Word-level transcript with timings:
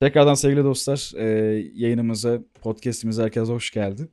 Tekrardan 0.00 0.34
sevgili 0.34 0.64
dostlar, 0.64 1.12
e, 1.16 1.26
yayınımıza, 1.74 2.42
podcast'imize 2.60 3.22
herkes 3.22 3.48
hoş 3.48 3.70
geldi. 3.70 4.08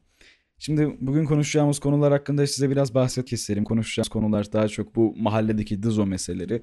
Şimdi 0.59 0.97
bugün 1.01 1.25
konuşacağımız 1.25 1.79
konular 1.79 2.11
hakkında 2.11 2.47
size 2.47 2.69
biraz 2.69 2.93
bahsetmek 2.95 3.33
isterim. 3.33 3.63
Konuşacağımız 3.63 4.09
konular 4.09 4.53
daha 4.53 4.67
çok 4.67 4.95
bu 4.95 5.15
mahalledeki 5.17 5.83
dızo 5.83 6.05
meseleleri. 6.05 6.61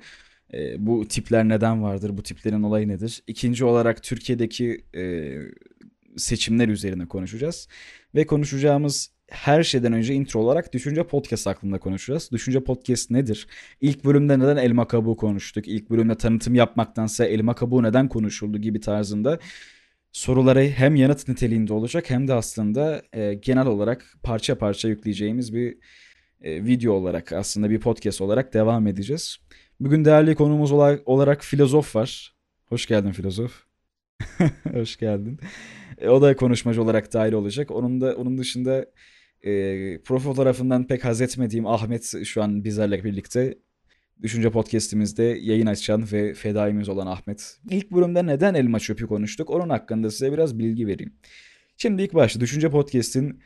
E, 0.53 0.87
bu 0.87 1.09
tipler 1.09 1.49
neden 1.49 1.83
vardır, 1.83 2.17
bu 2.17 2.23
tiplerin 2.23 2.63
olayı 2.63 2.89
nedir? 2.89 3.23
İkinci 3.27 3.65
olarak 3.65 4.03
Türkiye'deki 4.03 4.85
e, 4.97 5.35
seçimler 6.17 6.69
üzerine 6.69 7.09
konuşacağız. 7.09 7.69
Ve 8.15 8.27
konuşacağımız 8.27 9.11
her 9.31 9.63
şeyden 9.63 9.93
önce 9.93 10.15
intro 10.15 10.41
olarak 10.41 10.73
Düşünce 10.73 11.07
Podcast 11.07 11.47
hakkında 11.47 11.79
konuşacağız. 11.79 12.31
Düşünce 12.33 12.65
Podcast 12.65 13.11
nedir? 13.11 13.47
İlk 13.81 14.05
bölümde 14.05 14.39
neden 14.39 14.57
elma 14.57 14.89
kabuğu 14.89 15.17
konuştuk? 15.17 15.69
İlk 15.69 15.91
bölümde 15.91 16.15
tanıtım 16.15 16.55
yapmaktansa 16.55 17.25
elma 17.25 17.55
kabuğu 17.55 17.83
neden 17.83 18.09
konuşuldu 18.09 18.59
gibi 18.59 18.81
tarzında 18.81 19.39
soruları 20.13 20.61
hem 20.61 20.97
yanıt 20.97 21.29
niteliğinde 21.29 21.73
olacak 21.73 22.11
hem 22.11 22.29
de 22.29 22.35
aslında 22.35 23.03
e, 23.13 23.35
genel 23.35 23.67
olarak 23.67 24.15
parça 24.23 24.59
parça 24.59 24.89
yükleyeceğimiz 24.89 25.55
bir 25.55 25.79
e, 26.43 26.65
video 26.65 26.93
olarak 26.93 27.33
aslında 27.33 27.71
bir 27.71 27.81
podcast 27.81 28.21
olarak 28.21 28.55
devam 28.55 28.87
edeceğiz. 28.87 29.39
Bugün 29.81 30.05
değerli 30.05 30.35
konumuz 30.35 30.73
olarak, 30.73 31.09
olarak 31.09 31.45
filozof 31.45 31.97
var. 31.97 32.35
Hoş 32.67 32.87
geldin 32.87 33.13
filozof. 33.13 33.65
Hoş 34.73 34.97
geldin. 34.97 35.41
E, 35.99 36.09
o 36.09 36.23
da 36.23 36.37
konuşmacı 36.37 36.83
olarak 36.83 37.13
dahil 37.13 37.33
olacak. 37.33 37.71
Onun 37.71 38.01
da 38.01 38.17
onun 38.17 38.39
dışında 38.39 38.87
e, 39.43 39.53
profil 40.05 40.35
tarafından 40.35 40.87
pek 40.87 41.05
haz 41.05 41.21
etmediğim 41.21 41.67
Ahmet 41.67 42.25
şu 42.25 42.43
an 42.43 42.65
bizlerle 42.65 43.05
birlikte 43.05 43.59
Düşünce 44.23 44.51
Podcast'imizde 44.51 45.23
yayın 45.23 45.67
açan 45.67 46.13
ve 46.13 46.35
fedaimiz 46.35 46.89
olan 46.89 47.07
Ahmet. 47.07 47.59
İlk 47.71 47.91
bölümde 47.91 48.27
neden 48.27 48.55
elma 48.55 48.81
çöpü 48.81 49.07
konuştuk 49.07 49.51
onun 49.51 49.69
hakkında 49.69 50.11
size 50.11 50.33
biraz 50.33 50.59
bilgi 50.59 50.87
vereyim. 50.87 51.13
Şimdi 51.77 52.03
ilk 52.03 52.15
başta 52.15 52.41
Düşünce 52.41 52.71
Podcast'in 52.71 53.41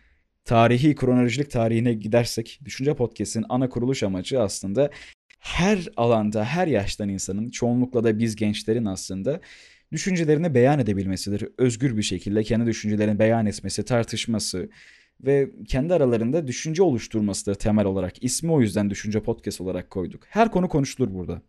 tarihi 0.45 0.95
kronolojik 0.95 1.51
tarihine 1.51 1.95
gidersek 1.95 2.61
Düşünce 2.65 2.95
Podcast'in 2.95 3.45
ana 3.49 3.69
kuruluş 3.69 4.03
amacı 4.03 4.41
aslında 4.41 4.91
her 5.39 5.89
alanda 5.97 6.45
her 6.45 6.67
yaştan 6.67 7.09
insanın 7.09 7.49
çoğunlukla 7.49 8.05
da 8.05 8.19
biz 8.19 8.37
gençlerin 8.37 8.85
aslında 8.85 9.41
düşüncelerini 9.93 10.55
beyan 10.55 10.79
edebilmesidir. 10.79 11.49
Özgür 11.59 11.97
bir 11.97 12.03
şekilde 12.03 12.43
kendi 12.43 12.67
düşüncelerini 12.67 13.19
beyan 13.19 13.47
etmesi, 13.47 13.85
tartışması, 13.85 14.69
ve 15.27 15.51
kendi 15.69 15.95
aralarında 15.95 16.47
düşünce 16.47 16.83
oluşturmasıdır 16.83 17.55
temel 17.55 17.87
olarak. 17.87 18.25
İsmi 18.25 18.53
o 18.53 18.61
yüzden 18.61 18.91
Düşünce 18.91 19.23
Podcast 19.23 19.61
olarak 19.61 19.91
koyduk. 19.91 20.23
Her 20.29 20.51
konu 20.51 20.69
konuşulur 20.69 21.15
burada. 21.15 21.43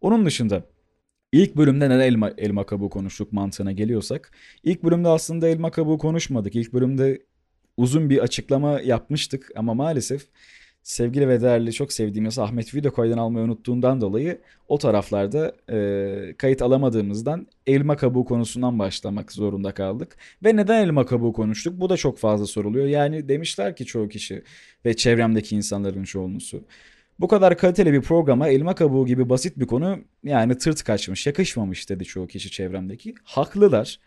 Onun 0.00 0.26
dışında 0.26 0.64
ilk 1.32 1.56
bölümde 1.56 1.90
neden 1.90 2.00
elma, 2.00 2.32
elma 2.38 2.66
kabuğu 2.66 2.90
konuştuk 2.90 3.32
mantığına 3.32 3.72
geliyorsak. 3.72 4.32
ilk 4.64 4.82
bölümde 4.82 5.08
aslında 5.08 5.48
elma 5.48 5.70
kabuğu 5.70 5.98
konuşmadık. 5.98 6.56
İlk 6.56 6.72
bölümde 6.72 7.22
uzun 7.76 8.10
bir 8.10 8.18
açıklama 8.18 8.80
yapmıştık 8.80 9.50
ama 9.56 9.74
maalesef 9.74 10.26
sevgili 10.82 11.28
ve 11.28 11.42
değerli 11.42 11.72
çok 11.72 11.92
sevdiğimiz 11.92 12.38
Ahmet 12.38 12.74
video 12.74 12.92
kaydan 12.92 13.18
almayı 13.18 13.44
unuttuğundan 13.44 14.00
dolayı 14.00 14.40
o 14.68 14.78
taraflarda 14.78 15.56
e, 15.72 16.34
kayıt 16.38 16.62
alamadığımızdan 16.62 17.46
elma 17.66 17.96
kabuğu 17.96 18.24
konusundan 18.24 18.78
başlamak 18.78 19.32
zorunda 19.32 19.74
kaldık. 19.74 20.16
Ve 20.44 20.56
neden 20.56 20.84
elma 20.84 21.06
kabuğu 21.06 21.32
konuştuk? 21.32 21.80
Bu 21.80 21.90
da 21.90 21.96
çok 21.96 22.18
fazla 22.18 22.46
soruluyor. 22.46 22.86
Yani 22.86 23.28
demişler 23.28 23.76
ki 23.76 23.86
çoğu 23.86 24.08
kişi 24.08 24.42
ve 24.84 24.96
çevremdeki 24.96 25.56
insanların 25.56 26.04
çoğunlusu. 26.04 26.64
Bu 27.20 27.28
kadar 27.28 27.58
kaliteli 27.58 27.92
bir 27.92 28.02
programa 28.02 28.48
elma 28.48 28.74
kabuğu 28.74 29.06
gibi 29.06 29.28
basit 29.28 29.58
bir 29.58 29.66
konu 29.66 29.98
yani 30.24 30.58
tırt 30.58 30.82
kaçmış, 30.84 31.26
yakışmamış 31.26 31.90
dedi 31.90 32.04
çoğu 32.04 32.26
kişi 32.26 32.50
çevremdeki. 32.50 33.14
Haklılar. 33.24 34.00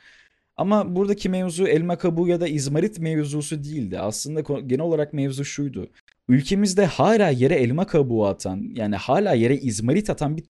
Ama 0.58 0.96
buradaki 0.96 1.30
mevzu 1.30 1.68
elma 1.68 1.98
kabuğu 1.98 2.28
ya 2.28 2.42
da 2.42 2.48
izmarit 2.48 3.00
mevzusu 3.00 3.64
değildi. 3.64 4.00
Aslında 4.00 4.42
genel 4.42 4.86
olarak 4.86 5.14
mevzu 5.14 5.46
şuydu. 5.46 5.90
Ülkemizde 6.28 6.86
hala 6.86 7.30
yere 7.30 7.56
elma 7.56 7.88
kabuğu 7.88 8.26
atan 8.26 8.72
yani 8.76 8.96
hala 8.96 9.34
yere 9.34 9.58
izmarit 9.58 10.10
atan 10.10 10.38
bir 10.38 10.44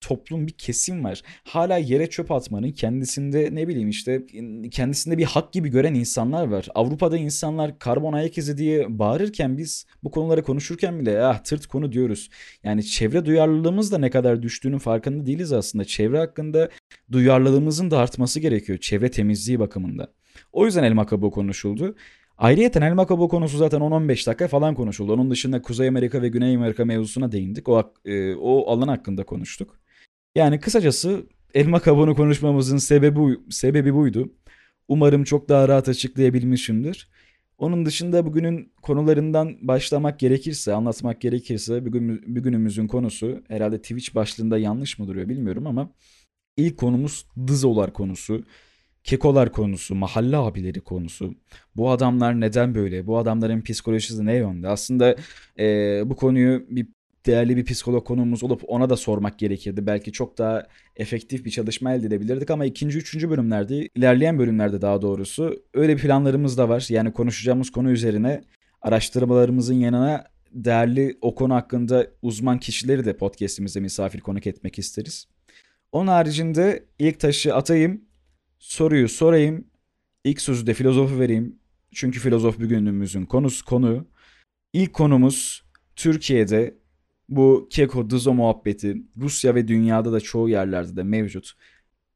toplum 0.00 0.46
bir 0.46 0.52
kesim 0.52 1.04
var. 1.04 1.22
Hala 1.44 1.78
yere 1.78 2.10
çöp 2.10 2.30
atmanın 2.30 2.72
kendisinde 2.72 3.48
ne 3.52 3.68
bileyim 3.68 3.88
işte 3.88 4.26
kendisinde 4.70 5.18
bir 5.18 5.24
hak 5.24 5.52
gibi 5.52 5.68
gören 5.68 5.94
insanlar 5.94 6.46
var. 6.46 6.68
Avrupa'da 6.74 7.16
insanlar 7.16 7.78
karbon 7.78 8.12
ayak 8.12 8.38
izi 8.38 8.58
diye 8.58 8.98
bağırırken 8.98 9.58
biz 9.58 9.86
bu 10.02 10.10
konuları 10.10 10.42
konuşurken 10.42 11.00
bile 11.00 11.22
ah 11.22 11.38
tırt 11.38 11.66
konu 11.66 11.92
diyoruz. 11.92 12.30
Yani 12.64 12.84
çevre 12.86 13.24
duyarlılığımız 13.24 13.92
da 13.92 13.98
ne 13.98 14.10
kadar 14.10 14.42
düştüğünün 14.42 14.78
farkında 14.78 15.26
değiliz 15.26 15.52
aslında. 15.52 15.84
Çevre 15.84 16.18
hakkında 16.18 16.68
duyarlılığımızın 17.12 17.90
da 17.90 17.98
artması 17.98 18.40
gerekiyor 18.40 18.78
çevre 18.78 19.10
temizliği 19.10 19.60
bakımında. 19.60 20.12
O 20.52 20.66
yüzden 20.66 20.84
elma 20.84 21.06
kabuğu 21.06 21.30
konuşuldu. 21.30 21.96
Ayrıyeten 22.40 22.82
elma 22.82 23.06
kabuğu 23.06 23.28
konusu 23.28 23.58
zaten 23.58 23.80
10-15 23.80 24.26
dakika 24.26 24.48
falan 24.48 24.74
konuşuldu. 24.74 25.12
Onun 25.12 25.30
dışında 25.30 25.62
Kuzey 25.62 25.88
Amerika 25.88 26.22
ve 26.22 26.28
Güney 26.28 26.56
Amerika 26.56 26.84
mevzusuna 26.84 27.32
değindik. 27.32 27.68
O, 27.68 27.92
e, 28.04 28.34
o 28.34 28.70
alan 28.70 28.88
hakkında 28.88 29.24
konuştuk. 29.24 29.80
Yani 30.34 30.60
kısacası 30.60 31.26
elma 31.54 31.80
kabuğunu 31.80 32.14
konuşmamızın 32.16 32.76
sebebi, 32.76 33.38
sebebi 33.50 33.94
buydu. 33.94 34.32
Umarım 34.88 35.24
çok 35.24 35.48
daha 35.48 35.68
rahat 35.68 35.88
açıklayabilmişimdir. 35.88 37.08
Onun 37.58 37.86
dışında 37.86 38.26
bugünün 38.26 38.72
konularından 38.82 39.56
başlamak 39.60 40.20
gerekirse, 40.20 40.74
anlatmak 40.74 41.20
gerekirse 41.20 41.86
bugün, 41.86 42.36
bugünümüzün 42.36 42.86
konusu 42.86 43.42
herhalde 43.48 43.78
Twitch 43.78 44.14
başlığında 44.14 44.58
yanlış 44.58 44.98
mı 44.98 45.08
duruyor 45.08 45.28
bilmiyorum 45.28 45.66
ama 45.66 45.92
ilk 46.56 46.76
konumuz 46.76 47.26
Dızolar 47.46 47.92
konusu. 47.92 48.44
Kekolar 49.04 49.52
konusu, 49.52 49.94
mahalle 49.94 50.36
abileri 50.36 50.80
konusu. 50.80 51.34
Bu 51.76 51.90
adamlar 51.90 52.40
neden 52.40 52.74
böyle? 52.74 53.06
Bu 53.06 53.18
adamların 53.18 53.60
psikolojisi 53.60 54.26
ne 54.26 54.34
yönde? 54.34 54.68
Aslında 54.68 55.16
e, 55.58 55.64
bu 56.06 56.16
konuyu 56.16 56.66
bir 56.70 56.86
değerli 57.26 57.56
bir 57.56 57.64
psikolog 57.64 58.06
konuğumuz 58.06 58.44
olup 58.44 58.62
ona 58.66 58.90
da 58.90 58.96
sormak 58.96 59.38
gerekirdi. 59.38 59.86
Belki 59.86 60.12
çok 60.12 60.38
daha 60.38 60.66
efektif 60.96 61.44
bir 61.44 61.50
çalışma 61.50 61.92
elde 61.92 62.06
edebilirdik 62.06 62.50
ama 62.50 62.64
ikinci, 62.64 62.98
üçüncü 62.98 63.30
bölümlerde, 63.30 63.88
ilerleyen 63.94 64.38
bölümlerde 64.38 64.80
daha 64.80 65.02
doğrusu 65.02 65.62
öyle 65.74 65.96
bir 65.96 66.02
planlarımız 66.02 66.58
da 66.58 66.68
var. 66.68 66.86
Yani 66.88 67.12
konuşacağımız 67.12 67.70
konu 67.70 67.90
üzerine 67.90 68.40
araştırmalarımızın 68.82 69.74
yanına 69.74 70.24
değerli 70.52 71.18
o 71.20 71.34
konu 71.34 71.54
hakkında 71.54 72.06
uzman 72.22 72.58
kişileri 72.58 73.04
de 73.04 73.16
podcast'imize 73.16 73.80
misafir 73.80 74.20
konuk 74.20 74.46
etmek 74.46 74.78
isteriz. 74.78 75.26
Onun 75.92 76.06
haricinde 76.06 76.84
ilk 76.98 77.20
taşı 77.20 77.54
atayım, 77.54 78.04
soruyu 78.60 79.08
sorayım, 79.08 79.64
ilk 80.24 80.40
sözü 80.40 80.66
de 80.66 80.74
filozofu 80.74 81.18
vereyim. 81.18 81.56
Çünkü 81.94 82.20
filozof 82.20 82.60
bugünümüzün 82.60 83.26
konusu 83.26 83.64
konu. 83.64 84.06
İlk 84.72 84.92
konumuz 84.92 85.64
Türkiye'de 85.96 86.74
bu 87.28 87.68
Keko 87.70 88.10
Dızo 88.10 88.34
muhabbeti 88.34 89.02
Rusya 89.16 89.54
ve 89.54 89.68
dünyada 89.68 90.12
da 90.12 90.20
çoğu 90.20 90.48
yerlerde 90.48 90.96
de 90.96 91.02
mevcut. 91.02 91.52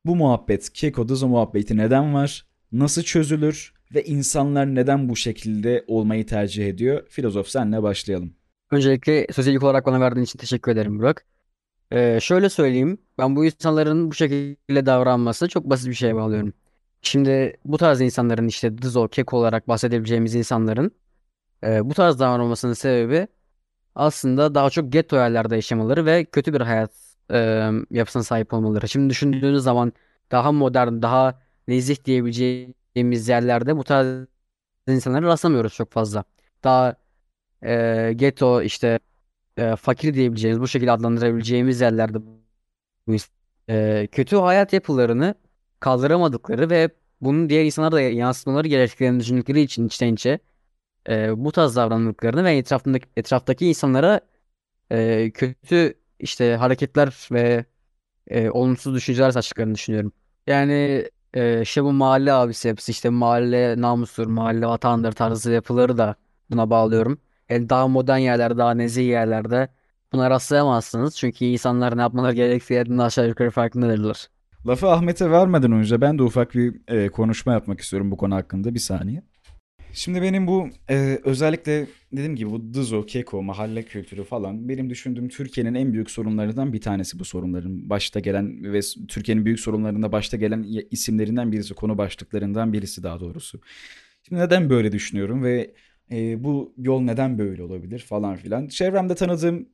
Bu 0.07 0.17
muhabbet 0.17 0.73
Keko 0.73 1.09
Dızo 1.09 1.29
muhabbeti 1.29 1.77
neden 1.77 2.15
var? 2.15 2.47
Nasıl 2.73 3.03
çözülür? 3.03 3.75
Ve 3.95 4.05
insanlar 4.05 4.75
neden 4.75 5.09
bu 5.09 5.17
şekilde 5.17 5.85
olmayı 5.87 6.27
tercih 6.27 6.69
ediyor? 6.69 7.07
Filozof 7.09 7.49
senle 7.49 7.83
başlayalım. 7.83 8.35
Öncelikle 8.71 9.27
söz 9.33 9.47
ilk 9.47 9.63
olarak 9.63 9.87
bana 9.87 10.01
verdiğin 10.01 10.25
için 10.25 10.39
teşekkür 10.39 10.73
ederim 10.73 10.99
Burak. 10.99 11.27
Ee, 11.93 12.19
şöyle 12.21 12.49
söyleyeyim. 12.51 12.99
Ben 13.19 13.37
bu 13.37 13.45
insanların 13.45 14.11
bu 14.11 14.15
şekilde 14.15 14.87
davranması 14.87 15.49
çok 15.49 15.65
basit 15.65 15.89
bir 15.89 15.95
şeye 15.95 16.15
bağlıyorum. 16.17 16.53
Şimdi 17.03 17.57
bu 17.65 17.79
tarz 17.79 18.01
insanların 18.01 18.49
işte 18.49 18.79
Dızo, 18.79 19.09
Keko 19.09 19.37
olarak 19.39 19.69
bahsedebileceğimiz 19.69 20.35
insanların 20.35 20.91
e, 21.65 21.91
bu 21.91 21.95
tarz 21.95 22.21
davranmasının 22.21 22.73
sebebi 22.73 23.29
aslında 23.95 24.55
daha 24.55 24.71
çok 24.71 24.93
getto 24.93 25.17
yerlerde 25.17 25.57
yaşamaları 25.57 26.07
ve 26.07 26.25
kötü 26.25 26.55
bir 26.55 26.61
hayat 26.61 26.93
e, 27.33 27.71
yapısına 27.91 28.23
sahip 28.23 28.55
olmaları. 28.55 28.89
Şimdi 28.89 29.11
düşündüğünüz 29.11 29.63
zaman 29.63 29.93
daha 30.33 30.53
modern, 30.53 31.03
daha 31.03 31.43
nezih 31.69 32.05
diyebileceğimiz 32.05 33.29
yerlerde 33.29 33.77
bu 33.77 33.85
tarz 33.85 34.27
insanları 34.89 35.27
rastlamıyoruz 35.27 35.75
çok 35.75 35.93
fazla. 35.93 36.25
Daha 36.65 36.97
e, 37.63 38.13
getto 38.17 38.63
işte 38.63 39.01
e, 39.57 39.77
fakir 39.77 40.15
diyebileceğimiz, 40.15 40.61
bu 40.61 40.69
şekilde 40.69 40.93
adlandırabileceğimiz 40.93 41.81
yerlerde 41.81 42.19
bu 43.07 43.17
e, 43.69 44.09
kötü 44.13 44.37
hayat 44.37 44.73
yapılarını 44.73 45.35
kaldıramadıkları 45.81 46.71
ve 46.71 46.91
bunun 47.21 47.49
diğer 47.49 47.65
insanlara 47.65 47.93
da 47.93 48.01
yansıtmaları 48.01 48.69
gerektiklerini 48.69 49.21
düşündükleri 49.21 49.61
için 49.61 49.87
içten 49.87 50.15
içe 50.15 50.39
e, 51.09 51.45
bu 51.45 51.53
tarz 51.53 51.77
davranışlarını 51.77 52.45
ve 52.45 52.57
etrafındaki 52.57 53.09
etraftaki 53.17 53.69
insanlara 53.69 54.21
e, 54.91 55.31
kötü 55.31 55.95
işte 56.21 56.57
hareketler 56.57 57.29
ve 57.33 57.65
e, 58.29 58.51
olumsuz 58.51 58.95
düşünceler 58.95 59.31
saçtıklarını 59.31 59.75
düşünüyorum. 59.75 60.13
Yani 60.47 61.09
e, 61.35 61.63
işte 61.63 61.85
bu 61.85 61.93
mahalle 61.93 62.33
abisi 62.33 62.69
yapısı 62.69 62.93
işte 62.93 63.09
mahalle 63.11 63.81
namustur, 63.81 64.27
mahalle 64.27 64.67
vatandır 64.67 65.13
tarzı 65.13 65.53
yapıları 65.53 65.99
da 65.99 66.17
buna 66.51 66.71
bağlıyorum. 66.71 67.21
Yani 67.51 67.69
daha 67.69 67.89
modern 67.89 68.19
yerlerde, 68.19 68.57
daha 68.59 68.75
nezih 68.75 69.09
yerlerde 69.09 69.69
buna 70.13 70.31
rastlayamazsınız. 70.31 71.17
Çünkü 71.17 71.45
insanlar 71.45 71.97
ne 71.97 72.01
yapmaları 72.01 72.35
gerektiği 72.35 72.85
aşağı 72.99 73.29
yukarı 73.29 73.51
farkındadırlar. 73.51 74.27
Lafı 74.67 74.89
Ahmet'e 74.89 75.31
vermeden 75.31 75.73
önce 75.73 76.01
ben 76.01 76.19
de 76.19 76.23
ufak 76.23 76.55
bir 76.55 76.75
e, 76.89 77.09
konuşma 77.09 77.53
yapmak 77.53 77.81
istiyorum 77.81 78.11
bu 78.11 78.17
konu 78.17 78.35
hakkında. 78.35 78.75
Bir 78.75 78.79
saniye. 78.79 79.23
Şimdi 79.93 80.23
benim 80.23 80.47
bu 80.47 80.69
e, 80.91 81.19
özellikle 81.25 81.87
dediğim 82.13 82.37
gibi 82.37 82.51
bu 82.51 82.75
Dızo, 82.75 83.07
Keko, 83.07 83.43
mahalle 83.43 83.83
kültürü 83.83 84.25
falan 84.25 84.69
benim 84.69 84.91
düşündüğüm 84.91 85.29
Türkiye'nin 85.29 85.75
en 85.75 85.93
büyük 85.93 86.11
sorunlarından 86.11 86.73
bir 86.73 86.81
tanesi 86.81 87.19
bu 87.19 87.25
sorunların 87.25 87.91
başta 87.91 88.21
gelen 88.21 88.73
ve 88.73 88.81
Türkiye'nin 89.09 89.45
büyük 89.45 89.61
sorunlarında 89.61 90.13
başta 90.13 90.37
gelen 90.37 90.67
isimlerinden 90.91 91.53
birisi, 91.53 91.75
konu 91.75 91.99
başlıklarından 91.99 92.73
birisi 92.73 93.03
daha 93.03 93.21
doğrusu. 93.21 93.61
Şimdi 94.23 94.41
neden 94.41 94.71
böyle 94.71 94.93
düşünüyorum 94.93 95.45
ve 95.45 95.75
e, 96.13 96.45
bu 96.45 96.75
yol 96.79 97.01
neden 97.01 97.39
böyle 97.39 97.63
olabilir 97.63 97.99
falan 97.99 98.37
filan. 98.37 98.69
Çevremde 98.69 99.15
tanıdığım 99.15 99.69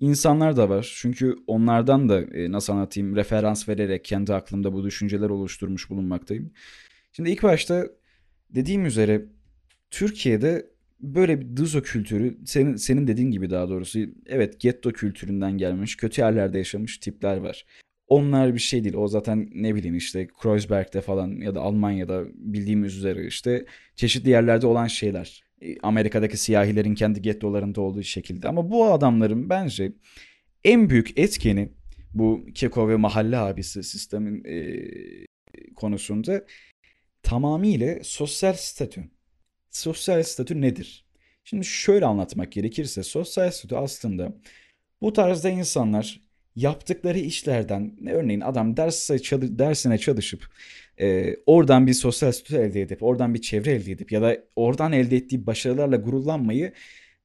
insanlar 0.00 0.56
da 0.56 0.68
var. 0.68 0.94
Çünkü 0.96 1.36
onlardan 1.46 2.08
da 2.08 2.20
e, 2.22 2.52
nasıl 2.52 2.72
anlatayım 2.72 3.16
referans 3.16 3.68
vererek 3.68 4.04
kendi 4.04 4.34
aklımda 4.34 4.72
bu 4.72 4.84
düşünceler 4.84 5.30
oluşturmuş 5.30 5.90
bulunmaktayım. 5.90 6.52
Şimdi 7.12 7.30
ilk 7.30 7.42
başta 7.42 7.86
dediğim 8.50 8.86
üzere 8.86 9.24
Türkiye'de 9.90 10.70
böyle 11.00 11.40
bir 11.40 11.56
dızo 11.56 11.82
kültürü 11.82 12.38
senin 12.44 12.76
senin 12.76 13.06
dediğin 13.06 13.30
gibi 13.30 13.50
daha 13.50 13.68
doğrusu 13.68 13.98
evet 14.26 14.60
getto 14.60 14.92
kültüründen 14.92 15.58
gelmiş 15.58 15.96
kötü 15.96 16.20
yerlerde 16.20 16.58
yaşamış 16.58 16.98
tipler 16.98 17.36
var. 17.36 17.66
Onlar 18.08 18.54
bir 18.54 18.58
şey 18.58 18.84
değil. 18.84 18.94
O 18.94 19.08
zaten 19.08 19.50
ne 19.54 19.74
bileyim 19.74 19.96
işte 19.96 20.26
Kreuzberg'de 20.42 21.00
falan 21.00 21.30
ya 21.30 21.54
da 21.54 21.60
Almanya'da 21.60 22.24
bildiğimiz 22.34 22.96
üzere 22.96 23.26
işte 23.26 23.66
çeşitli 23.96 24.30
yerlerde 24.30 24.66
olan 24.66 24.86
şeyler. 24.86 25.45
E, 25.62 25.78
Amerika'daki 25.82 26.36
siyahilerin 26.36 26.94
kendi 26.94 27.22
gettolarında 27.22 27.80
olduğu 27.80 28.02
şekilde. 28.02 28.48
Ama 28.48 28.70
bu 28.70 28.92
adamların 28.92 29.50
bence 29.50 29.92
en 30.64 30.90
büyük 30.90 31.18
etkeni 31.18 31.72
bu 32.14 32.46
Keko 32.54 32.88
ve 32.88 32.96
mahalle 32.96 33.36
abisi 33.38 33.82
sistemin 33.82 34.44
e, 34.44 34.86
konusunda 35.76 36.44
tamamıyla 37.22 37.98
sosyal 38.02 38.54
statü. 38.54 39.04
Sosyal 39.70 40.22
statü 40.22 40.60
nedir? 40.60 41.06
Şimdi 41.44 41.64
şöyle 41.64 42.06
anlatmak 42.06 42.52
gerekirse 42.52 43.02
sosyal 43.02 43.50
statü 43.50 43.74
aslında 43.74 44.36
bu 45.00 45.12
tarzda 45.12 45.50
insanlar 45.50 46.20
yaptıkları 46.56 47.18
işlerden 47.18 48.08
örneğin 48.08 48.40
adam 48.40 48.76
derse 48.76 49.18
çalı- 49.18 49.58
dersine 49.58 49.98
çalışıp 49.98 50.48
e, 51.00 51.36
oradan 51.46 51.86
bir 51.86 51.94
sosyal 51.94 52.32
statü 52.32 52.56
elde 52.56 52.82
edip 52.82 53.02
oradan 53.02 53.34
bir 53.34 53.40
çevre 53.40 53.70
elde 53.70 53.92
edip 53.92 54.12
ya 54.12 54.22
da 54.22 54.38
oradan 54.56 54.92
elde 54.92 55.16
ettiği 55.16 55.46
başarılarla 55.46 55.96
gururlanmayı 55.96 56.72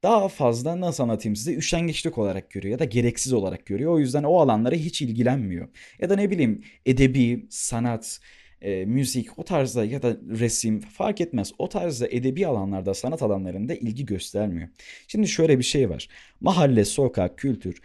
daha 0.04 0.28
fazla 0.28 0.82
nasıl 0.82 1.04
anlatayım 1.04 1.36
size 1.36 1.54
üşengeçlik 1.56 2.18
olarak 2.18 2.52
görüyor 2.52 2.72
ya 2.72 2.80
da 2.80 2.86
gereksiz 2.86 3.34
olarak 3.34 3.66
görüyor. 3.66 3.94
O 3.94 4.00
yüzden 4.00 4.24
o 4.24 4.40
alanlara 4.40 4.76
hiç 4.76 5.02
ilgilenmiyor. 5.02 5.68
Ya 6.00 6.10
da 6.10 6.16
ne 6.16 6.32
bileyim 6.32 6.64
edebi, 6.86 7.48
sanat, 7.50 8.20
e, 8.62 8.86
müzik 8.86 9.40
o 9.40 9.44
tarzda 9.44 9.86
ya 9.86 10.02
da 10.02 10.18
resim 10.30 10.80
fark 10.80 11.22
etmez. 11.22 11.52
O 11.58 11.70
tarzda 11.70 12.08
edebi 12.08 12.48
alanlarda, 12.48 12.94
sanat 12.94 13.22
alanlarında 13.22 13.74
ilgi 13.76 14.06
göstermiyor. 14.06 14.70
Şimdi 15.08 15.28
şöyle 15.28 15.60
bir 15.60 15.64
şey 15.64 15.90
var. 15.90 16.08
Mahalle, 16.42 16.86
sokak, 16.86 17.38
kültür. 17.38 17.82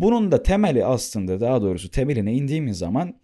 Bunun 0.00 0.32
da 0.32 0.42
temeli 0.42 0.84
aslında 0.84 1.40
daha 1.40 1.62
doğrusu 1.62 1.90
temeline 1.90 2.34
indiğimiz 2.34 2.78
zaman 2.78 3.20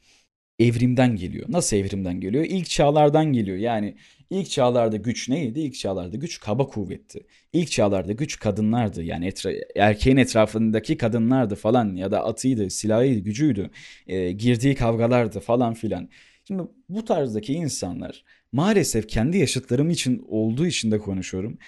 evrimden 0.58 1.16
geliyor. 1.16 1.46
Nasıl 1.48 1.76
evrimden 1.76 2.20
geliyor? 2.20 2.44
İlk 2.44 2.70
çağlardan 2.70 3.32
geliyor. 3.32 3.56
Yani 3.56 3.96
ilk 4.30 4.50
çağlarda 4.50 4.96
güç 4.96 5.28
neydi? 5.28 5.60
İlk 5.60 5.74
çağlarda 5.74 6.16
güç 6.16 6.40
kaba 6.40 6.66
kuvvetti. 6.66 7.26
İlk 7.52 7.70
çağlarda 7.70 8.12
güç 8.12 8.38
kadınlardı. 8.38 9.02
Yani 9.02 9.26
etra- 9.28 9.64
erkeğin 9.76 10.16
etrafındaki 10.16 10.96
kadınlardı 10.96 11.54
falan 11.54 11.96
ya 11.96 12.10
da 12.10 12.24
atıydı, 12.24 12.70
silahıydı, 12.70 13.18
gücüydü. 13.20 13.70
e, 14.06 14.32
girdiği 14.32 14.74
kavgalardı 14.74 15.40
falan 15.40 15.74
filan. 15.74 16.08
Şimdi 16.48 16.62
bu 16.88 17.04
tarzdaki 17.04 17.52
insanlar 17.54 18.24
maalesef 18.52 19.08
kendi 19.08 19.38
yaşıtlarım 19.38 19.90
için 19.90 20.24
olduğu 20.28 20.66
için 20.66 20.90
de 20.90 20.98
konuşuyorum. 20.98 21.58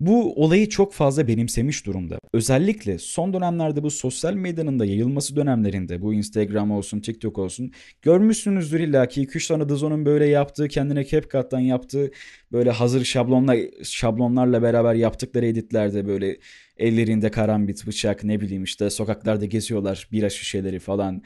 Bu 0.00 0.34
olayı 0.44 0.68
çok 0.68 0.92
fazla 0.92 1.28
benimsemiş 1.28 1.86
durumda. 1.86 2.18
Özellikle 2.32 2.98
son 2.98 3.34
dönemlerde 3.34 3.82
bu 3.82 3.90
sosyal 3.90 4.34
medyanın 4.34 4.78
da 4.78 4.84
yayılması 4.84 5.36
dönemlerinde 5.36 6.02
bu 6.02 6.14
Instagram 6.14 6.70
olsun, 6.70 7.00
TikTok 7.00 7.38
olsun 7.38 7.72
görmüşsünüzdür 8.02 8.80
illa 8.80 9.08
ki 9.08 9.22
2-3 9.22 9.48
tane 9.48 9.68
Dazon'un 9.68 10.06
böyle 10.06 10.26
yaptığı, 10.26 10.68
kendine 10.68 11.04
CapCut'tan 11.04 11.60
yaptığı 11.60 12.10
böyle 12.52 12.70
hazır 12.70 13.04
şablonla 13.04 13.56
şablonlarla 13.82 14.62
beraber 14.62 14.94
yaptıkları 14.94 15.46
editlerde 15.46 16.06
böyle 16.06 16.36
ellerinde 16.76 17.30
karambit, 17.30 17.86
bıçak 17.86 18.24
ne 18.24 18.40
bileyim 18.40 18.64
işte 18.64 18.90
sokaklarda 18.90 19.44
geziyorlar 19.44 20.08
bira 20.12 20.30
şişeleri 20.30 20.78
falan. 20.78 21.22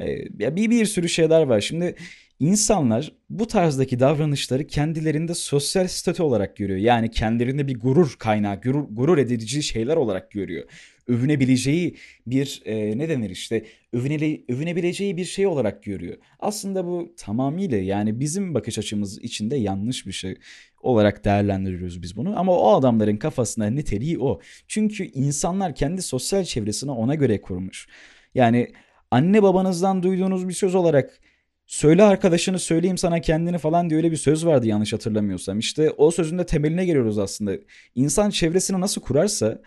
Ee, 0.00 0.56
bir 0.56 0.70
bir 0.70 0.86
sürü 0.86 1.08
şeyler 1.08 1.42
var. 1.42 1.60
Şimdi 1.60 1.94
insanlar 2.42 3.12
bu 3.30 3.46
tarzdaki 3.46 4.00
davranışları 4.00 4.66
kendilerinde 4.66 5.34
sosyal 5.34 5.88
statü 5.88 6.22
olarak 6.22 6.56
görüyor. 6.56 6.78
Yani 6.78 7.10
kendilerinde 7.10 7.68
bir 7.68 7.80
gurur 7.80 8.16
kaynağı, 8.18 8.60
gurur, 8.60 8.84
gurur 8.90 9.18
edici 9.18 9.62
şeyler 9.62 9.96
olarak 9.96 10.30
görüyor. 10.30 10.64
Övünebileceği 11.06 11.96
bir 12.26 12.62
e, 12.64 12.98
ne 12.98 13.08
denir 13.08 13.30
işte 13.30 13.64
övünele, 13.92 14.40
övünebileceği 14.48 15.16
bir 15.16 15.24
şey 15.24 15.46
olarak 15.46 15.82
görüyor. 15.82 16.16
Aslında 16.40 16.86
bu 16.86 17.14
tamamıyla 17.16 17.78
yani 17.78 18.20
bizim 18.20 18.54
bakış 18.54 18.78
açımız 18.78 19.18
içinde 19.18 19.56
yanlış 19.56 20.06
bir 20.06 20.12
şey 20.12 20.36
olarak 20.80 21.24
değerlendiriyoruz 21.24 22.02
biz 22.02 22.16
bunu. 22.16 22.38
Ama 22.38 22.52
o 22.52 22.74
adamların 22.74 23.16
kafasında 23.16 23.66
niteliği 23.66 24.18
o. 24.18 24.40
Çünkü 24.68 25.04
insanlar 25.04 25.74
kendi 25.74 26.02
sosyal 26.02 26.44
çevresini 26.44 26.90
ona 26.90 27.14
göre 27.14 27.40
kurmuş. 27.40 27.88
Yani 28.34 28.72
anne 29.10 29.42
babanızdan 29.42 30.02
duyduğunuz 30.02 30.48
bir 30.48 30.54
söz 30.54 30.74
olarak 30.74 31.20
söyle 31.66 32.02
arkadaşını 32.02 32.58
söyleyeyim 32.58 32.98
sana 32.98 33.20
kendini 33.20 33.58
falan 33.58 33.90
diye 33.90 33.96
öyle 33.98 34.10
bir 34.10 34.16
söz 34.16 34.46
vardı 34.46 34.66
yanlış 34.66 34.92
hatırlamıyorsam. 34.92 35.58
İşte 35.58 35.90
o 35.90 36.10
sözün 36.10 36.38
de 36.38 36.46
temeline 36.46 36.84
geliyoruz 36.84 37.18
aslında. 37.18 37.52
İnsan 37.94 38.30
çevresini 38.30 38.80
nasıl 38.80 39.00
kurarsa 39.00 39.62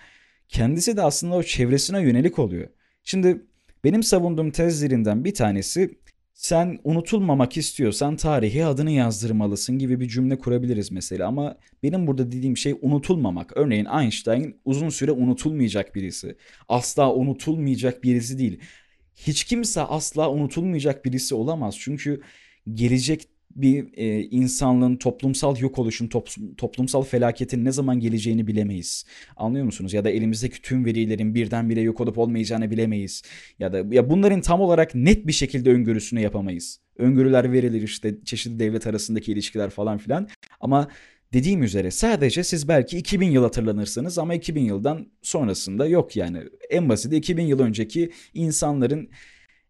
kendisi 0.49 0.97
de 0.97 1.01
aslında 1.01 1.35
o 1.35 1.43
çevresine 1.43 2.01
yönelik 2.01 2.39
oluyor. 2.39 2.67
Şimdi 3.03 3.45
benim 3.83 4.03
savunduğum 4.03 4.51
tezlerinden 4.51 5.25
bir 5.25 5.33
tanesi 5.33 5.97
sen 6.33 6.79
unutulmamak 6.83 7.57
istiyorsan 7.57 8.15
tarihe 8.15 8.65
adını 8.65 8.91
yazdırmalısın 8.91 9.79
gibi 9.79 9.99
bir 9.99 10.07
cümle 10.07 10.37
kurabiliriz 10.37 10.91
mesela 10.91 11.27
ama 11.27 11.57
benim 11.83 12.07
burada 12.07 12.31
dediğim 12.31 12.57
şey 12.57 12.75
unutulmamak. 12.81 13.57
Örneğin 13.57 13.85
Einstein 13.85 14.61
uzun 14.65 14.89
süre 14.89 15.11
unutulmayacak 15.11 15.95
birisi. 15.95 16.35
Asla 16.69 17.13
unutulmayacak 17.13 18.03
birisi 18.03 18.39
değil. 18.39 18.59
Hiç 19.15 19.43
kimse 19.43 19.81
asla 19.81 20.31
unutulmayacak 20.31 21.05
birisi 21.05 21.35
olamaz. 21.35 21.75
Çünkü 21.79 22.21
gelecek 22.73 23.27
bir 23.55 23.87
e, 23.97 24.21
insanlığın 24.21 24.95
toplumsal 24.95 25.57
yok 25.57 25.79
oluşun, 25.79 26.07
top- 26.07 26.57
toplumsal 26.57 27.03
felaketin 27.03 27.65
ne 27.65 27.71
zaman 27.71 27.99
geleceğini 27.99 28.47
bilemeyiz. 28.47 29.05
Anlıyor 29.37 29.65
musunuz? 29.65 29.93
Ya 29.93 30.05
da 30.05 30.09
elimizdeki 30.09 30.61
tüm 30.61 30.85
verilerin 30.85 31.35
birdenbire 31.35 31.81
yok 31.81 32.01
olup 32.01 32.17
olmayacağını 32.17 32.71
bilemeyiz. 32.71 33.23
Ya 33.59 33.73
da 33.73 33.77
ya 33.91 34.09
bunların 34.09 34.41
tam 34.41 34.61
olarak 34.61 34.95
net 34.95 35.27
bir 35.27 35.33
şekilde 35.33 35.69
öngörüsünü 35.71 36.19
yapamayız. 36.19 36.79
Öngörüler 36.97 37.51
verilir 37.51 37.81
işte 37.81 38.15
çeşitli 38.25 38.59
devlet 38.59 38.87
arasındaki 38.87 39.31
ilişkiler 39.31 39.69
falan 39.69 39.97
filan. 39.97 40.27
Ama 40.59 40.87
dediğim 41.35 41.63
üzere 41.63 41.91
sadece 41.91 42.43
siz 42.43 42.67
belki 42.67 42.97
2000 42.97 43.31
yıl 43.31 43.43
hatırlanırsınız 43.43 44.17
ama 44.17 44.33
2000 44.33 44.61
yıldan 44.61 45.07
sonrasında 45.21 45.87
yok 45.87 46.15
yani. 46.15 46.43
En 46.69 46.89
basiti 46.89 47.15
2000 47.15 47.43
yıl 47.43 47.59
önceki 47.59 48.11
insanların 48.33 49.09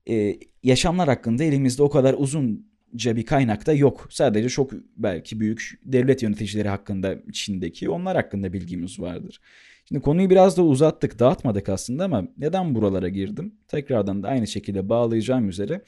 e, 0.09 0.35
yaşamlar 0.63 1.09
hakkında 1.09 1.43
elimizde 1.43 1.83
o 1.83 1.89
kadar 1.89 2.15
uzunca 2.17 3.15
bir 3.15 3.25
kaynak 3.25 3.65
da 3.65 3.73
yok. 3.73 4.07
Sadece 4.09 4.49
çok 4.49 4.71
belki 4.97 5.39
büyük 5.39 5.79
devlet 5.83 6.23
yöneticileri 6.23 6.69
hakkında 6.69 7.15
Çin'deki 7.33 7.89
onlar 7.89 8.15
hakkında 8.15 8.53
bilgimiz 8.53 8.99
vardır. 8.99 9.41
Şimdi 9.87 10.01
konuyu 10.01 10.29
biraz 10.29 10.57
da 10.57 10.63
uzattık, 10.63 11.19
dağıtmadık 11.19 11.69
aslında 11.69 12.05
ama 12.05 12.27
neden 12.37 12.75
buralara 12.75 13.09
girdim? 13.09 13.55
Tekrardan 13.67 14.23
da 14.23 14.27
aynı 14.27 14.47
şekilde 14.47 14.89
bağlayacağım 14.89 15.49
üzere 15.49 15.81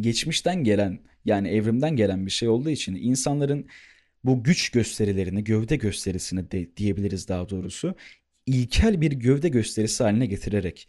geçmişten 0.00 0.64
gelen 0.64 0.98
yani 1.24 1.48
evrimden 1.48 1.96
gelen 1.96 2.26
bir 2.26 2.30
şey 2.30 2.48
olduğu 2.48 2.70
için 2.70 2.94
insanların 2.94 3.66
bu 4.24 4.42
güç 4.44 4.70
gösterilerini, 4.70 5.44
gövde 5.44 5.76
gösterisini 5.76 6.50
de 6.50 6.76
diyebiliriz 6.76 7.28
daha 7.28 7.48
doğrusu, 7.48 7.94
ilkel 8.46 9.00
bir 9.00 9.12
gövde 9.12 9.48
gösterisi 9.48 10.04
haline 10.04 10.26
getirerek 10.26 10.88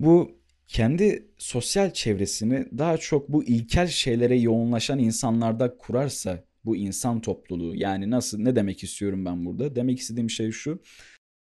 bu 0.00 0.40
kendi 0.68 1.26
sosyal 1.38 1.92
çevresini 1.92 2.66
daha 2.78 2.98
çok 2.98 3.28
bu 3.28 3.44
ilkel 3.44 3.86
şeylere 3.86 4.38
yoğunlaşan 4.38 4.98
insanlarda 4.98 5.76
kurarsa 5.78 6.44
bu 6.64 6.76
insan 6.76 7.20
topluluğu 7.20 7.74
yani 7.76 8.10
nasıl 8.10 8.38
ne 8.38 8.56
demek 8.56 8.82
istiyorum 8.84 9.24
ben 9.24 9.44
burada? 9.46 9.76
Demek 9.76 9.98
istediğim 9.98 10.30
şey 10.30 10.50
şu. 10.50 10.82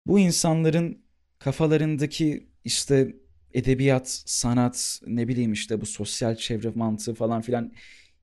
Bu 0.08 0.20
insanların 0.20 1.06
kafalarındaki 1.40 2.48
işte 2.66 3.16
edebiyat, 3.54 4.24
sanat, 4.26 5.02
ne 5.08 5.28
bileyim 5.28 5.54
işte 5.54 5.82
bu 5.82 5.86
sosyal 5.86 6.36
çevre 6.36 6.70
mantığı 6.76 7.14
falan 7.14 7.42
filan 7.42 7.74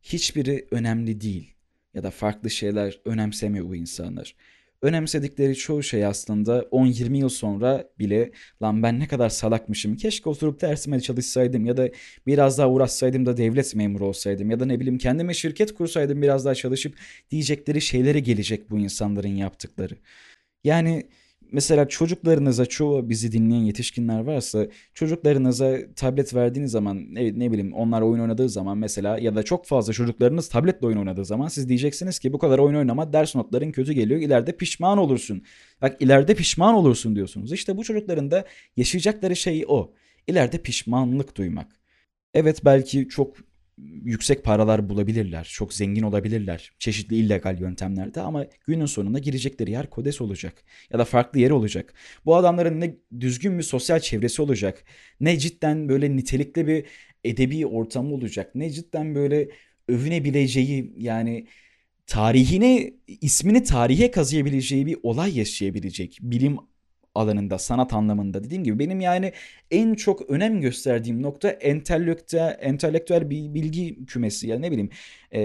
hiçbiri 0.02 0.68
önemli 0.70 1.20
değil. 1.20 1.54
Ya 1.94 2.02
da 2.02 2.10
farklı 2.10 2.50
şeyler 2.50 3.00
önemsemiyor 3.04 3.68
bu 3.68 3.76
insanlar. 3.76 4.36
önemsedikleri 4.82 5.56
çoğu 5.56 5.82
şey 5.82 6.06
aslında 6.06 6.60
10-20 6.70 7.18
yıl 7.18 7.28
sonra 7.28 7.88
bile 7.98 8.32
lan 8.62 8.82
ben 8.82 9.00
ne 9.00 9.08
kadar 9.08 9.28
salakmışım. 9.28 9.96
Keşke 9.96 10.30
oturup 10.30 10.60
dersime 10.60 11.00
çalışsaydım 11.00 11.66
ya 11.66 11.76
da 11.76 11.88
biraz 12.26 12.58
daha 12.58 12.70
uğraşsaydım 12.70 13.26
da 13.26 13.36
devlet 13.36 13.74
memuru 13.74 14.06
olsaydım 14.06 14.50
ya 14.50 14.60
da 14.60 14.66
ne 14.66 14.80
bileyim 14.80 14.98
kendime 14.98 15.34
şirket 15.34 15.74
kursaydım 15.74 16.22
biraz 16.22 16.44
daha 16.44 16.54
çalışıp 16.54 16.94
diyecekleri 17.30 17.80
şeylere 17.80 18.20
gelecek 18.20 18.70
bu 18.70 18.78
insanların 18.78 19.28
yaptıkları. 19.36 19.94
Yani 20.64 21.06
mesela 21.52 21.88
çocuklarınıza 21.88 22.66
çoğu 22.66 23.08
bizi 23.08 23.32
dinleyen 23.32 23.62
yetişkinler 23.62 24.20
varsa 24.20 24.66
çocuklarınıza 24.94 25.78
tablet 25.96 26.34
verdiğiniz 26.34 26.70
zaman 26.70 27.14
ne, 27.14 27.38
ne 27.38 27.52
bileyim 27.52 27.72
onlar 27.72 28.02
oyun 28.02 28.20
oynadığı 28.20 28.48
zaman 28.48 28.78
mesela 28.78 29.18
ya 29.18 29.34
da 29.36 29.42
çok 29.42 29.66
fazla 29.66 29.92
çocuklarınız 29.92 30.48
tabletle 30.48 30.86
oyun 30.86 30.98
oynadığı 30.98 31.24
zaman 31.24 31.48
siz 31.48 31.68
diyeceksiniz 31.68 32.18
ki 32.18 32.32
bu 32.32 32.38
kadar 32.38 32.58
oyun 32.58 32.76
oynama 32.76 33.12
ders 33.12 33.34
notların 33.34 33.72
kötü 33.72 33.92
geliyor 33.92 34.20
ileride 34.20 34.56
pişman 34.56 34.98
olursun. 34.98 35.42
Bak 35.82 36.02
ileride 36.02 36.34
pişman 36.34 36.74
olursun 36.74 37.16
diyorsunuz. 37.16 37.52
İşte 37.52 37.76
bu 37.76 37.84
çocukların 37.84 38.30
da 38.30 38.44
yaşayacakları 38.76 39.36
şey 39.36 39.64
o. 39.68 39.92
İleride 40.26 40.58
pişmanlık 40.58 41.36
duymak. 41.36 41.66
Evet 42.34 42.64
belki 42.64 43.08
çok 43.08 43.36
yüksek 43.78 44.44
paralar 44.44 44.88
bulabilirler, 44.88 45.50
çok 45.52 45.74
zengin 45.74 46.02
olabilirler 46.02 46.72
çeşitli 46.78 47.16
illegal 47.16 47.60
yöntemlerde 47.60 48.20
ama 48.20 48.46
günün 48.66 48.86
sonunda 48.86 49.18
girecekleri 49.18 49.70
yer 49.70 49.90
kodes 49.90 50.20
olacak 50.20 50.64
ya 50.92 50.98
da 50.98 51.04
farklı 51.04 51.40
yer 51.40 51.50
olacak. 51.50 51.94
Bu 52.24 52.36
adamların 52.36 52.80
ne 52.80 52.96
düzgün 53.20 53.58
bir 53.58 53.62
sosyal 53.62 54.00
çevresi 54.00 54.42
olacak, 54.42 54.84
ne 55.20 55.38
cidden 55.38 55.88
böyle 55.88 56.16
nitelikli 56.16 56.66
bir 56.66 56.84
edebi 57.24 57.66
ortamı 57.66 58.14
olacak, 58.14 58.54
ne 58.54 58.70
cidden 58.70 59.14
böyle 59.14 59.48
övünebileceği 59.88 60.92
yani 60.96 61.46
tarihine 62.06 62.92
ismini 63.06 63.64
tarihe 63.64 64.10
kazıyabileceği 64.10 64.86
bir 64.86 64.96
olay 65.02 65.38
yaşayabilecek 65.38 66.18
bilim 66.22 66.56
alanında, 67.14 67.58
sanat 67.58 67.92
anlamında 67.92 68.44
dediğim 68.44 68.64
gibi 68.64 68.78
benim 68.78 69.00
yani 69.00 69.32
en 69.70 69.94
çok 69.94 70.30
önem 70.30 70.60
gösterdiğim 70.60 71.22
nokta 71.22 71.48
entelektüel, 71.48 72.58
entelektüel 72.60 73.30
bir 73.30 73.54
bilgi 73.54 74.06
kümesi 74.06 74.48
ya 74.48 74.58
ne 74.58 74.70
bileyim 74.70 74.90
e, 75.30 75.40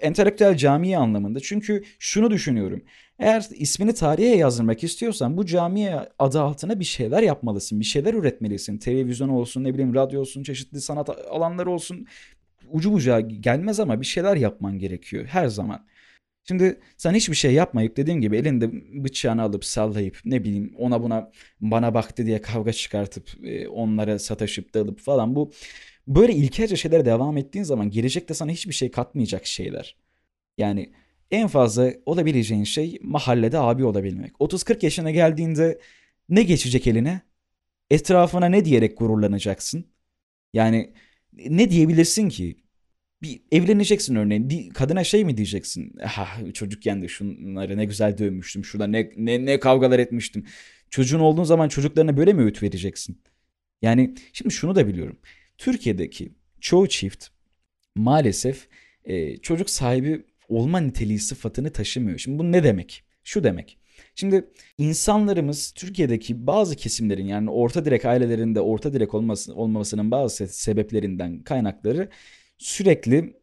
entelektüel 0.00 0.56
camiye 0.56 0.98
anlamında. 0.98 1.40
Çünkü 1.40 1.82
şunu 1.98 2.30
düşünüyorum. 2.30 2.82
Eğer 3.18 3.46
ismini 3.50 3.94
tarihe 3.94 4.36
yazdırmak 4.36 4.84
istiyorsan 4.84 5.36
bu 5.36 5.46
camiye 5.46 6.08
adı 6.18 6.40
altına 6.40 6.80
bir 6.80 6.84
şeyler 6.84 7.22
yapmalısın. 7.22 7.80
Bir 7.80 7.84
şeyler 7.84 8.14
üretmelisin. 8.14 8.78
Televizyon 8.78 9.28
olsun, 9.28 9.64
ne 9.64 9.74
bileyim 9.74 9.94
radyo 9.94 10.20
olsun, 10.20 10.42
çeşitli 10.42 10.80
sanat 10.80 11.08
alanları 11.30 11.70
olsun. 11.70 12.06
Ucu 12.70 12.92
bucağı 12.92 13.20
gelmez 13.20 13.80
ama 13.80 14.00
bir 14.00 14.06
şeyler 14.06 14.36
yapman 14.36 14.78
gerekiyor 14.78 15.26
her 15.26 15.46
zaman. 15.48 15.86
Şimdi 16.44 16.80
sen 16.96 17.14
hiçbir 17.14 17.34
şey 17.34 17.52
yapmayıp 17.54 17.96
dediğim 17.96 18.20
gibi 18.20 18.36
elinde 18.36 18.70
bıçağını 19.04 19.42
alıp 19.42 19.64
sallayıp 19.64 20.20
ne 20.24 20.44
bileyim 20.44 20.74
ona 20.78 21.02
buna 21.02 21.30
bana 21.60 21.94
baktı 21.94 22.26
diye 22.26 22.40
kavga 22.42 22.72
çıkartıp 22.72 23.44
e, 23.44 23.68
onlara 23.68 24.18
sataşıp 24.18 24.74
dalıp 24.74 25.00
falan 25.00 25.34
bu 25.36 25.52
böyle 26.08 26.32
ilkelce 26.34 26.76
şeylere 26.76 27.04
devam 27.04 27.36
ettiğin 27.36 27.64
zaman 27.64 27.90
gelecekte 27.90 28.34
sana 28.34 28.50
hiçbir 28.52 28.72
şey 28.74 28.90
katmayacak 28.90 29.46
şeyler. 29.46 29.96
Yani 30.58 30.92
en 31.30 31.48
fazla 31.48 31.94
olabileceğin 32.06 32.64
şey 32.64 32.98
mahallede 33.02 33.58
abi 33.58 33.84
olabilmek. 33.84 34.32
30-40 34.40 34.84
yaşına 34.84 35.10
geldiğinde 35.10 35.80
ne 36.28 36.42
geçecek 36.42 36.86
eline? 36.86 37.20
Etrafına 37.90 38.46
ne 38.46 38.64
diyerek 38.64 38.98
gururlanacaksın? 38.98 39.86
Yani 40.52 40.94
ne 41.32 41.70
diyebilirsin 41.70 42.28
ki? 42.28 42.56
Bir 43.22 43.42
evleneceksin 43.52 44.14
örneğin. 44.14 44.70
Kadına 44.70 45.04
şey 45.04 45.24
mi 45.24 45.36
diyeceksin? 45.36 45.92
Ha 46.04 46.28
çocukken 46.54 47.02
de 47.02 47.08
şunları 47.08 47.76
ne 47.76 47.84
güzel 47.84 48.18
dövmüştüm. 48.18 48.64
Şurada 48.64 48.86
ne, 48.86 49.10
ne, 49.16 49.46
ne 49.46 49.60
kavgalar 49.60 49.98
etmiştim. 49.98 50.44
Çocuğun 50.90 51.20
olduğun 51.20 51.44
zaman 51.44 51.68
çocuklarına 51.68 52.16
böyle 52.16 52.32
mi 52.32 52.42
öğüt 52.42 52.62
vereceksin? 52.62 53.22
Yani 53.82 54.14
şimdi 54.32 54.54
şunu 54.54 54.74
da 54.74 54.86
biliyorum. 54.88 55.18
Türkiye'deki 55.58 56.32
çoğu 56.60 56.88
çift 56.88 57.26
maalesef 57.96 58.68
e, 59.04 59.36
çocuk 59.36 59.70
sahibi 59.70 60.24
olma 60.48 60.80
niteliği 60.80 61.18
sıfatını 61.18 61.72
taşımıyor. 61.72 62.18
Şimdi 62.18 62.38
bu 62.38 62.52
ne 62.52 62.64
demek? 62.64 63.04
Şu 63.24 63.44
demek. 63.44 63.78
Şimdi 64.14 64.44
insanlarımız 64.78 65.72
Türkiye'deki 65.72 66.46
bazı 66.46 66.76
kesimlerin 66.76 67.26
yani 67.26 67.50
orta 67.50 67.84
direk 67.84 68.04
ailelerinde 68.04 68.60
orta 68.60 68.92
direk 68.92 69.14
olması, 69.14 69.54
olmamasının 69.54 70.10
bazı 70.10 70.48
sebeplerinden 70.48 71.42
kaynakları 71.42 72.08
sürekli 72.60 73.40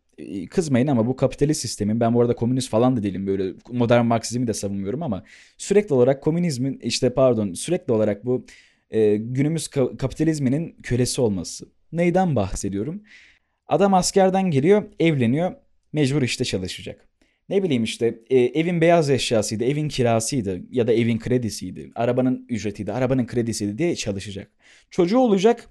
kızmayın 0.50 0.88
ama 0.88 1.08
bu 1.08 1.16
kapitalist 1.16 1.62
sistemin 1.62 2.00
ben 2.00 2.14
bu 2.14 2.22
arada 2.22 2.36
komünist 2.36 2.70
falan 2.70 2.98
da 2.98 3.04
değilim 3.04 3.28
böyle 3.28 3.54
modern 3.72 4.06
marksizmi 4.06 4.48
de 4.48 4.54
savunmuyorum 4.54 5.04
ama 5.04 5.24
sürekli 5.58 5.94
olarak 5.94 6.24
komünizmin 6.24 6.80
işte 6.80 7.14
pardon 7.14 7.54
sürekli 7.54 7.94
olarak 7.94 8.26
bu 8.26 8.46
e, 8.92 9.16
günümüz 9.16 9.68
ka- 9.68 9.98
kapitalizminin 9.98 10.76
kölesi 10.84 11.22
olması. 11.22 11.66
Neyden 11.92 12.36
bahsediyorum? 12.36 13.04
Adam 13.68 13.94
askerden 13.94 14.52
geliyor, 14.52 14.84
evleniyor, 15.00 15.56
mecbur 15.94 16.22
işte 16.22 16.46
çalışacak. 16.46 17.08
Ne 17.50 17.64
bileyim 17.64 17.84
işte 17.84 18.20
e, 18.30 18.38
evin 18.40 18.82
beyaz 18.82 19.10
eşyasıydı, 19.10 19.64
evin 19.64 19.90
kirasıydı 19.90 20.62
ya 20.72 20.88
da 20.88 20.94
evin 20.94 21.20
kredisiydi, 21.20 21.92
arabanın 21.96 22.46
ücretiydi, 22.50 22.94
arabanın 22.94 23.26
kredisiydi 23.26 23.78
diye 23.78 23.96
çalışacak. 23.96 24.52
Çocuğu 24.92 25.20
olacak, 25.20 25.70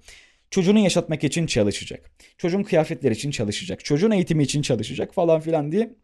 Çocuğunu 0.51 0.79
yaşatmak 0.79 1.23
için 1.23 1.45
çalışacak. 1.45 2.11
Çocuğun 2.37 2.63
kıyafetleri 2.63 3.13
için 3.13 3.31
çalışacak. 3.31 3.85
Çocuğun 3.85 4.11
eğitimi 4.11 4.43
için 4.43 4.61
çalışacak 4.61 5.13
falan 5.13 5.39
filan 5.39 5.71
diye 5.71 5.95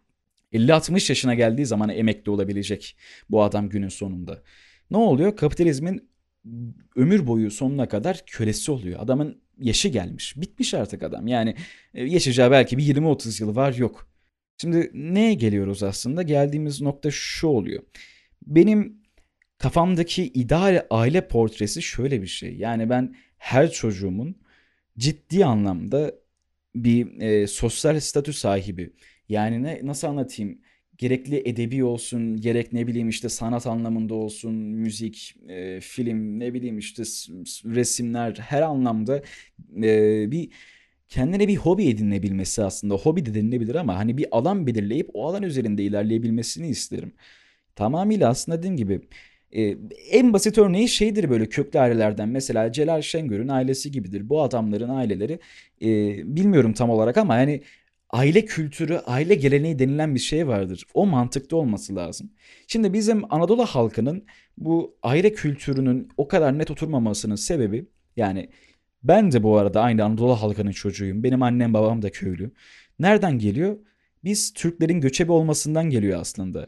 50-60 0.54 1.12
yaşına 1.12 1.34
geldiği 1.34 1.66
zaman 1.66 1.90
emekli 1.90 2.32
olabilecek 2.32 2.98
bu 3.30 3.44
adam 3.44 3.70
günün 3.70 3.90
sonunda. 3.90 4.44
Ne 4.92 4.98
oluyor? 4.98 5.36
Kapitalizmin 5.36 6.10
ömür 6.96 7.28
boyu 7.28 7.52
sonuna 7.52 7.88
kadar 7.88 8.24
kölesi 8.26 8.72
oluyor. 8.72 9.00
Adamın 9.00 9.42
yaşı 9.60 9.88
gelmiş. 9.90 10.38
Bitmiş 10.38 10.74
artık 10.74 11.04
adam. 11.04 11.28
Yani 11.28 11.56
e, 11.94 12.04
yaşayacağı 12.04 12.52
belki 12.52 12.78
bir 12.78 12.96
20-30 12.96 13.44
yıl 13.44 13.56
var 13.56 13.74
yok. 13.74 14.08
Şimdi 14.62 14.92
neye 14.94 15.34
geliyoruz 15.34 15.84
aslında? 15.84 16.22
Geldiğimiz 16.24 16.82
nokta 16.82 17.12
şu 17.12 17.48
oluyor. 17.48 17.84
Benim 18.48 18.98
kafamdaki 19.58 20.24
ideal 20.24 20.86
aile 20.90 21.28
portresi 21.28 21.82
şöyle 21.82 22.22
bir 22.22 22.28
şey. 22.28 22.56
Yani 22.56 22.90
ben 22.90 23.16
her 23.44 23.72
çocuğumun 23.72 24.36
ciddi 24.98 25.46
anlamda 25.46 26.16
bir 26.76 27.22
e, 27.22 27.48
sosyal 27.48 28.00
statü 28.00 28.34
sahibi. 28.34 28.94
Yani 29.30 29.64
ne 29.64 29.80
nasıl 29.84 30.08
anlatayım? 30.08 30.62
Gerekli 30.98 31.50
edebi 31.50 31.84
olsun, 31.84 32.42
gerek 32.42 32.74
ne 32.74 32.88
bileyim 32.88 33.10
işte 33.10 33.30
sanat 33.30 33.68
anlamında 33.68 34.14
olsun, 34.14 34.54
müzik, 34.56 35.36
e, 35.50 35.80
film, 35.82 36.40
ne 36.40 36.54
bileyim 36.54 36.78
işte 36.78 37.04
resimler 37.76 38.36
her 38.36 38.62
anlamda 38.62 39.22
e, 39.84 40.32
bir 40.32 40.50
kendine 41.10 41.48
bir 41.48 41.56
hobi 41.56 41.88
edinebilmesi 41.90 42.64
aslında. 42.64 42.96
Hobi 42.96 43.26
de 43.26 43.34
denilebilir 43.34 43.76
ama 43.76 43.98
hani 43.98 44.18
bir 44.18 44.28
alan 44.32 44.68
belirleyip 44.68 45.10
o 45.14 45.28
alan 45.28 45.44
üzerinde 45.44 45.84
ilerleyebilmesini 45.84 46.68
isterim. 46.68 47.14
Tamamıyla 47.76 48.30
aslında 48.30 48.58
dediğim 48.58 48.78
gibi 48.78 49.02
ee, 49.56 49.78
en 50.12 50.34
basit 50.34 50.58
örneği 50.58 50.90
şeydir 50.90 51.30
böyle 51.30 51.46
köklü 51.46 51.80
ailelerden 51.80 52.30
mesela 52.30 52.72
Celal 52.72 53.02
Şengör'ün 53.02 53.48
ailesi 53.48 53.92
gibidir. 53.92 54.30
Bu 54.30 54.42
adamların 54.42 54.90
aileleri 54.90 55.40
e, 55.82 55.88
bilmiyorum 56.36 56.74
tam 56.74 56.90
olarak 56.90 57.18
ama 57.18 57.38
yani 57.38 57.62
aile 58.10 58.46
kültürü, 58.46 58.98
aile 58.98 59.36
geleneği 59.36 59.80
denilen 59.80 60.16
bir 60.16 60.20
şey 60.20 60.48
vardır. 60.48 60.86
O 60.94 61.06
mantıkta 61.06 61.56
olması 61.56 61.96
lazım. 61.96 62.32
Şimdi 62.68 62.94
bizim 62.94 63.34
Anadolu 63.34 63.66
halkının 63.66 64.26
bu 64.58 64.98
aile 65.04 65.34
kültürünün 65.34 66.10
o 66.18 66.28
kadar 66.28 66.60
net 66.60 66.72
oturmamasının 66.72 67.36
sebebi 67.36 67.86
yani 68.18 68.50
ben 69.04 69.32
de 69.32 69.44
bu 69.44 69.58
arada 69.58 69.82
aynı 69.82 70.04
Anadolu 70.04 70.36
halkının 70.36 70.72
çocuğuyum. 70.72 71.24
Benim 71.24 71.44
annem 71.44 71.74
babam 71.74 72.02
da 72.02 72.12
köylü. 72.12 72.52
Nereden 73.00 73.40
geliyor? 73.40 73.78
Biz 74.24 74.54
Türklerin 74.54 75.02
göçebe 75.02 75.32
olmasından 75.32 75.90
geliyor 75.90 76.22
aslında. 76.22 76.68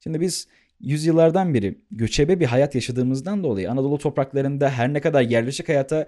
Şimdi 0.00 0.20
biz 0.20 0.48
yüzyıllardan 0.80 1.54
beri 1.54 1.78
göçebe 1.90 2.40
bir 2.40 2.46
hayat 2.46 2.74
yaşadığımızdan 2.74 3.44
dolayı 3.44 3.70
Anadolu 3.70 3.98
topraklarında 3.98 4.70
her 4.70 4.92
ne 4.92 5.00
kadar 5.00 5.22
yerleşik 5.22 5.68
hayata 5.68 6.06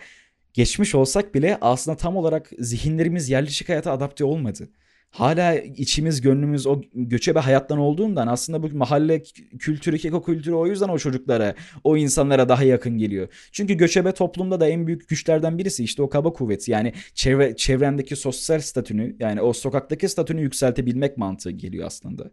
geçmiş 0.52 0.94
olsak 0.94 1.34
bile 1.34 1.58
aslında 1.60 1.96
tam 1.96 2.16
olarak 2.16 2.50
zihinlerimiz 2.58 3.30
yerleşik 3.30 3.68
hayata 3.68 3.92
adapte 3.92 4.24
olmadı. 4.24 4.68
Hala 5.10 5.54
içimiz 5.54 6.20
gönlümüz 6.20 6.66
o 6.66 6.80
göçebe 6.94 7.38
hayattan 7.38 7.78
olduğundan 7.78 8.26
aslında 8.26 8.62
bu 8.62 8.76
mahalle 8.76 9.22
kültürü, 9.58 9.98
keko 9.98 10.22
kültürü 10.22 10.54
o 10.54 10.66
yüzden 10.66 10.88
o 10.88 10.98
çocuklara, 10.98 11.54
o 11.84 11.96
insanlara 11.96 12.48
daha 12.48 12.62
yakın 12.62 12.98
geliyor. 12.98 13.28
Çünkü 13.52 13.74
göçebe 13.74 14.12
toplumda 14.12 14.60
da 14.60 14.68
en 14.68 14.86
büyük 14.86 15.08
güçlerden 15.08 15.58
birisi 15.58 15.84
işte 15.84 16.02
o 16.02 16.08
kaba 16.08 16.32
kuvveti. 16.32 16.70
Yani 16.70 16.92
çevre, 17.14 17.56
çevrendeki 17.56 18.16
sosyal 18.16 18.60
statünü 18.60 19.16
yani 19.18 19.42
o 19.42 19.52
sokaktaki 19.52 20.08
statünü 20.08 20.40
yükseltebilmek 20.40 21.16
mantığı 21.16 21.50
geliyor 21.50 21.86
aslında. 21.86 22.30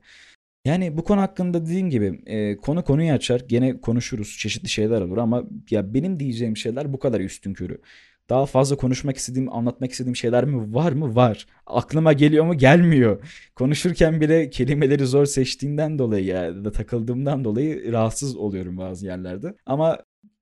Yani 0.65 0.98
bu 0.98 1.03
konu 1.03 1.22
hakkında 1.22 1.65
dediğim 1.65 1.89
gibi 1.89 2.22
e, 2.25 2.57
konu 2.57 2.84
konuyu 2.84 3.12
açar 3.12 3.39
gene 3.48 3.81
konuşuruz 3.81 4.38
çeşitli 4.38 4.69
şeyler 4.69 5.01
olur 5.01 5.17
ama 5.17 5.43
ya 5.69 5.93
benim 5.93 6.19
diyeceğim 6.19 6.57
şeyler 6.57 6.93
bu 6.93 7.00
kadar 7.00 7.19
üstün 7.19 7.53
körü. 7.53 7.81
Daha 8.29 8.45
fazla 8.45 8.75
konuşmak 8.75 9.17
istediğim, 9.17 9.53
anlatmak 9.53 9.91
istediğim 9.91 10.15
şeyler 10.15 10.45
mi 10.45 10.75
var 10.75 10.91
mı? 10.91 11.15
Var. 11.15 11.48
Aklıma 11.65 12.13
geliyor 12.13 12.45
mu? 12.45 12.57
Gelmiyor. 12.57 13.19
Konuşurken 13.55 14.22
bile 14.22 14.50
kelimeleri 14.50 15.05
zor 15.05 15.25
seçtiğimden 15.25 16.00
dolayı 16.00 16.25
ya 16.25 16.65
da 16.65 16.72
takıldığımdan 16.72 17.43
dolayı 17.43 17.91
rahatsız 17.91 18.36
oluyorum 18.36 18.77
bazı 18.77 19.05
yerlerde. 19.05 19.55
Ama 19.65 19.98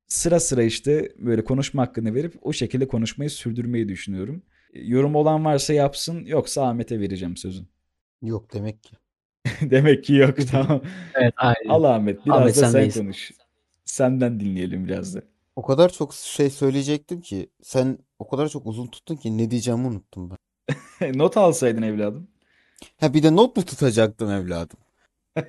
sıra 0.08 0.40
sıra 0.40 0.64
işte 0.64 1.12
böyle 1.18 1.44
konuşma 1.44 1.82
hakkını 1.82 2.14
verip 2.14 2.34
o 2.42 2.54
şekilde 2.54 2.88
konuşmayı 2.88 3.30
sürdürmeyi 3.30 3.90
düşünüyorum. 3.90 4.44
Yorum 4.74 5.16
olan 5.16 5.46
varsa 5.46 5.74
yapsın 5.74 6.26
yoksa 6.26 6.68
Ahmet'e 6.68 7.00
vereceğim 7.00 7.38
sözün. 7.38 7.68
Yok 8.22 8.54
demek 8.54 8.84
ki. 8.84 9.03
Demek 9.62 10.04
ki 10.04 10.14
yok 10.14 10.36
tamam. 10.52 10.82
Evet 11.14 11.34
aynen. 11.38 11.70
Al 11.70 11.84
Ahmet 11.84 12.26
biraz 12.26 12.38
Ahmet, 12.38 12.56
da 12.56 12.60
sen 12.60 12.72
sendeyiz. 12.72 12.98
konuş. 12.98 13.32
Senden 13.86 14.40
dinleyelim 14.40 14.88
biraz 14.88 15.16
da. 15.16 15.22
O 15.56 15.62
kadar 15.62 15.90
çok 15.90 16.14
şey 16.14 16.50
söyleyecektim 16.50 17.22
ki 17.22 17.50
sen 17.62 17.98
o 18.20 18.28
kadar 18.28 18.50
çok 18.50 18.66
uzun 18.68 18.88
tuttun 18.88 19.16
ki 19.16 19.38
ne 19.38 19.52
diyeceğimi 19.52 19.88
unuttum 19.88 20.30
ben. 20.30 20.38
Not 21.18 21.38
alsaydın 21.38 21.82
evladım. 21.82 22.28
Ha 23.00 23.14
bir 23.14 23.24
de 23.24 23.36
not 23.36 23.58
mu 23.58 23.66
tutacaktım 23.66 24.32
evladım? 24.32 24.80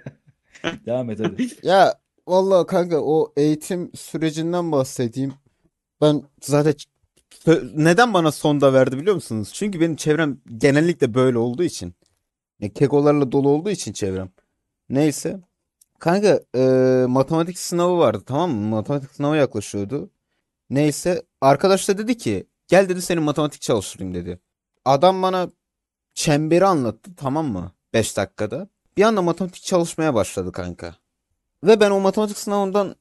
Devam 0.86 1.10
et 1.10 1.20
hadi. 1.20 1.48
Ya 1.62 1.94
vallahi 2.26 2.66
kanka 2.66 3.00
o 3.00 3.32
eğitim 3.36 3.90
sürecinden 3.94 4.72
bahsedeyim. 4.72 5.34
Ben 6.00 6.22
zaten 6.40 6.74
neden 7.74 8.14
bana 8.14 8.32
sonda 8.32 8.72
verdi 8.72 8.98
biliyor 8.98 9.14
musunuz? 9.14 9.50
Çünkü 9.54 9.80
benim 9.80 9.96
çevrem 9.96 10.38
genellikle 10.58 11.14
böyle 11.14 11.38
olduğu 11.38 11.62
için. 11.62 11.94
Ya, 12.60 12.72
kekolarla 12.72 13.32
dolu 13.32 13.48
olduğu 13.48 13.70
için 13.70 13.92
çevrem. 13.92 14.30
Neyse. 14.88 15.40
Kanka 15.98 16.40
e, 16.56 16.60
matematik 17.08 17.58
sınavı 17.58 17.98
vardı 17.98 18.22
tamam 18.26 18.50
mı? 18.50 18.68
Matematik 18.68 19.10
sınavı 19.10 19.36
yaklaşıyordu. 19.36 20.10
Neyse 20.70 21.22
arkadaş 21.40 21.88
da 21.88 21.98
dedi 21.98 22.18
ki 22.18 22.46
gel 22.68 22.88
dedi 22.88 23.02
senin 23.02 23.22
matematik 23.22 23.60
çalıştırayım 23.62 24.14
dedi. 24.14 24.38
Adam 24.84 25.22
bana 25.22 25.50
çemberi 26.14 26.66
anlattı 26.66 27.10
tamam 27.16 27.46
mı? 27.46 27.72
5 27.94 28.16
dakikada. 28.16 28.68
Bir 28.96 29.02
anda 29.02 29.22
matematik 29.22 29.62
çalışmaya 29.62 30.14
başladı 30.14 30.52
kanka. 30.52 30.94
Ve 31.64 31.80
ben 31.80 31.90
o 31.90 32.00
matematik 32.00 32.38
sınavından 32.38 32.96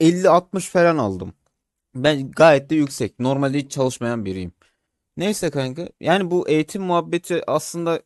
50-60 0.00 0.60
falan 0.60 0.96
aldım. 0.98 1.34
Ben 1.94 2.30
gayet 2.30 2.70
de 2.70 2.74
yüksek. 2.74 3.20
Normalde 3.20 3.58
hiç 3.58 3.72
çalışmayan 3.72 4.24
biriyim. 4.24 4.52
Neyse 5.16 5.50
kanka. 5.50 5.88
Yani 6.00 6.30
bu 6.30 6.48
eğitim 6.48 6.82
muhabbeti 6.82 7.50
aslında 7.50 8.02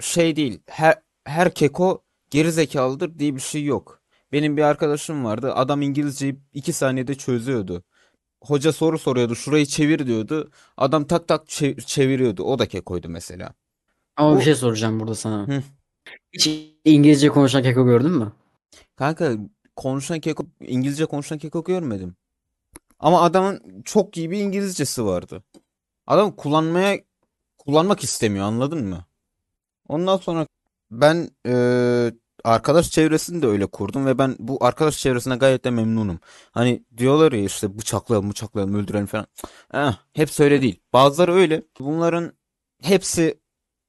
şey 0.00 0.36
değil. 0.36 0.60
Her, 0.66 0.94
her 1.24 1.54
keko 1.54 2.02
geri 2.30 2.52
zekalıdır 2.52 3.18
diye 3.18 3.34
bir 3.36 3.40
şey 3.40 3.64
yok. 3.64 4.00
Benim 4.32 4.56
bir 4.56 4.62
arkadaşım 4.62 5.24
vardı. 5.24 5.52
Adam 5.54 5.82
İngilizceyi 5.82 6.36
2 6.54 6.72
saniyede 6.72 7.14
çözüyordu. 7.14 7.82
Hoca 8.44 8.72
soru 8.72 8.98
soruyordu. 8.98 9.34
Şurayı 9.34 9.66
çevir 9.66 10.06
diyordu. 10.06 10.50
Adam 10.76 11.04
tak 11.06 11.28
tak 11.28 11.46
çe- 11.48 11.80
çeviriyordu. 11.86 12.42
O 12.42 12.58
da 12.58 12.66
kekoydu 12.66 13.08
mesela. 13.08 13.54
Ama 14.16 14.30
O- 14.32 14.38
bir 14.38 14.44
şey 14.44 14.54
soracağım 14.54 15.00
burada 15.00 15.14
sana. 15.14 15.48
Hı. 15.48 15.62
Hiç 16.32 16.50
İngilizce 16.84 17.28
konuşan 17.28 17.62
keko 17.62 17.84
gördün 17.86 18.10
mü? 18.10 18.32
Kanka 18.96 19.32
konuşan 19.76 20.20
keko, 20.20 20.46
İngilizce 20.60 21.06
konuşan 21.06 21.38
keko 21.38 21.64
görmedim. 21.64 22.16
Ama 22.98 23.22
adamın 23.22 23.82
çok 23.84 24.16
iyi 24.16 24.30
bir 24.30 24.38
İngilizcesi 24.38 25.04
vardı. 25.04 25.42
Adam 26.06 26.36
kullanmaya 26.36 26.98
kullanmak 27.58 28.04
istemiyor 28.04 28.44
anladın 28.44 28.84
mı? 28.84 29.04
Ondan 29.88 30.16
sonra 30.16 30.46
ben 30.90 31.30
eee, 31.46 32.14
arkadaş 32.44 32.90
çevresini 32.90 33.42
de 33.42 33.46
öyle 33.46 33.66
kurdum 33.66 34.06
ve 34.06 34.18
ben 34.18 34.36
bu 34.38 34.64
arkadaş 34.64 34.98
çevresine 34.98 35.36
gayet 35.36 35.64
de 35.64 35.70
memnunum. 35.70 36.20
Hani 36.52 36.84
diyorlar 36.96 37.32
ya 37.32 37.44
işte 37.44 37.78
bıçaklayalım 37.78 38.30
bıçaklayalım 38.30 38.74
öldürelim 38.74 39.06
falan. 39.06 39.26
Eh, 39.74 39.94
hepsi 40.12 40.42
öyle 40.44 40.62
değil. 40.62 40.80
Bazıları 40.92 41.34
öyle. 41.34 41.62
Bunların 41.80 42.32
hepsi 42.82 43.40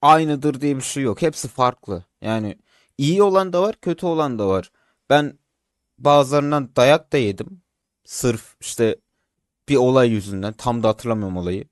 aynıdır 0.02 0.62
diye 0.62 0.76
bir 0.78 0.82
şey 0.82 1.04
yok. 1.04 1.22
Hepsi 1.22 1.48
farklı. 1.48 2.04
Yani 2.22 2.58
iyi 2.98 3.24
olan 3.24 3.54
da 3.54 3.62
var, 3.62 3.76
kötü 3.82 4.06
olan 4.06 4.40
da 4.40 4.48
var. 4.48 4.72
Ben 5.10 5.40
bazılarından 6.00 6.72
dayak 6.76 7.14
da 7.14 7.18
yedim. 7.18 7.62
Sırf 8.06 8.56
işte 8.62 8.98
bir 9.70 9.76
olay 9.76 10.10
yüzünden. 10.10 10.54
Tam 10.54 10.84
da 10.84 10.88
hatırlamıyorum 10.90 11.38
olayı. 11.38 11.66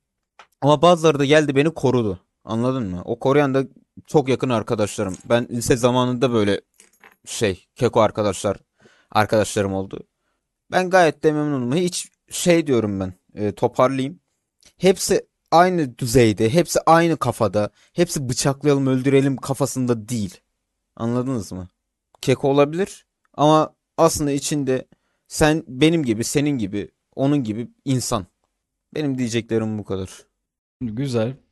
Ama 0.61 0.81
bazıları 0.81 1.19
da 1.19 1.25
geldi 1.25 1.55
beni 1.55 1.73
korudu. 1.73 2.19
Anladın 2.47 2.89
mı? 2.89 3.01
O 3.05 3.19
koruyan 3.19 3.53
da 3.53 3.63
çok 4.07 4.29
yakın 4.29 4.49
arkadaşlarım. 4.49 5.17
Ben 5.25 5.47
lise 5.51 5.77
zamanında 5.77 6.33
böyle 6.33 6.61
şey 7.25 7.67
keko 7.75 8.01
arkadaşlar 8.01 8.57
arkadaşlarım 9.11 9.73
oldu. 9.73 9.99
Ben 10.71 10.89
gayet 10.89 11.23
de 11.23 11.31
memnunum. 11.31 11.75
Hiç 11.75 12.11
şey 12.29 12.67
diyorum 12.67 12.99
ben 12.99 13.13
e, 13.35 13.51
toparlayayım. 13.51 14.19
Hepsi 14.77 15.27
aynı 15.51 15.97
düzeyde, 15.97 16.53
hepsi 16.53 16.79
aynı 16.85 17.17
kafada, 17.17 17.69
hepsi 17.93 18.29
bıçaklayalım 18.29 18.87
öldürelim 18.87 19.37
kafasında 19.37 20.09
değil. 20.09 20.41
Anladınız 20.95 21.51
mı? 21.51 21.67
Keko 22.21 22.49
olabilir 22.49 23.05
ama 23.33 23.73
aslında 23.97 24.31
içinde 24.31 24.87
sen 25.27 25.63
benim 25.67 26.03
gibi, 26.03 26.23
senin 26.23 26.57
gibi, 26.57 26.91
onun 27.15 27.43
gibi 27.43 27.67
insan. 27.85 28.25
Benim 28.95 29.17
diyeceklerim 29.17 29.77
bu 29.77 29.83
kadar. 29.83 30.09
Güzel. 30.81 31.46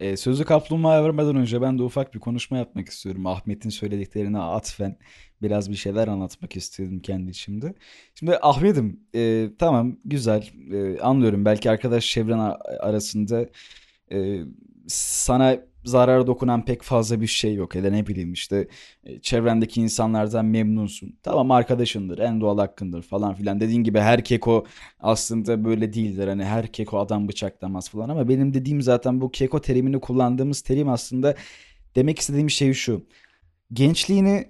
Ee, 0.00 0.16
sözü 0.16 0.44
kaplumbağaya 0.44 1.04
vermeden 1.04 1.36
önce 1.36 1.62
ben 1.62 1.78
de 1.78 1.82
ufak 1.82 2.14
bir 2.14 2.18
konuşma 2.20 2.58
yapmak 2.58 2.88
istiyorum. 2.88 3.26
Ahmet'in 3.26 3.70
söylediklerine 3.70 4.38
atfen 4.38 4.96
biraz 5.42 5.70
bir 5.70 5.76
şeyler 5.76 6.08
anlatmak 6.08 6.56
istedim 6.56 7.00
kendi 7.00 7.30
içimde. 7.30 7.74
Şimdi 8.14 8.38
Ahmet'im 8.42 9.00
e, 9.14 9.50
tamam 9.58 9.96
güzel 10.04 10.50
e, 10.72 11.00
anlıyorum. 11.00 11.44
Belki 11.44 11.70
arkadaş 11.70 12.06
çevren 12.06 12.56
arasında 12.80 13.46
e, 14.12 14.40
sana 14.86 15.58
zarar 15.88 16.26
dokunan 16.26 16.64
pek 16.64 16.82
fazla 16.82 17.20
bir 17.20 17.26
şey 17.26 17.54
yok. 17.54 17.74
Ya 17.74 17.84
da 17.84 17.90
ne 17.90 18.06
bileyim 18.06 18.32
işte 18.32 18.68
e, 19.04 19.20
çevrendeki 19.20 19.80
insanlardan 19.80 20.44
memnunsun. 20.44 21.18
Tamam 21.22 21.50
arkadaşındır, 21.50 22.18
en 22.18 22.40
doğal 22.40 22.58
hakkındır 22.58 23.02
falan 23.02 23.34
filan. 23.34 23.60
Dediğin 23.60 23.84
gibi 23.84 23.98
her 23.98 24.24
keko 24.24 24.64
aslında 25.00 25.64
böyle 25.64 25.92
değildir. 25.92 26.28
Hani 26.28 26.44
her 26.44 26.72
keko 26.72 26.98
adam 26.98 27.28
bıçaklamaz 27.28 27.90
falan 27.90 28.08
ama 28.08 28.28
benim 28.28 28.54
dediğim 28.54 28.82
zaten 28.82 29.20
bu 29.20 29.30
keko 29.30 29.60
terimini 29.60 30.00
kullandığımız 30.00 30.60
terim 30.60 30.88
aslında 30.88 31.34
demek 31.96 32.18
istediğim 32.18 32.50
şey 32.50 32.72
şu. 32.72 33.06
Gençliğini 33.72 34.46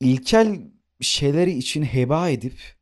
ilkel 0.00 0.60
şeyleri 1.00 1.52
için 1.52 1.82
heba 1.82 2.28
edip 2.30 2.75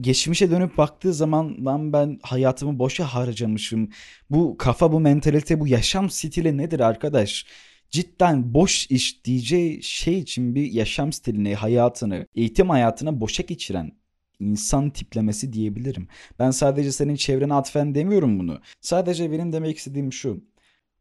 geçmişe 0.00 0.50
dönüp 0.50 0.78
baktığı 0.78 1.14
zaman 1.14 1.64
lan 1.64 1.92
ben 1.92 2.18
hayatımı 2.22 2.78
boşa 2.78 3.04
harcamışım. 3.04 3.90
Bu 4.30 4.56
kafa, 4.58 4.92
bu 4.92 5.00
mentalite, 5.00 5.60
bu 5.60 5.68
yaşam 5.68 6.10
stili 6.10 6.56
nedir 6.56 6.80
arkadaş? 6.80 7.46
Cidden 7.90 8.54
boş 8.54 8.86
iş 8.90 9.24
diyeceği 9.24 9.82
şey 9.82 10.18
için 10.18 10.54
bir 10.54 10.72
yaşam 10.72 11.12
stilini, 11.12 11.54
hayatını, 11.54 12.26
eğitim 12.34 12.70
hayatına 12.70 13.20
boşa 13.20 13.42
geçiren 13.42 13.92
insan 14.40 14.90
tiplemesi 14.90 15.52
diyebilirim. 15.52 16.08
Ben 16.38 16.50
sadece 16.50 16.92
senin 16.92 17.16
çevrene 17.16 17.54
atfen 17.54 17.94
demiyorum 17.94 18.38
bunu. 18.38 18.60
Sadece 18.80 19.32
benim 19.32 19.52
demek 19.52 19.78
istediğim 19.78 20.12
şu. 20.12 20.44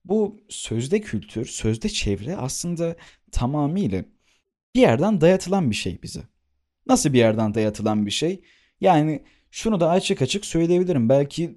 Bu 0.05 0.41
sözde 0.49 1.01
kültür, 1.01 1.45
sözde 1.45 1.89
çevre 1.89 2.35
aslında 2.35 2.95
tamamıyla 3.31 4.05
bir 4.75 4.81
yerden 4.81 5.21
dayatılan 5.21 5.69
bir 5.69 5.75
şey 5.75 6.01
bize. 6.03 6.21
Nasıl 6.87 7.13
bir 7.13 7.17
yerden 7.17 7.53
dayatılan 7.53 8.05
bir 8.05 8.11
şey? 8.11 8.41
Yani 8.81 9.23
şunu 9.51 9.79
da 9.79 9.89
açık 9.89 10.21
açık 10.21 10.45
söyleyebilirim. 10.45 11.09
Belki 11.09 11.55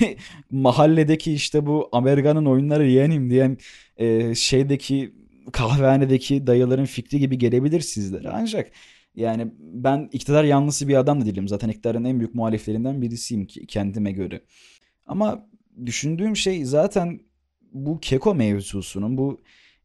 mahalledeki 0.50 1.32
işte 1.32 1.66
bu 1.66 1.88
Amerika'nın 1.92 2.46
oyunları 2.46 2.86
yeğenim 2.86 3.30
diyen 3.30 3.58
e, 3.96 4.34
şeydeki 4.34 5.12
kahvehanedeki 5.52 6.46
dayıların 6.46 6.84
fikri 6.84 7.18
gibi 7.18 7.38
gelebilir 7.38 7.80
sizlere. 7.80 8.28
Ancak 8.28 8.70
yani 9.14 9.52
ben 9.58 10.08
iktidar 10.12 10.44
yanlısı 10.44 10.88
bir 10.88 10.94
adam 10.94 11.20
da 11.20 11.26
değilim. 11.26 11.48
Zaten 11.48 11.68
iktidarın 11.68 12.04
en 12.04 12.18
büyük 12.18 12.34
muhaliflerinden 12.34 13.02
birisiyim 13.02 13.46
ki 13.46 13.66
kendime 13.66 14.12
göre. 14.12 14.40
Ama 15.06 15.46
düşündüğüm 15.86 16.36
şey 16.36 16.64
zaten 16.64 17.20
bu 17.72 18.00
keko 18.00 18.34
mevzusunun 18.34 19.18
bu 19.18 19.42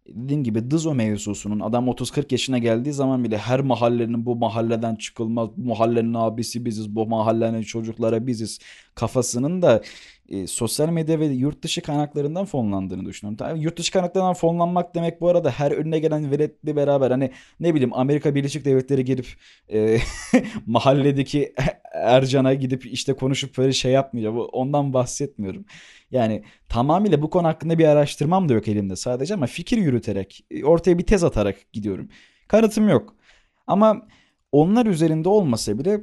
dediğim 0.08 0.44
gibi 0.44 0.72
Dızo 0.72 0.94
mevzusunun 0.96 1.60
adam 1.60 1.88
30-40 1.88 2.26
yaşına 2.32 2.58
geldiği 2.58 2.94
zaman 2.94 3.24
bile 3.24 3.38
her 3.38 3.60
mahallenin 3.60 4.26
bu 4.26 4.36
mahalleden 4.36 4.96
çıkılmaz 4.96 5.50
bu 5.58 5.68
mahallenin 5.68 6.14
abisi 6.14 6.66
biziz 6.66 6.96
bu 6.96 7.08
mahallenin 7.08 7.62
çocuklara 7.62 8.28
biziz 8.28 8.60
kafasının 8.96 9.62
da 9.62 9.82
e, 10.30 10.48
sosyal 10.48 10.90
medya 10.90 11.20
ve 11.20 11.26
yurt 11.26 11.64
dışı 11.64 11.82
kaynaklarından 11.82 12.46
fonlandığını 12.46 13.06
düşünüyorum. 13.06 13.38
Tabii 13.38 13.60
yurt 13.60 13.78
dışı 13.80 13.92
kaynaklarından 13.92 14.34
fonlanmak 14.34 14.96
demek 14.96 15.22
bu 15.22 15.30
arada 15.30 15.52
her 15.52 15.72
önüne 15.72 16.00
gelen 16.00 16.32
veletle 16.32 16.76
beraber 16.76 17.12
hani 17.12 17.32
ne 17.60 17.74
bileyim 17.76 17.94
Amerika 17.94 18.36
Birleşik 18.36 18.66
Devletleri 18.66 19.06
girip 19.06 19.28
e, 19.74 19.98
mahalledeki 20.66 21.54
Ercan'a 21.94 22.54
gidip 22.54 22.86
işte 22.86 23.14
konuşup 23.14 23.58
böyle 23.58 23.74
şey 23.74 23.92
yapmayacak. 23.92 24.34
Bu- 24.34 24.46
Ondan 24.46 24.94
bahsetmiyorum. 24.94 25.66
Yani 26.12 26.44
tamamıyla 26.70 27.22
bu 27.22 27.30
konu 27.30 27.48
hakkında 27.48 27.78
bir 27.80 27.86
araştırmam 27.86 28.50
da 28.50 28.54
yok 28.54 28.68
elimde 28.68 28.96
sadece 28.96 29.34
ama 29.34 29.46
fikir 29.48 29.78
yürüterek 29.78 30.46
e, 30.52 30.64
ortaya 30.66 30.98
bir 30.98 31.04
tez 31.06 31.24
atarak 31.24 31.74
gidiyorum. 31.74 32.10
Kanıtım 32.48 32.90
yok. 32.90 33.16
Ama 33.68 34.08
onlar 34.52 34.86
üzerinde 34.86 35.30
olmasa 35.30 35.80
bile 35.80 36.02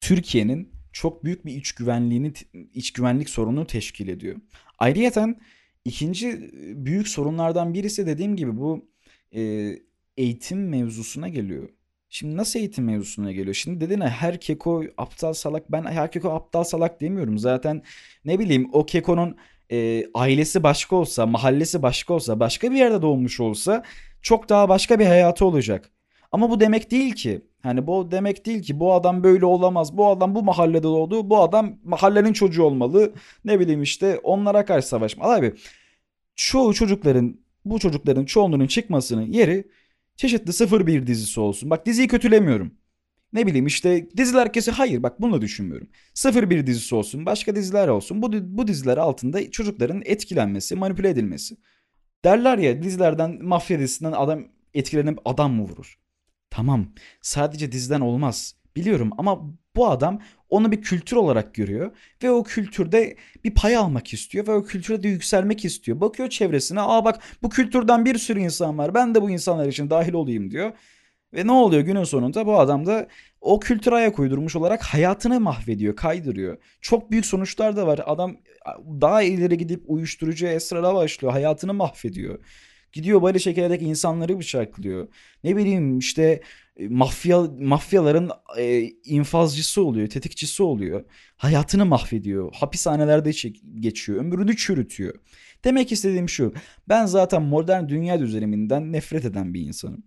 Türkiye'nin 0.00 0.72
çok 0.92 1.24
büyük 1.24 1.46
bir 1.46 1.54
iç 1.54 1.72
güvenliğini 1.72 2.32
iç 2.74 2.92
güvenlik 2.92 3.30
sorunu 3.30 3.66
teşkil 3.66 4.08
ediyor. 4.08 4.36
Ayrıyeten 4.78 5.40
ikinci 5.84 6.50
büyük 6.76 7.08
sorunlardan 7.08 7.74
birisi 7.74 8.06
dediğim 8.06 8.36
gibi 8.36 8.56
bu 8.56 8.88
e, 9.34 9.72
eğitim 10.16 10.68
mevzusuna 10.68 11.28
geliyor. 11.28 11.68
Şimdi 12.08 12.36
nasıl 12.36 12.58
eğitim 12.58 12.84
mevzusuna 12.84 13.32
geliyor? 13.32 13.54
Şimdi 13.54 13.80
dedin 13.80 14.00
ya 14.00 14.08
her 14.08 14.40
keko 14.40 14.84
aptal 14.96 15.32
salak. 15.32 15.72
Ben 15.72 15.84
her 15.84 16.12
keko 16.12 16.30
aptal 16.30 16.64
salak 16.64 17.00
demiyorum. 17.00 17.38
Zaten 17.38 17.82
ne 18.24 18.38
bileyim 18.38 18.68
o 18.72 18.86
kekonun 18.86 19.36
e, 19.72 20.06
ailesi 20.14 20.62
başka 20.62 20.96
olsa, 20.96 21.26
mahallesi 21.26 21.82
başka 21.82 22.14
olsa, 22.14 22.40
başka 22.40 22.70
bir 22.70 22.76
yerde 22.76 23.02
doğmuş 23.02 23.40
olsa 23.40 23.82
çok 24.22 24.48
daha 24.48 24.68
başka 24.68 24.98
bir 24.98 25.06
hayatı 25.06 25.44
olacak. 25.44 25.90
Ama 26.32 26.50
bu 26.50 26.60
demek 26.60 26.90
değil 26.90 27.12
ki. 27.14 27.40
Hani 27.62 27.86
bu 27.86 28.10
demek 28.10 28.46
değil 28.46 28.62
ki 28.62 28.80
bu 28.80 28.94
adam 28.94 29.22
böyle 29.24 29.44
olamaz. 29.44 29.96
Bu 29.96 30.08
adam 30.08 30.34
bu 30.34 30.42
mahallede 30.42 30.82
doğdu. 30.82 31.30
Bu 31.30 31.42
adam 31.42 31.78
mahallenin 31.84 32.32
çocuğu 32.32 32.62
olmalı. 32.62 33.12
Ne 33.44 33.60
bileyim 33.60 33.82
işte 33.82 34.18
onlara 34.22 34.64
karşı 34.64 34.88
savaşma. 34.88 35.24
Abi 35.24 35.54
çoğu 36.36 36.74
çocukların 36.74 37.40
bu 37.64 37.78
çocukların 37.78 38.24
çoğunluğunun 38.24 38.66
çıkmasının 38.66 39.32
yeri 39.32 39.68
çeşitli 40.16 40.86
01 40.86 41.06
dizisi 41.06 41.40
olsun. 41.40 41.70
Bak 41.70 41.86
diziyi 41.86 42.08
kötülemiyorum. 42.08 42.74
Ne 43.32 43.46
bileyim 43.46 43.66
işte 43.66 44.08
diziler 44.16 44.52
kesi 44.52 44.70
hayır 44.70 45.02
bak 45.02 45.20
bunu 45.20 45.32
da 45.34 45.40
düşünmüyorum. 45.40 45.88
01 46.50 46.66
dizisi 46.66 46.94
olsun 46.94 47.26
başka 47.26 47.56
diziler 47.56 47.88
olsun. 47.88 48.22
Bu, 48.22 48.32
bu 48.32 48.66
diziler 48.66 48.96
altında 48.96 49.50
çocukların 49.50 50.02
etkilenmesi 50.04 50.76
manipüle 50.76 51.08
edilmesi. 51.08 51.56
Derler 52.24 52.58
ya 52.58 52.82
dizilerden 52.82 53.44
mafya 53.44 53.78
dizisinden 53.78 54.12
adam 54.12 54.44
etkilenip 54.74 55.18
adam 55.24 55.52
mı 55.52 55.62
vurur? 55.62 56.01
Tamam 56.52 56.86
sadece 57.22 57.72
diziden 57.72 58.00
olmaz 58.00 58.54
biliyorum 58.76 59.10
ama 59.18 59.40
bu 59.76 59.88
adam 59.88 60.20
onu 60.48 60.72
bir 60.72 60.82
kültür 60.82 61.16
olarak 61.16 61.54
görüyor 61.54 61.96
ve 62.22 62.30
o 62.30 62.42
kültürde 62.42 63.16
bir 63.44 63.54
pay 63.54 63.76
almak 63.76 64.12
istiyor 64.12 64.46
ve 64.46 64.52
o 64.52 64.62
kültürde 64.64 65.08
yükselmek 65.08 65.64
istiyor. 65.64 66.00
Bakıyor 66.00 66.28
çevresine 66.28 66.80
aa 66.80 67.04
bak 67.04 67.22
bu 67.42 67.48
kültürden 67.48 68.04
bir 68.04 68.18
sürü 68.18 68.40
insan 68.40 68.78
var 68.78 68.94
ben 68.94 69.14
de 69.14 69.22
bu 69.22 69.30
insanlar 69.30 69.68
için 69.68 69.90
dahil 69.90 70.12
olayım 70.12 70.50
diyor. 70.50 70.72
Ve 71.34 71.46
ne 71.46 71.52
oluyor 71.52 71.82
günün 71.82 72.04
sonunda 72.04 72.46
bu 72.46 72.58
adam 72.58 72.86
da 72.86 73.08
o 73.40 73.60
kültüre 73.60 73.94
ayak 73.94 74.18
uydurmuş 74.18 74.56
olarak 74.56 74.82
hayatını 74.82 75.40
mahvediyor, 75.40 75.96
kaydırıyor. 75.96 76.56
Çok 76.80 77.10
büyük 77.10 77.26
sonuçlar 77.26 77.76
da 77.76 77.86
var. 77.86 78.00
Adam 78.06 78.36
daha 79.00 79.22
ileri 79.22 79.58
gidip 79.58 79.82
uyuşturucu 79.86 80.46
esrara 80.46 80.94
başlıyor, 80.94 81.32
hayatını 81.32 81.74
mahvediyor. 81.74 82.38
Gidiyor 82.92 83.22
bari 83.22 83.40
çekerek 83.40 83.82
insanları 83.82 84.38
bıçaklıyor. 84.38 85.08
Ne 85.44 85.56
bileyim 85.56 85.98
işte 85.98 86.42
e, 86.76 86.88
mafya 86.88 87.42
mafyaların 87.60 88.30
e, 88.58 88.80
infazcısı 89.04 89.84
oluyor, 89.84 90.08
tetikçisi 90.08 90.62
oluyor. 90.62 91.04
Hayatını 91.36 91.86
mahvediyor. 91.86 92.52
Hapishanelerde 92.54 93.30
geçiyor, 93.80 94.18
ömrünü 94.20 94.56
çürütüyor. 94.56 95.14
Demek 95.64 95.92
istediğim 95.92 96.28
şu. 96.28 96.54
Ben 96.88 97.06
zaten 97.06 97.42
modern 97.42 97.88
dünya 97.88 98.20
düzeniminden 98.20 98.92
nefret 98.92 99.24
eden 99.24 99.54
bir 99.54 99.60
insanım. 99.60 100.02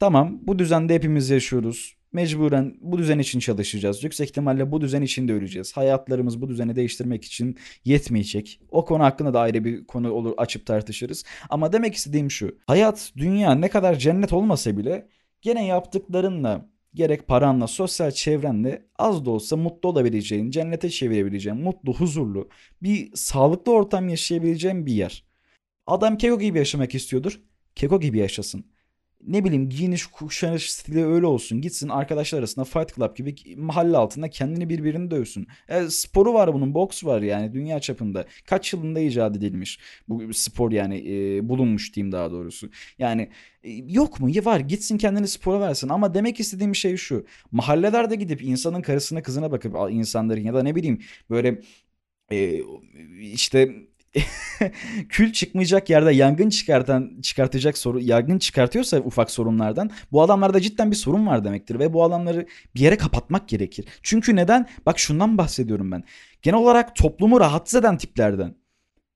Tamam 0.00 0.38
bu 0.42 0.58
düzende 0.58 0.94
hepimiz 0.94 1.30
yaşıyoruz. 1.30 1.96
Mecburen 2.12 2.74
bu 2.80 2.98
düzen 2.98 3.18
için 3.18 3.40
çalışacağız. 3.40 4.04
Yüksek 4.04 4.28
ihtimalle 4.28 4.72
bu 4.72 4.80
düzen 4.80 5.02
için 5.02 5.28
de 5.28 5.32
öleceğiz. 5.32 5.76
Hayatlarımız 5.76 6.40
bu 6.40 6.48
düzeni 6.48 6.76
değiştirmek 6.76 7.24
için 7.24 7.56
yetmeyecek. 7.84 8.60
O 8.70 8.84
konu 8.84 9.04
hakkında 9.04 9.34
da 9.34 9.40
ayrı 9.40 9.64
bir 9.64 9.86
konu 9.86 10.12
olur 10.12 10.34
açıp 10.36 10.66
tartışırız. 10.66 11.24
Ama 11.50 11.72
demek 11.72 11.94
istediğim 11.94 12.30
şu. 12.30 12.58
Hayat, 12.66 13.12
dünya 13.16 13.54
ne 13.54 13.68
kadar 13.68 13.94
cennet 13.94 14.32
olmasa 14.32 14.76
bile 14.76 15.08
gene 15.42 15.66
yaptıklarınla 15.66 16.68
gerek 16.94 17.28
paranla, 17.28 17.66
sosyal 17.66 18.10
çevrenle 18.10 18.86
az 18.96 19.24
da 19.24 19.30
olsa 19.30 19.56
mutlu 19.56 19.88
olabileceğin, 19.88 20.50
cennete 20.50 20.90
çevirebileceğin, 20.90 21.58
mutlu, 21.58 21.94
huzurlu, 21.94 22.48
bir 22.82 23.10
sağlıklı 23.14 23.72
ortam 23.72 24.08
yaşayabileceğin 24.08 24.86
bir 24.86 24.92
yer. 24.92 25.24
Adam 25.86 26.18
Keko 26.18 26.38
gibi 26.38 26.58
yaşamak 26.58 26.94
istiyordur. 26.94 27.40
Keko 27.74 28.00
gibi 28.00 28.18
yaşasın 28.18 28.71
ne 29.26 29.44
bileyim 29.44 29.68
giyiniş 29.68 30.06
kuşanış 30.06 30.72
stili 30.72 31.06
öyle 31.06 31.26
olsun. 31.26 31.60
Gitsin 31.60 31.88
arkadaşlar 31.88 32.38
arasında 32.38 32.64
Fight 32.64 32.94
Club 32.94 33.16
gibi 33.16 33.34
mahalle 33.56 33.96
altında 33.96 34.30
kendini 34.30 34.68
birbirini 34.68 35.10
dövsün. 35.10 35.46
E, 35.68 35.82
sporu 35.88 36.34
var 36.34 36.54
bunun 36.54 36.74
boks 36.74 37.04
var 37.04 37.22
yani 37.22 37.52
dünya 37.52 37.80
çapında. 37.80 38.26
Kaç 38.46 38.72
yılında 38.72 39.00
icat 39.00 39.36
edilmiş 39.36 39.78
bu 40.08 40.34
spor 40.34 40.72
yani 40.72 40.96
e, 41.08 41.48
bulunmuş 41.48 41.94
diyeyim 41.94 42.12
daha 42.12 42.30
doğrusu. 42.30 42.70
Yani 42.98 43.30
e, 43.64 43.70
yok 43.72 44.20
mu? 44.20 44.28
Var 44.44 44.60
gitsin 44.60 44.98
kendini 44.98 45.28
spora 45.28 45.60
versin 45.60 45.88
ama 45.88 46.14
demek 46.14 46.40
istediğim 46.40 46.74
şey 46.74 46.96
şu. 46.96 47.26
Mahallelerde 47.52 48.14
gidip 48.16 48.42
insanın 48.42 48.82
karısına 48.82 49.22
kızına 49.22 49.52
bakıp 49.52 49.76
insanların 49.90 50.40
ya 50.40 50.54
da 50.54 50.62
ne 50.62 50.74
bileyim 50.74 50.98
böyle 51.30 51.60
e, 52.32 52.62
işte 53.20 53.74
kül 55.08 55.32
çıkmayacak 55.32 55.90
yerde 55.90 56.12
yangın 56.12 56.50
çıkartan 56.50 57.20
çıkartacak 57.22 57.78
soru 57.78 58.00
yangın 58.00 58.38
çıkartıyorsa 58.38 58.98
ufak 58.98 59.30
sorunlardan 59.30 59.90
bu 60.12 60.22
adamlarda 60.22 60.60
cidden 60.60 60.90
bir 60.90 60.96
sorun 60.96 61.26
var 61.26 61.44
demektir 61.44 61.78
ve 61.78 61.92
bu 61.92 62.04
adamları 62.04 62.46
bir 62.74 62.80
yere 62.80 62.96
kapatmak 62.96 63.48
gerekir. 63.48 63.84
Çünkü 64.02 64.36
neden? 64.36 64.68
Bak 64.86 64.98
şundan 64.98 65.38
bahsediyorum 65.38 65.92
ben. 65.92 66.04
Genel 66.42 66.58
olarak 66.58 66.96
toplumu 66.96 67.40
rahatsız 67.40 67.80
eden 67.80 67.98
tiplerden. 67.98 68.54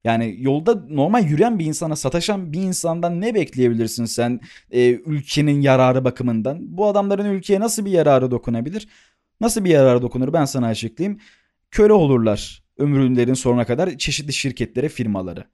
Yani 0.05 0.37
yolda 0.39 0.75
normal 0.89 1.25
yürüyen 1.25 1.59
bir 1.59 1.65
insana 1.65 1.97
sataşan 1.97 2.53
bir 2.53 2.63
insandan 2.63 3.21
ne 3.21 3.35
bekleyebilirsin 3.35 4.05
sen 4.05 4.41
e, 4.71 4.91
ülkenin 4.91 5.61
yararı 5.61 6.05
bakımından? 6.05 6.59
Bu 6.61 6.87
adamların 6.87 7.25
ülkeye 7.25 7.61
nasıl 7.61 7.85
bir 7.85 7.91
yararı 7.91 8.31
dokunabilir? 8.31 8.89
Nasıl 9.41 9.65
bir 9.65 9.71
yararı 9.71 10.03
dokunur 10.03 10.33
ben 10.33 10.45
sana 10.45 10.67
açıklayayım. 10.67 11.21
Köle 11.71 11.93
olurlar 11.93 12.66
ömrünlerin 12.79 13.35
sonuna 13.35 13.67
kadar 13.67 13.99
çeşitli 13.99 14.33
şirketlere, 14.33 14.89
firmalara. 14.89 15.45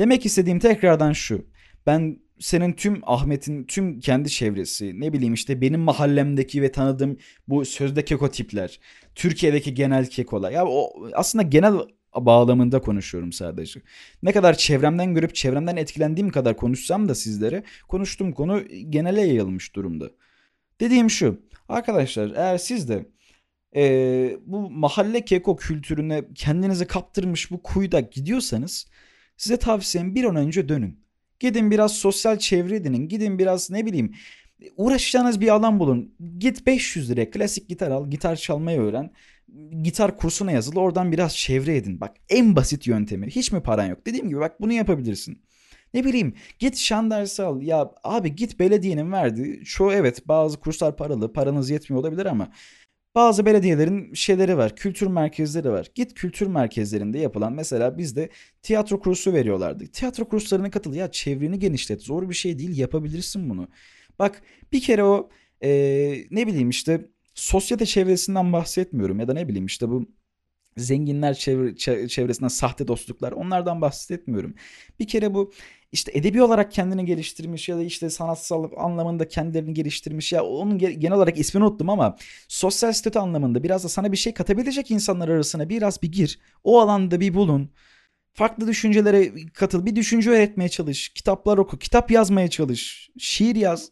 Demek 0.00 0.26
istediğim 0.26 0.58
tekrardan 0.58 1.12
şu. 1.12 1.46
Ben 1.86 2.18
senin 2.38 2.72
tüm 2.72 3.00
Ahmet'in 3.02 3.64
tüm 3.64 4.00
kendi 4.00 4.30
çevresi 4.30 5.00
ne 5.00 5.12
bileyim 5.12 5.34
işte 5.34 5.60
benim 5.60 5.80
mahallemdeki 5.80 6.62
ve 6.62 6.72
tanıdığım 6.72 7.16
bu 7.48 7.64
sözde 7.64 8.04
keko 8.04 8.30
tipler 8.30 8.80
Türkiye'deki 9.14 9.74
genel 9.74 10.06
kekolar 10.06 10.50
ya 10.50 10.66
o 10.66 11.06
aslında 11.12 11.42
genel 11.42 11.74
bağlamında 12.16 12.80
konuşuyorum 12.80 13.32
sadece. 13.32 13.80
Ne 14.22 14.32
kadar 14.32 14.58
çevremden 14.58 15.14
görüp 15.14 15.34
çevremden 15.34 15.76
etkilendiğim 15.76 16.30
kadar 16.30 16.56
konuşsam 16.56 17.08
da 17.08 17.14
sizlere 17.14 17.62
konuştuğum 17.88 18.32
konu 18.32 18.62
genele 18.90 19.20
yayılmış 19.20 19.76
durumda. 19.76 20.10
Dediğim 20.80 21.10
şu 21.10 21.40
arkadaşlar 21.68 22.32
eğer 22.36 22.58
siz 22.58 22.88
de 22.88 23.06
e, 23.76 24.36
bu 24.46 24.70
mahalle 24.70 25.24
keko 25.24 25.56
kültürüne 25.56 26.24
kendinizi 26.34 26.86
kaptırmış 26.86 27.50
bu 27.50 27.62
kuyuda 27.62 28.00
gidiyorsanız 28.00 28.86
size 29.36 29.56
tavsiyem 29.56 30.14
bir 30.14 30.24
an 30.24 30.36
önce 30.36 30.68
dönün. 30.68 31.02
Gidin 31.40 31.70
biraz 31.70 31.92
sosyal 31.92 32.38
çevre 32.38 32.76
edinin. 32.76 33.08
Gidin 33.08 33.38
biraz 33.38 33.70
ne 33.70 33.86
bileyim 33.86 34.12
uğraşacağınız 34.76 35.40
bir 35.40 35.48
alan 35.48 35.80
bulun. 35.80 36.14
Git 36.38 36.66
500 36.66 37.10
liraya 37.10 37.30
klasik 37.30 37.68
gitar 37.68 37.90
al. 37.90 38.10
Gitar 38.10 38.36
çalmayı 38.36 38.80
öğren. 38.80 39.10
Gitar 39.82 40.16
kursuna 40.16 40.52
yazıl. 40.52 40.76
Oradan 40.76 41.12
biraz 41.12 41.36
çevre 41.36 41.76
edin. 41.76 42.00
Bak 42.00 42.16
en 42.28 42.56
basit 42.56 42.86
yöntemi. 42.86 43.26
Hiç 43.26 43.52
mi 43.52 43.60
paran 43.60 43.86
yok? 43.86 44.06
Dediğim 44.06 44.28
gibi 44.28 44.40
bak 44.40 44.60
bunu 44.60 44.72
yapabilirsin. 44.72 45.42
Ne 45.94 46.04
bileyim 46.04 46.34
git 46.58 46.76
şan 46.76 47.10
dersi 47.10 47.42
al. 47.42 47.62
Ya 47.62 47.90
abi 48.04 48.34
git 48.34 48.58
belediyenin 48.58 49.12
verdiği. 49.12 49.64
Çoğu 49.64 49.92
evet 49.92 50.28
bazı 50.28 50.60
kurslar 50.60 50.96
paralı. 50.96 51.32
Paranız 51.32 51.70
yetmiyor 51.70 52.00
olabilir 52.00 52.26
ama 52.26 52.52
bazı 53.14 53.46
belediyelerin 53.46 54.14
şeyleri 54.14 54.56
var, 54.56 54.76
kültür 54.76 55.06
merkezleri 55.06 55.70
var. 55.70 55.90
Git 55.94 56.14
kültür 56.14 56.46
merkezlerinde 56.46 57.18
yapılan 57.18 57.52
mesela 57.52 57.98
bizde 57.98 58.28
tiyatro 58.62 59.00
kursu 59.00 59.32
veriyorlardı. 59.32 59.86
Tiyatro 59.86 60.28
kurslarına 60.28 60.70
katıl 60.70 60.94
ya 60.94 61.10
çevreni 61.10 61.58
genişlet. 61.58 62.02
Zor 62.02 62.28
bir 62.28 62.34
şey 62.34 62.58
değil 62.58 62.78
yapabilirsin 62.78 63.50
bunu. 63.50 63.68
Bak 64.18 64.42
bir 64.72 64.80
kere 64.80 65.04
o 65.04 65.30
e, 65.64 65.70
ne 66.30 66.46
bileyim 66.46 66.70
işte 66.70 67.08
sosyete 67.34 67.86
çevresinden 67.86 68.52
bahsetmiyorum 68.52 69.20
ya 69.20 69.28
da 69.28 69.32
ne 69.32 69.48
bileyim 69.48 69.66
işte 69.66 69.88
bu 69.88 70.08
zenginler 70.76 71.34
çevre, 71.34 72.08
çevresinden 72.08 72.48
sahte 72.48 72.88
dostluklar 72.88 73.32
onlardan 73.32 73.80
bahsetmiyorum. 73.80 74.54
Bir 75.00 75.06
kere 75.06 75.34
bu 75.34 75.52
işte 75.92 76.12
edebi 76.14 76.42
olarak 76.42 76.72
kendini 76.72 77.04
geliştirmiş 77.04 77.68
ya 77.68 77.76
da 77.76 77.82
işte 77.82 78.10
sanatsal 78.10 78.70
anlamında 78.76 79.28
kendilerini 79.28 79.74
geliştirmiş 79.74 80.32
ya 80.32 80.44
onun 80.44 80.78
genel 80.78 81.12
olarak 81.12 81.38
ismini 81.38 81.64
unuttum 81.64 81.90
ama 81.90 82.16
sosyal 82.48 82.92
statü 82.92 83.18
anlamında 83.18 83.62
biraz 83.62 83.84
da 83.84 83.88
sana 83.88 84.12
bir 84.12 84.16
şey 84.16 84.34
katabilecek 84.34 84.90
insanlar 84.90 85.28
arasına 85.28 85.68
biraz 85.68 86.02
bir 86.02 86.12
gir. 86.12 86.38
O 86.64 86.80
alanda 86.80 87.20
bir 87.20 87.34
bulun. 87.34 87.70
Farklı 88.34 88.66
düşüncelere 88.68 89.32
katıl. 89.54 89.86
Bir 89.86 89.96
düşünce 89.96 90.30
öğretmeye 90.30 90.68
çalış. 90.68 91.08
Kitaplar 91.08 91.58
oku. 91.58 91.78
Kitap 91.78 92.10
yazmaya 92.10 92.48
çalış. 92.50 93.10
Şiir 93.18 93.56
yaz. 93.56 93.90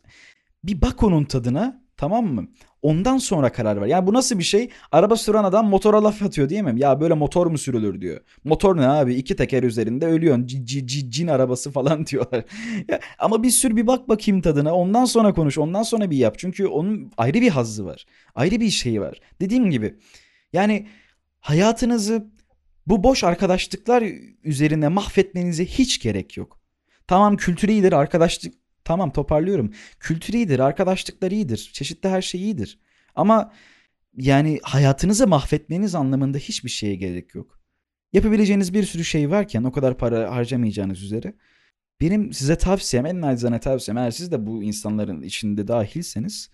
Bir 0.65 0.83
bak 0.83 1.03
onun 1.03 1.25
tadına. 1.25 1.80
Tamam 2.01 2.27
mı? 2.27 2.49
Ondan 2.83 3.19
sonra 3.19 3.53
karar 3.53 3.81
ver. 3.81 3.87
Yani 3.87 4.07
bu 4.07 4.13
nasıl 4.15 4.39
bir 4.39 4.45
şey? 4.45 4.71
Araba 4.93 5.17
süren 5.17 5.45
adam 5.45 5.69
motora 5.69 6.05
laf 6.05 6.23
atıyor 6.23 6.49
değil 6.49 6.63
mi? 6.63 6.75
Ya 6.81 7.01
böyle 7.01 7.15
motor 7.15 7.47
mu 7.47 7.59
sürülür 7.59 8.01
diyor. 8.01 8.21
Motor 8.45 8.77
ne 8.77 8.89
abi? 8.89 9.15
İki 9.15 9.37
teker 9.37 9.63
üzerinde 9.63 10.07
ölüyorsun. 10.07 10.47
C- 10.47 10.65
c- 10.67 10.87
c- 10.87 11.11
cin 11.11 11.27
arabası 11.27 11.71
falan 11.73 12.07
diyorlar. 12.07 12.45
ya, 12.89 13.01
ama 13.19 13.43
bir 13.43 13.51
sür 13.51 13.77
bir 13.77 13.87
bak 13.87 14.09
bakayım 14.09 14.41
tadına. 14.41 14.75
Ondan 14.75 15.05
sonra 15.05 15.35
konuş. 15.35 15.59
Ondan 15.59 15.83
sonra 15.83 16.11
bir 16.11 16.17
yap. 16.17 16.35
Çünkü 16.39 16.67
onun 16.67 17.13
ayrı 17.17 17.41
bir 17.41 17.49
hazzı 17.49 17.85
var. 17.85 18.07
Ayrı 18.35 18.61
bir 18.61 18.71
şeyi 18.71 19.01
var. 19.01 19.21
Dediğim 19.41 19.71
gibi 19.71 19.95
Yani 20.53 20.87
hayatınızı 21.41 22.27
bu 22.87 23.05
boş 23.05 23.25
arkadaşlıklar 23.25 24.05
üzerine 24.45 24.89
mahvetmenize 24.89 25.65
hiç 25.65 26.01
gerek 26.03 26.37
yok. 26.37 26.61
Tamam 27.07 27.37
kültürü 27.37 27.73
iyidir, 27.73 27.93
arkadaşlık 27.93 28.55
tamam 28.85 29.13
toparlıyorum. 29.13 29.73
Kültürü 30.01 30.37
iyidir, 30.37 30.59
arkadaşlıklar 30.59 31.31
iyidir, 31.31 31.71
çeşitli 31.73 32.09
her 32.09 32.23
şey 32.23 32.43
iyidir. 32.43 32.79
Ama 33.15 33.53
yani 34.17 34.59
hayatınızı 34.63 35.27
mahvetmeniz 35.27 35.95
anlamında 35.95 36.39
hiçbir 36.39 36.71
şeye 36.71 36.95
gerek 36.95 37.35
yok. 37.35 37.61
Yapabileceğiniz 38.13 38.75
bir 38.75 38.85
sürü 38.85 39.05
şey 39.05 39.31
varken 39.31 39.65
o 39.65 39.73
kadar 39.73 39.99
para 39.99 40.35
harcamayacağınız 40.37 41.03
üzere 41.03 41.35
benim 42.01 42.33
size 42.33 42.57
tavsiyem 42.57 43.07
en 43.07 43.21
nacizane 43.21 43.61
tavsiyem 43.61 43.99
eğer 43.99 44.11
siz 44.11 44.33
de 44.33 44.47
bu 44.47 44.63
insanların 44.63 45.23
içinde 45.23 45.69
dahilseniz 45.69 46.51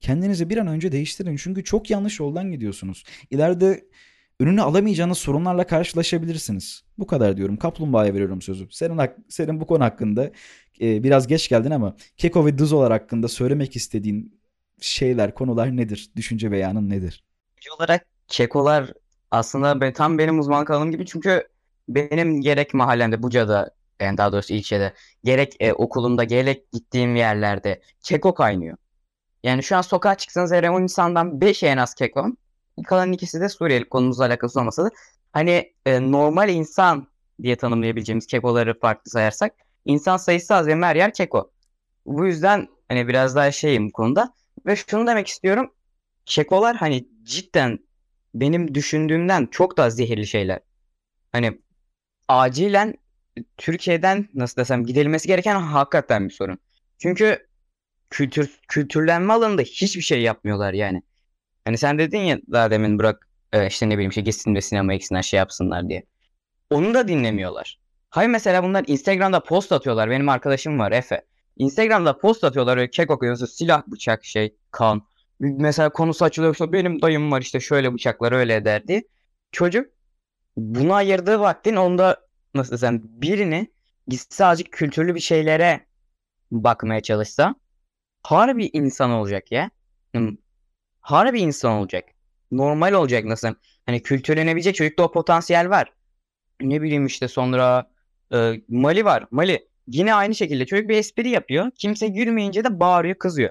kendinizi 0.00 0.50
bir 0.50 0.56
an 0.58 0.66
önce 0.66 0.92
değiştirin. 0.92 1.36
Çünkü 1.36 1.64
çok 1.64 1.90
yanlış 1.90 2.20
yoldan 2.20 2.52
gidiyorsunuz. 2.52 3.04
İleride 3.30 3.84
önünü 4.40 4.62
alamayacağınız 4.62 5.18
sorunlarla 5.18 5.66
karşılaşabilirsiniz. 5.66 6.84
Bu 6.98 7.06
kadar 7.06 7.36
diyorum. 7.36 7.56
Kaplumbağaya 7.56 8.14
veriyorum 8.14 8.42
sözü. 8.42 8.68
Senin, 8.70 9.00
senin 9.28 9.60
bu 9.60 9.66
konu 9.66 9.84
hakkında 9.84 10.30
e, 10.80 11.02
biraz 11.04 11.26
geç 11.26 11.48
geldin 11.48 11.70
ama 11.70 11.96
Keko 12.16 12.46
ve 12.46 12.58
Dizolar 12.58 12.92
hakkında 12.92 13.28
söylemek 13.28 13.76
istediğin 13.76 14.40
şeyler, 14.80 15.34
konular 15.34 15.76
nedir? 15.76 16.10
Düşünce 16.16 16.52
beyanın 16.52 16.90
nedir? 16.90 17.24
Olarak 17.78 18.06
kekolar 18.28 18.92
aslında 19.30 19.92
tam 19.92 20.18
benim 20.18 20.38
uzmanlık 20.38 20.70
alanım 20.70 20.90
gibi 20.90 21.06
çünkü 21.06 21.48
benim 21.88 22.40
gerek 22.40 22.74
mahallemde 22.74 23.22
Buca'da 23.22 23.70
yani 24.00 24.18
daha 24.18 24.32
doğrusu 24.32 24.54
ilçede 24.54 24.94
gerek 25.24 25.56
e, 25.60 25.72
okulumda 25.72 26.24
gerek 26.24 26.72
gittiğim 26.72 27.16
yerlerde 27.16 27.82
keko 28.02 28.34
kaynıyor. 28.34 28.76
Yani 29.42 29.62
şu 29.62 29.76
an 29.76 29.82
sokağa 29.82 30.14
çıksanız 30.14 30.52
eğer 30.52 30.68
10 30.68 30.82
insandan 30.82 31.38
5'i 31.40 31.68
en 31.68 31.76
az 31.76 31.94
keko. 31.94 32.26
Kalan 32.86 33.12
ikisi 33.12 33.40
de 33.40 33.48
Suriyeli 33.48 33.88
konumuzla 33.88 34.24
alakası 34.24 34.60
olmasa 34.60 34.84
da 34.84 34.90
hani 35.32 35.72
e, 35.86 36.12
normal 36.12 36.48
insan 36.48 37.08
diye 37.42 37.56
tanımlayabileceğimiz 37.56 38.26
kekoları 38.26 38.80
farklı 38.80 39.10
sayarsak 39.10 39.54
insan 39.84 40.16
sayısı 40.16 40.54
az 40.54 40.66
ve 40.66 40.76
her 40.76 40.96
yer 40.96 41.12
keko. 41.12 41.50
Bu 42.06 42.26
yüzden 42.26 42.68
hani 42.88 43.08
biraz 43.08 43.36
daha 43.36 43.52
şeyim 43.52 43.88
bu 43.88 43.92
konuda 43.92 44.34
ve 44.66 44.76
şunu 44.76 45.06
demek 45.06 45.26
istiyorum. 45.26 45.72
Kekolar 46.26 46.76
hani 46.76 47.08
cidden 47.22 47.78
benim 48.34 48.74
düşündüğümden 48.74 49.46
çok 49.46 49.76
daha 49.76 49.90
zehirli 49.90 50.26
şeyler. 50.26 50.60
Hani 51.32 51.60
acilen 52.28 52.94
Türkiye'den 53.56 54.28
nasıl 54.34 54.56
desem 54.56 54.86
gidilmesi 54.86 55.28
gereken 55.28 55.60
hakikaten 55.60 56.28
bir 56.28 56.34
sorun. 56.34 56.58
Çünkü 56.98 57.46
kültür 58.10 58.60
kültürlenme 58.68 59.32
alanında 59.32 59.62
hiçbir 59.62 60.02
şey 60.02 60.22
yapmıyorlar 60.22 60.72
yani. 60.72 61.02
Hani 61.64 61.78
sen 61.78 61.98
dedin 61.98 62.18
ya 62.18 62.38
daha 62.52 62.70
demin 62.70 62.98
Burak 62.98 63.28
e, 63.52 63.66
işte 63.66 63.88
ne 63.88 63.94
bileyim 63.94 64.10
işte 64.10 64.20
gitsin 64.20 64.54
de 64.54 64.60
sinemaya 64.60 64.96
gitsinler 64.96 65.22
şey 65.22 65.38
yapsınlar 65.38 65.88
diye. 65.88 66.02
Onu 66.70 66.94
da 66.94 67.08
dinlemiyorlar. 67.08 67.78
Hayır 68.10 68.30
mesela 68.30 68.64
bunlar 68.64 68.84
Instagram'da 68.86 69.42
post 69.42 69.72
atıyorlar. 69.72 70.10
Benim 70.10 70.28
arkadaşım 70.28 70.78
var 70.78 70.92
Efe. 70.92 71.24
Instagram'da 71.56 72.18
post 72.18 72.44
atıyorlar 72.44 72.76
öyle 72.76 72.90
kek 72.90 73.10
okuyorsun 73.10 73.46
silah 73.46 73.82
bıçak 73.86 74.24
şey 74.24 74.56
kan. 74.70 75.02
Mesela 75.40 75.90
konusu 75.90 76.24
açılıyor 76.24 76.52
işte 76.52 76.72
benim 76.72 77.02
dayım 77.02 77.32
var 77.32 77.40
işte 77.40 77.60
şöyle 77.60 77.94
bıçaklar 77.94 78.32
öyle 78.32 78.54
eder 78.54 78.88
diye. 78.88 79.02
Çocuk 79.52 79.86
buna 80.56 80.94
ayırdığı 80.94 81.40
vaktin 81.40 81.76
onda 81.76 82.26
nasıl 82.54 82.72
desem 82.72 83.02
birini 83.04 83.72
gitse 84.08 84.44
azıcık 84.44 84.72
kültürlü 84.72 85.14
bir 85.14 85.20
şeylere 85.20 85.86
bakmaya 86.50 87.00
çalışsa 87.00 87.54
harbi 88.22 88.70
insan 88.72 89.10
olacak 89.10 89.52
ya. 89.52 89.70
Harbi 91.02 91.40
insan 91.40 91.72
olacak. 91.72 92.04
Normal 92.50 92.92
olacak 92.92 93.24
nasıl. 93.24 93.54
Hani 93.86 94.02
kültürlenebilecek 94.02 94.74
çocukta 94.74 95.02
o 95.02 95.12
potansiyel 95.12 95.70
var. 95.70 95.92
Ne 96.60 96.82
bileyim 96.82 97.06
işte 97.06 97.28
sonra 97.28 97.90
e, 98.34 98.60
Mali 98.68 99.04
var. 99.04 99.26
Mali 99.30 99.68
yine 99.86 100.14
aynı 100.14 100.34
şekilde 100.34 100.66
çocuk 100.66 100.88
bir 100.88 100.96
espri 100.96 101.28
yapıyor. 101.28 101.70
Kimse 101.74 102.08
gülmeyince 102.08 102.64
de 102.64 102.80
bağırıyor 102.80 103.14
kızıyor. 103.14 103.50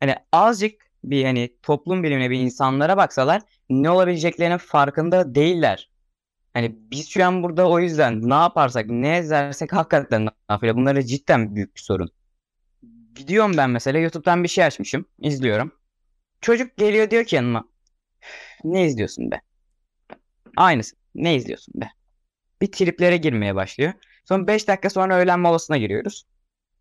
Hani 0.00 0.14
azıcık 0.32 0.90
bir 1.04 1.24
hani 1.24 1.56
toplum 1.62 2.02
bilimine 2.02 2.30
bir 2.30 2.38
insanlara 2.38 2.96
baksalar 2.96 3.42
ne 3.70 3.90
olabileceklerinin 3.90 4.58
farkında 4.58 5.34
değiller. 5.34 5.90
Hani 6.54 6.76
biz 6.90 7.08
şu 7.08 7.24
an 7.24 7.42
burada 7.42 7.68
o 7.68 7.80
yüzden 7.80 8.28
ne 8.28 8.34
yaparsak 8.34 8.86
ne 8.88 9.16
ezersek 9.16 9.72
hakikaten 9.72 10.28
nafile. 10.50 10.76
Bunları 10.76 11.06
cidden 11.06 11.54
büyük 11.54 11.76
bir 11.76 11.80
sorun. 11.80 12.10
Gidiyorum 13.14 13.56
ben 13.56 13.70
mesela 13.70 13.98
YouTube'dan 13.98 14.42
bir 14.42 14.48
şey 14.48 14.64
açmışım. 14.64 15.04
izliyorum. 15.18 15.72
Çocuk 16.40 16.76
geliyor 16.76 17.10
diyor 17.10 17.24
ki 17.24 17.36
yanıma. 17.36 17.64
Ne 18.64 18.86
izliyorsun 18.86 19.30
be? 19.30 19.40
Aynısı. 20.56 20.96
Ne 21.14 21.36
izliyorsun 21.36 21.74
be? 21.80 21.90
Bir 22.62 22.72
triplere 22.72 23.16
girmeye 23.16 23.54
başlıyor. 23.54 23.92
Sonra 24.24 24.46
5 24.46 24.68
dakika 24.68 24.90
sonra 24.90 25.16
öğlen 25.16 25.40
molasına 25.40 25.78
giriyoruz. 25.78 26.24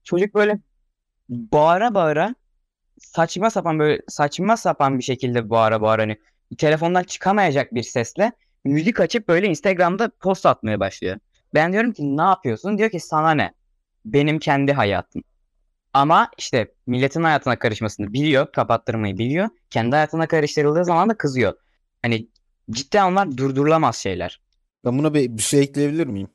Çocuk 0.03 0.35
böyle 0.35 0.59
bağıra 1.29 1.93
bağıra 1.93 2.35
saçma 2.99 3.49
sapan 3.49 3.79
böyle 3.79 4.01
saçma 4.07 4.57
sapan 4.57 4.97
bir 4.99 5.03
şekilde 5.03 5.49
bağıra 5.49 5.81
bağıra 5.81 6.01
hani 6.01 6.17
telefondan 6.57 7.03
çıkamayacak 7.03 7.73
bir 7.75 7.83
sesle 7.83 8.31
müzik 8.65 8.99
açıp 8.99 9.27
böyle 9.27 9.47
Instagram'da 9.47 10.11
post 10.19 10.45
atmaya 10.45 10.79
başlıyor. 10.79 11.17
Ben 11.53 11.73
diyorum 11.73 11.93
ki 11.93 12.17
ne 12.17 12.21
yapıyorsun? 12.21 12.77
Diyor 12.77 12.89
ki 12.89 12.99
sana 12.99 13.31
ne? 13.31 13.53
Benim 14.05 14.39
kendi 14.39 14.73
hayatım. 14.73 15.23
Ama 15.93 16.29
işte 16.37 16.71
milletin 16.87 17.23
hayatına 17.23 17.59
karışmasını 17.59 18.13
biliyor, 18.13 18.51
kapattırmayı 18.51 19.17
biliyor. 19.17 19.49
Kendi 19.69 19.95
hayatına 19.95 20.27
karıştırıldığı 20.27 20.85
zaman 20.85 21.09
da 21.09 21.17
kızıyor. 21.17 21.53
Hani 22.01 22.27
cidden 22.71 23.11
onlar 23.11 23.37
durdurulamaz 23.37 23.95
şeyler. 23.95 24.41
Ben 24.85 24.99
buna 24.99 25.13
bir, 25.13 25.37
bir 25.37 25.41
şey 25.41 25.59
ekleyebilir 25.61 26.07
miyim? 26.07 26.29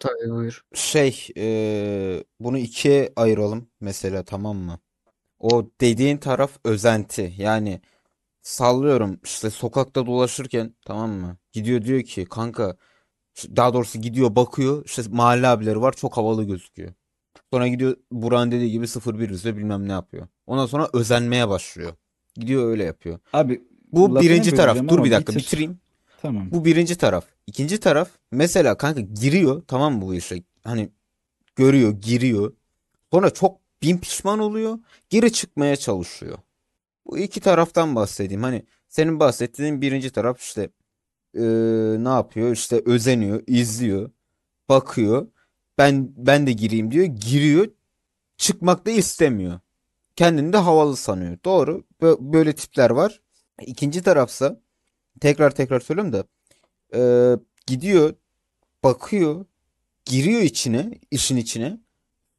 Tabii 0.00 0.30
buyur. 0.30 0.64
Şey, 0.74 1.26
eee, 1.36 2.24
bunu 2.40 2.58
ikiye 2.58 3.12
ayıralım 3.16 3.70
mesela 3.80 4.24
tamam 4.24 4.56
mı? 4.56 4.78
O 5.38 5.70
dediğin 5.80 6.18
taraf 6.18 6.52
özenti. 6.64 7.34
Yani 7.36 7.80
sallıyorum 8.42 9.20
işte 9.24 9.50
sokakta 9.50 10.06
dolaşırken 10.06 10.74
tamam 10.86 11.10
mı? 11.10 11.38
Gidiyor 11.52 11.82
diyor 11.82 12.02
ki 12.02 12.24
kanka 12.24 12.76
daha 13.56 13.74
doğrusu 13.74 14.00
gidiyor 14.00 14.36
bakıyor 14.36 14.84
işte 14.86 15.02
mahalle 15.10 15.48
abileri 15.48 15.80
var 15.80 15.92
çok 15.92 16.16
havalı 16.16 16.44
gözüküyor. 16.44 16.94
Sonra 17.52 17.68
gidiyor 17.68 17.96
Burak'ın 18.12 18.52
dediği 18.52 18.70
gibi 18.70 18.86
01 18.86 19.30
izliyor 19.30 19.56
bilmem 19.56 19.88
ne 19.88 19.92
yapıyor. 19.92 20.26
Ondan 20.46 20.66
sonra 20.66 20.88
özenmeye 20.92 21.48
başlıyor. 21.48 21.92
Gidiyor 22.34 22.70
öyle 22.70 22.84
yapıyor. 22.84 23.18
Abi 23.32 23.62
Bu 23.92 24.20
birinci 24.20 24.54
taraf. 24.54 24.78
Dur 24.88 25.04
bir 25.04 25.10
dakika 25.10 25.32
bitir. 25.32 25.44
bitireyim. 25.44 25.78
Tamam. 26.22 26.48
Bu 26.50 26.64
birinci 26.64 26.96
taraf. 26.98 27.24
İkinci 27.46 27.80
taraf 27.80 28.10
mesela 28.32 28.76
kanka 28.76 29.00
giriyor 29.00 29.62
tamam 29.66 29.94
mı 29.94 30.02
bu 30.02 30.14
işe? 30.14 30.42
Hani 30.64 30.88
görüyor, 31.56 31.92
giriyor. 31.92 32.52
Sonra 33.12 33.30
çok 33.30 33.60
bin 33.82 33.98
pişman 33.98 34.38
oluyor. 34.38 34.78
Geri 35.10 35.32
çıkmaya 35.32 35.76
çalışıyor. 35.76 36.38
Bu 37.06 37.18
iki 37.18 37.40
taraftan 37.40 37.94
bahsedeyim. 37.94 38.42
Hani 38.42 38.62
senin 38.88 39.20
bahsettiğin 39.20 39.80
birinci 39.80 40.10
taraf 40.10 40.40
işte 40.40 40.70
eee, 41.34 41.42
ne 42.04 42.08
yapıyor? 42.08 42.52
İşte 42.52 42.82
özeniyor, 42.86 43.42
izliyor, 43.46 44.10
bakıyor. 44.68 45.26
Ben 45.78 46.12
ben 46.16 46.46
de 46.46 46.52
gireyim 46.52 46.90
diyor. 46.90 47.06
Giriyor. 47.06 47.68
Çıkmak 48.38 48.86
da 48.86 48.90
istemiyor. 48.90 49.60
Kendini 50.16 50.52
de 50.52 50.56
havalı 50.56 50.96
sanıyor. 50.96 51.38
Doğru. 51.44 51.84
Bö- 52.02 52.32
Böyle 52.32 52.54
tipler 52.54 52.90
var. 52.90 53.20
İkinci 53.62 54.02
tarafsa 54.02 54.60
tekrar 55.20 55.50
tekrar 55.54 55.80
söylüyorum 55.80 56.12
da 56.12 56.24
eee, 56.94 57.38
gidiyor, 57.66 58.14
bakıyor, 58.84 59.46
giriyor 60.04 60.40
içine, 60.42 61.00
işin 61.10 61.36
içine. 61.36 61.80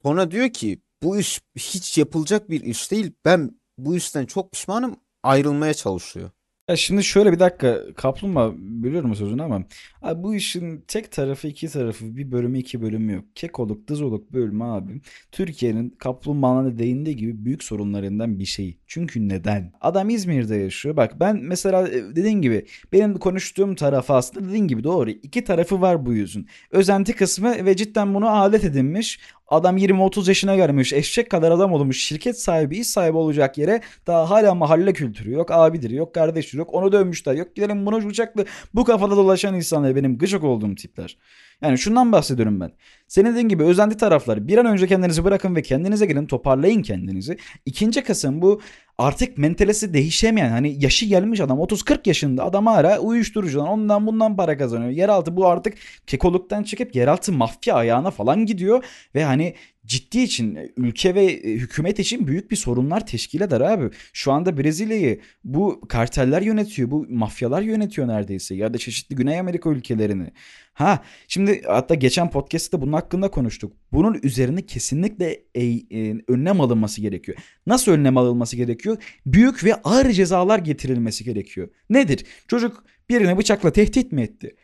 Sonra 0.03 0.31
diyor 0.31 0.49
ki 0.49 0.81
bu 1.03 1.17
iş 1.19 1.41
hiç 1.57 1.97
yapılacak 1.97 2.49
bir 2.49 2.61
iş 2.61 2.91
değil. 2.91 3.11
Ben 3.25 3.59
bu 3.77 3.95
işten 3.95 4.25
çok 4.25 4.51
pişmanım. 4.51 4.97
Ayrılmaya 5.23 5.73
çalışıyor. 5.73 6.31
Ya 6.69 6.75
şimdi 6.75 7.03
şöyle 7.03 7.31
bir 7.31 7.39
dakika 7.39 7.93
kaplumbağa 7.95 8.51
bölüyorum 8.57 9.15
sözünü 9.15 9.43
ama 9.43 9.63
abi 10.01 10.23
bu 10.23 10.35
işin 10.35 10.83
tek 10.87 11.11
tarafı 11.11 11.47
iki 11.47 11.67
tarafı 11.67 12.15
bir 12.17 12.31
bölümü 12.31 12.59
iki 12.59 12.81
bölümü 12.81 13.13
yok. 13.13 13.25
Kekoluk 13.35 13.87
dızoluk 13.87 14.33
bölümü 14.33 14.63
abi 14.63 15.01
Türkiye'nin 15.31 15.89
kaplumbağanın 15.89 16.71
da 16.71 16.79
değindiği 16.79 17.15
gibi 17.15 17.45
büyük 17.45 17.63
sorunlarından 17.63 18.39
bir 18.39 18.45
şey. 18.45 18.77
Çünkü 18.87 19.29
neden? 19.29 19.73
Adam 19.81 20.09
İzmir'de 20.09 20.55
yaşıyor. 20.55 20.97
Bak 20.97 21.19
ben 21.19 21.39
mesela 21.41 21.87
e, 21.87 22.15
dediğin 22.15 22.41
gibi 22.41 22.65
benim 22.93 23.17
konuştuğum 23.17 23.75
tarafı 23.75 24.13
aslında 24.13 24.49
dediğin 24.49 24.67
gibi 24.67 24.83
doğru. 24.83 25.09
İki 25.09 25.43
tarafı 25.43 25.81
var 25.81 26.05
bu 26.05 26.13
yüzün. 26.13 26.47
Özenti 26.71 27.13
kısmı 27.13 27.65
ve 27.65 27.75
cidden 27.75 28.13
bunu 28.13 28.29
alet 28.29 28.63
edinmiş. 28.63 29.19
Adam 29.49 29.77
20-30 29.77 30.27
yaşına 30.27 30.55
gelmiş. 30.55 30.93
Eşek 30.93 31.29
kadar 31.29 31.51
adam 31.51 31.73
olmuş. 31.73 32.03
Şirket 32.03 32.39
sahibi, 32.39 32.77
iş 32.77 32.87
sahibi 32.87 33.17
olacak 33.17 33.57
yere 33.57 33.81
daha 34.07 34.29
hala 34.29 34.55
mahalle 34.55 34.93
kültürü 34.93 35.31
yok. 35.31 35.51
Abidir 35.51 35.89
yok, 35.89 36.15
kardeştir 36.15 36.57
yok. 36.59 36.73
Onu 36.73 36.91
dövmüşler. 36.91 37.35
Yok 37.35 37.55
gidelim 37.55 37.85
bunu 37.85 38.09
bıçaklı. 38.09 38.45
Bu 38.73 38.83
kafada 38.83 39.15
dolaşan 39.15 39.55
insanlar 39.55 39.95
benim 39.95 40.17
gıcık 40.17 40.43
olduğum 40.43 40.75
tipler. 40.75 41.17
Yani 41.61 41.77
şundan 41.77 42.11
bahsediyorum 42.11 42.59
ben. 42.59 42.71
Senin 43.07 43.31
dediğin 43.31 43.49
gibi 43.49 43.63
özendi 43.63 43.97
taraflar 43.97 44.47
bir 44.47 44.57
an 44.57 44.65
önce 44.65 44.87
kendinizi 44.87 45.23
bırakın 45.23 45.55
ve 45.55 45.61
kendinize 45.61 46.05
gelin 46.05 46.25
toparlayın 46.25 46.81
kendinizi. 46.81 47.37
İkinci 47.65 48.03
kısım 48.03 48.41
bu 48.41 48.61
artık 48.97 49.37
mentalesi 49.37 49.93
değişemeyen 49.93 50.49
hani 50.49 50.83
yaşı 50.83 51.05
gelmiş 51.05 51.39
adam 51.39 51.59
30-40 51.59 51.99
yaşında 52.05 52.43
adam 52.45 52.65
hala 52.65 52.99
uyuşturucudan 52.99 53.67
ondan 53.67 54.07
bundan 54.07 54.35
para 54.35 54.57
kazanıyor. 54.57 54.91
Yeraltı 54.91 55.35
bu 55.35 55.47
artık 55.47 55.73
kekoluktan 56.07 56.63
çıkıp 56.63 56.95
yeraltı 56.95 57.31
mafya 57.31 57.75
ayağına 57.75 58.11
falan 58.11 58.45
gidiyor 58.45 58.83
ve 59.15 59.23
hani 59.23 59.55
ciddi 59.89 60.19
için 60.19 60.57
ülke 60.77 61.15
ve 61.15 61.25
e, 61.25 61.53
hükümet 61.53 61.99
için 61.99 62.27
büyük 62.27 62.51
bir 62.51 62.55
sorunlar 62.55 63.05
teşkil 63.07 63.41
eder 63.41 63.61
abi. 63.61 63.89
Şu 64.13 64.31
anda 64.31 64.57
Brezilya'yı 64.57 65.19
bu 65.43 65.81
karteller 65.89 66.41
yönetiyor, 66.41 66.91
bu 66.91 67.05
mafyalar 67.09 67.61
yönetiyor 67.61 68.07
neredeyse 68.07 68.55
ya 68.55 68.73
da 68.73 68.77
çeşitli 68.77 69.15
Güney 69.15 69.39
Amerika 69.39 69.69
ülkelerini. 69.69 70.31
Ha 70.73 71.03
şimdi 71.27 71.61
hatta 71.65 71.95
geçen 71.95 72.29
podcast'te 72.29 72.81
bunun 72.81 72.93
hakkında 72.93 73.31
konuştuk. 73.31 73.73
Bunun 73.91 74.19
üzerine 74.23 74.65
kesinlikle 74.65 75.43
e, 75.55 75.65
e, 75.65 76.15
önlem 76.27 76.61
alınması 76.61 77.01
gerekiyor. 77.01 77.37
Nasıl 77.67 77.91
önlem 77.91 78.17
alınması 78.17 78.55
gerekiyor? 78.55 78.97
Büyük 79.25 79.63
ve 79.63 79.75
ağır 79.75 80.09
cezalar 80.11 80.59
getirilmesi 80.59 81.23
gerekiyor. 81.23 81.69
Nedir? 81.89 82.25
Çocuk 82.47 82.83
birini 83.09 83.37
bıçakla 83.37 83.71
tehdit 83.71 84.11
mi 84.11 84.21
etti? 84.21 84.55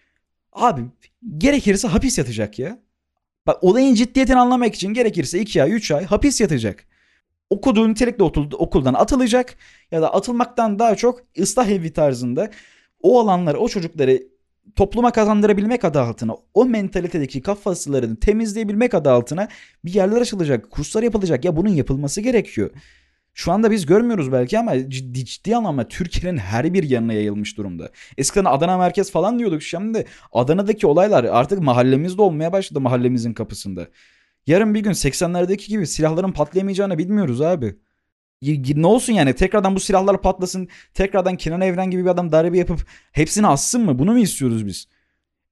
Abi 0.52 0.82
gerekirse 1.38 1.88
hapis 1.88 2.18
yatacak 2.18 2.60
ya. 2.60 2.85
Bak 3.48 3.64
olayın 3.64 3.96
ciddiyetini 3.96 4.40
anlamak 4.40 4.76
için 4.76 4.94
gerekirse 4.94 5.40
2 5.40 5.64
ay 5.64 5.72
3 5.72 5.92
ay 5.92 6.06
hapis 6.06 6.42
yatacak. 6.42 6.86
Okuduğu 7.50 7.90
nitelikli 7.90 8.24
okuldan 8.56 8.94
atılacak 8.94 9.56
ya 9.92 10.02
da 10.02 10.14
atılmaktan 10.14 10.80
daha 10.80 10.96
çok 10.96 11.22
ıslah 11.40 11.68
evi 11.68 11.94
tarzında 11.94 12.50
o 13.02 13.20
alanları 13.20 13.60
o 13.60 13.70
çocukları 13.70 14.24
topluma 14.76 15.12
kazandırabilmek 15.12 15.86
adı 15.86 16.02
altına 16.02 16.36
o 16.54 16.66
mentalitedeki 16.66 17.42
kafaslarını 17.42 18.16
temizleyebilmek 18.20 18.94
adı 18.94 19.12
altına 19.12 19.48
bir 19.86 19.94
yerler 19.94 20.22
açılacak, 20.22 20.72
kurslar 20.72 21.04
yapılacak. 21.04 21.46
Ya 21.46 21.56
bunun 21.56 21.70
yapılması 21.70 22.22
gerekiyor. 22.22 22.70
Şu 23.38 23.52
anda 23.52 23.72
biz 23.72 23.86
görmüyoruz 23.86 24.32
belki 24.32 24.60
ama 24.60 24.90
ciddi, 24.90 25.26
ciddi 25.26 25.56
anlamda 25.56 25.88
Türkiye'nin 25.88 26.38
her 26.38 26.74
bir 26.74 26.84
yanına 26.84 27.14
yayılmış 27.14 27.58
durumda. 27.58 27.90
Eskiden 28.18 28.46
Adana 28.46 28.78
merkez 28.78 29.12
falan 29.12 29.40
diyorduk. 29.40 29.62
Şimdi 29.62 30.06
Adana'daki 30.32 30.88
olaylar 30.88 31.24
artık 31.24 31.60
mahallemizde 31.60 32.22
olmaya 32.22 32.52
başladı 32.52 32.82
mahallemizin 32.82 33.34
kapısında. 33.34 33.88
Yarın 34.48 34.74
bir 34.74 34.80
gün 34.80 34.92
80'lerdeki 34.92 35.68
gibi 35.68 35.88
silahların 35.88 36.32
patlayamayacağını 36.32 36.98
bilmiyoruz 36.98 37.42
abi. 37.42 37.76
Ne 38.76 38.88
olsun 38.88 39.14
yani 39.14 39.34
tekrardan 39.34 39.76
bu 39.76 39.80
silahlar 39.80 40.22
patlasın. 40.22 40.68
Tekrardan 40.94 41.38
Kenan 41.38 41.62
Evren 41.62 41.92
gibi 41.92 42.04
bir 42.04 42.10
adam 42.10 42.32
darbe 42.32 42.58
yapıp 42.58 42.86
hepsini 43.12 43.48
assın 43.48 43.86
mı? 43.86 44.00
Bunu 44.00 44.12
mu 44.12 44.20
istiyoruz 44.20 44.66
biz? 44.66 44.88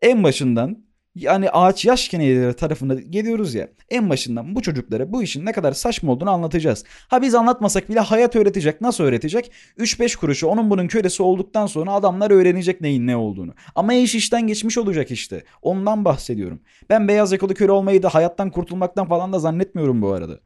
En 0.01 0.23
başından 0.23 0.83
yani 1.15 1.49
ağaç 1.49 1.85
yaş 1.85 2.07
keneyleri 2.09 2.53
tarafında 2.53 2.93
geliyoruz 2.95 3.55
ya. 3.55 3.67
En 3.89 4.09
başından 4.09 4.55
bu 4.55 4.61
çocuklara 4.61 5.11
bu 5.11 5.23
işin 5.23 5.45
ne 5.45 5.51
kadar 5.51 5.71
saçma 5.71 6.11
olduğunu 6.11 6.29
anlatacağız. 6.29 6.83
Ha 7.07 7.21
biz 7.21 7.35
anlatmasak 7.35 7.89
bile 7.89 7.99
hayat 7.99 8.35
öğretecek. 8.35 8.81
Nasıl 8.81 9.03
öğretecek? 9.03 9.51
3-5 9.77 10.17
kuruşu 10.17 10.47
onun 10.47 10.69
bunun 10.69 10.87
kölesi 10.87 11.23
olduktan 11.23 11.65
sonra 11.65 11.91
adamlar 11.91 12.31
öğrenecek 12.31 12.81
neyin 12.81 13.07
ne 13.07 13.15
olduğunu. 13.15 13.53
Ama 13.75 13.93
iş 13.93 14.15
işten 14.15 14.47
geçmiş 14.47 14.77
olacak 14.77 15.11
işte. 15.11 15.43
Ondan 15.61 16.05
bahsediyorum. 16.05 16.61
Ben 16.89 17.07
beyaz 17.07 17.31
yakalı 17.31 17.53
köle 17.53 17.71
olmayı 17.71 18.03
da 18.03 18.09
hayattan 18.09 18.51
kurtulmaktan 18.51 19.07
falan 19.07 19.33
da 19.33 19.39
zannetmiyorum 19.39 20.01
bu 20.01 20.11
arada. 20.11 20.39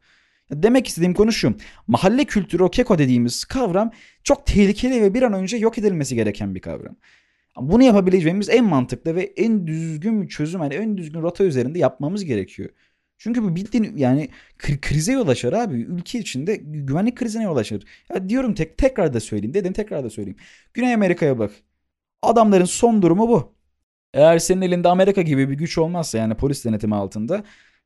Demek 0.50 0.88
istediğim 0.88 1.14
konu 1.14 1.32
şu. 1.32 1.54
Mahalle 1.86 2.24
kültürü 2.24 2.62
o 2.62 2.70
keko 2.70 2.98
dediğimiz 2.98 3.44
kavram 3.44 3.90
çok 4.24 4.46
tehlikeli 4.46 5.02
ve 5.02 5.14
bir 5.14 5.22
an 5.22 5.32
önce 5.32 5.56
yok 5.56 5.78
edilmesi 5.78 6.14
gereken 6.14 6.54
bir 6.54 6.60
kavram. 6.60 6.96
Bunu 7.60 7.82
yapabileceğimiz 7.82 8.48
en 8.48 8.64
mantıklı 8.64 9.14
ve 9.14 9.22
en 9.22 9.66
düzgün 9.66 10.26
çözüm 10.26 10.60
hani 10.60 10.74
en 10.74 10.96
düzgün 10.98 11.22
rota 11.22 11.44
üzerinde 11.44 11.78
yapmamız 11.78 12.24
gerekiyor. 12.24 12.70
Çünkü 13.18 13.42
bu 13.42 13.56
bildiğin 13.56 13.96
yani 13.96 14.28
krize 14.58 15.12
yol 15.12 15.28
açar 15.28 15.52
abi. 15.52 15.74
Ülke 15.74 16.18
içinde 16.18 16.56
güvenlik 16.56 17.16
krizine 17.16 17.44
yol 17.44 17.56
açar. 17.56 17.82
Ya 18.14 18.28
diyorum 18.28 18.54
tek 18.54 18.78
tekrar 18.78 19.14
da 19.14 19.20
söyleyeyim. 19.20 19.54
Dedim 19.54 19.72
tekrar 19.72 20.04
da 20.04 20.10
söyleyeyim. 20.10 20.38
Güney 20.74 20.94
Amerika'ya 20.94 21.38
bak. 21.38 21.52
Adamların 22.22 22.64
son 22.64 23.02
durumu 23.02 23.28
bu. 23.28 23.54
Eğer 24.14 24.38
senin 24.38 24.62
elinde 24.62 24.88
Amerika 24.88 25.22
gibi 25.22 25.50
bir 25.50 25.54
güç 25.54 25.78
olmazsa 25.78 26.18
yani 26.18 26.34
polis 26.34 26.64
denetimi 26.64 26.94
altında 26.94 27.44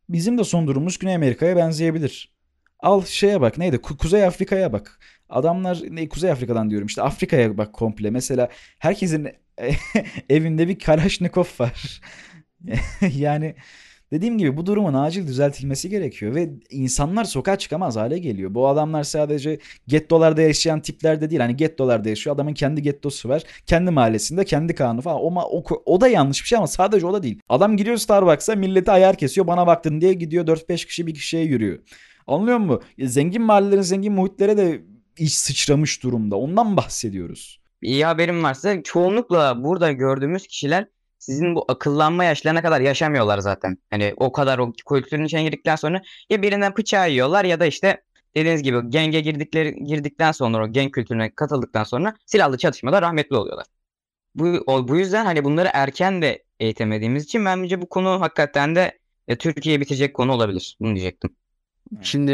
bizim 0.09 0.39
de 0.39 0.45
son 0.45 0.67
durumumuz 0.67 0.99
Güney 0.99 1.15
Amerika'ya 1.15 1.57
benzeyebilir. 1.57 2.33
Al 2.81 3.05
şeye 3.05 3.41
bak 3.41 3.59
neydi? 3.59 3.79
Kuzey 3.79 4.25
Afrika'ya 4.25 4.73
bak. 4.73 5.01
Adamlar 5.29 5.83
ne 5.91 6.09
Kuzey 6.09 6.31
Afrika'dan 6.31 6.71
diyorum 6.71 6.87
işte 6.87 7.03
Afrika'ya 7.03 7.59
bak 7.59 7.73
komple. 7.73 8.11
Mesela 8.11 8.49
herkesin 8.79 9.29
evinde 10.31 10.69
bir 10.69 10.79
Kalashnikov 10.79 11.45
var. 11.59 12.01
yani 13.15 13.55
dediğim 14.13 14.39
gibi 14.39 14.57
bu 14.57 14.67
durumun 14.67 14.95
acil 14.95 15.27
düzeltilmesi 15.27 15.89
gerekiyor 15.89 16.35
ve 16.35 16.51
insanlar 16.71 17.25
sokağa 17.25 17.59
çıkamaz 17.59 17.97
hale 17.97 18.19
geliyor. 18.19 18.55
Bu 18.55 18.69
adamlar 18.69 19.05
sadece 19.05 19.59
gettolarda 19.87 20.43
yaşayan 20.43 20.81
tipler 20.81 21.21
de 21.21 21.31
değil. 21.31 21.41
Hani 21.41 21.57
gettolarda 21.57 22.09
yaşıyor. 22.09 22.37
Adamın 22.37 22.55
kendi 22.55 22.83
gettosu 22.83 23.29
var. 23.29 23.43
Kendi 23.67 23.91
mahallesinde 23.91 24.45
kendi 24.45 24.75
kanunu 24.75 25.01
falan. 25.01 25.21
O, 25.21 25.35
o, 25.41 25.65
o 25.87 26.01
da 26.01 26.09
yanlış 26.09 26.43
bir 26.43 26.49
şey 26.49 26.59
ama 26.59 26.67
sadece 26.67 27.07
o 27.07 27.13
da 27.13 27.23
değil. 27.23 27.41
Adam 27.49 27.77
gidiyor 27.77 27.97
Starbucks'a 27.97 28.55
milleti 28.55 28.91
ayar 28.91 29.17
kesiyor. 29.17 29.47
Bana 29.47 29.67
baktın 29.67 30.01
diye 30.01 30.13
gidiyor 30.13 30.47
4-5 30.47 30.87
kişi 30.87 31.07
bir 31.07 31.15
kişiye 31.15 31.45
yürüyor. 31.45 31.79
Anlıyor 32.27 32.59
musun? 32.59 32.83
Zengin 32.99 33.43
mahallelerin 33.43 33.83
zengin 33.83 34.13
muhitlere 34.13 34.57
de 34.57 34.83
iş 35.19 35.39
sıçramış 35.39 36.03
durumda. 36.03 36.37
Ondan 36.37 36.77
bahsediyoruz. 36.77 37.62
İyi 37.83 38.05
haberim 38.05 38.43
varsa 38.43 38.83
çoğunlukla 38.83 39.65
burada 39.65 39.93
gördüğümüz 39.93 40.47
kişiler 40.47 40.87
sizin 41.19 41.55
bu 41.55 41.65
akıllanma 41.69 42.25
yaşlarına 42.25 42.63
kadar 42.63 42.81
yaşamıyorlar 42.81 43.39
zaten. 43.39 43.79
Hani 43.91 44.15
o 44.17 44.33
kadar 44.33 44.59
o 44.59 44.73
kültürün 44.89 45.25
içine 45.25 45.43
girdikten 45.43 45.77
sonra 45.77 46.03
ya 46.31 46.43
birinden 46.43 46.77
bıçağı 46.77 47.11
yiyorlar 47.11 47.45
ya 47.45 47.61
da 47.61 47.67
işte 47.67 48.03
dediğiniz 48.37 48.63
gibi 48.63 48.79
genge 48.89 49.21
girdikleri 49.21 49.85
girdikten 49.85 50.33
sonra 50.33 50.65
o 50.65 50.73
gang 50.73 50.93
kültürüne 50.93 51.35
katıldıktan 51.35 51.85
sonra 51.85 52.15
silahlı 52.27 52.59
çatışmada 52.59 53.03
rahmetli 53.03 53.37
oluyorlar. 53.37 53.67
Bu 54.35 54.45
o, 54.67 54.89
bu 54.89 54.97
yüzden 54.97 55.25
hani 55.25 55.45
bunları 55.45 55.69
erken 55.73 56.23
de 56.23 56.45
eğitemediğimiz 56.61 57.25
için 57.25 57.45
bence 57.45 57.81
bu 57.83 57.89
konu 57.89 58.21
hakikaten 58.21 58.77
de 58.77 58.99
e, 59.29 59.37
Türkiye 59.37 59.81
bitecek 59.81 60.15
konu 60.15 60.33
olabilir. 60.33 60.77
Bunu 60.81 60.95
diyecektim. 60.95 61.37
Şimdi 62.03 62.33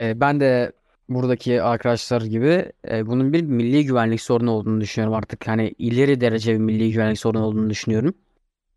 e, 0.00 0.20
ben 0.20 0.40
de 0.40 0.72
buradaki 1.08 1.62
arkadaşlar 1.62 2.22
gibi 2.22 2.72
e, 2.88 3.06
bunun 3.06 3.32
bir 3.32 3.42
milli 3.42 3.84
güvenlik 3.84 4.20
sorunu 4.20 4.50
olduğunu 4.50 4.80
düşünüyorum 4.80 5.14
artık. 5.14 5.48
Hani 5.48 5.74
ileri 5.78 6.20
derece 6.20 6.52
bir 6.52 6.58
milli 6.58 6.92
güvenlik 6.92 7.18
sorunu 7.18 7.44
olduğunu 7.44 7.70
düşünüyorum. 7.70 8.14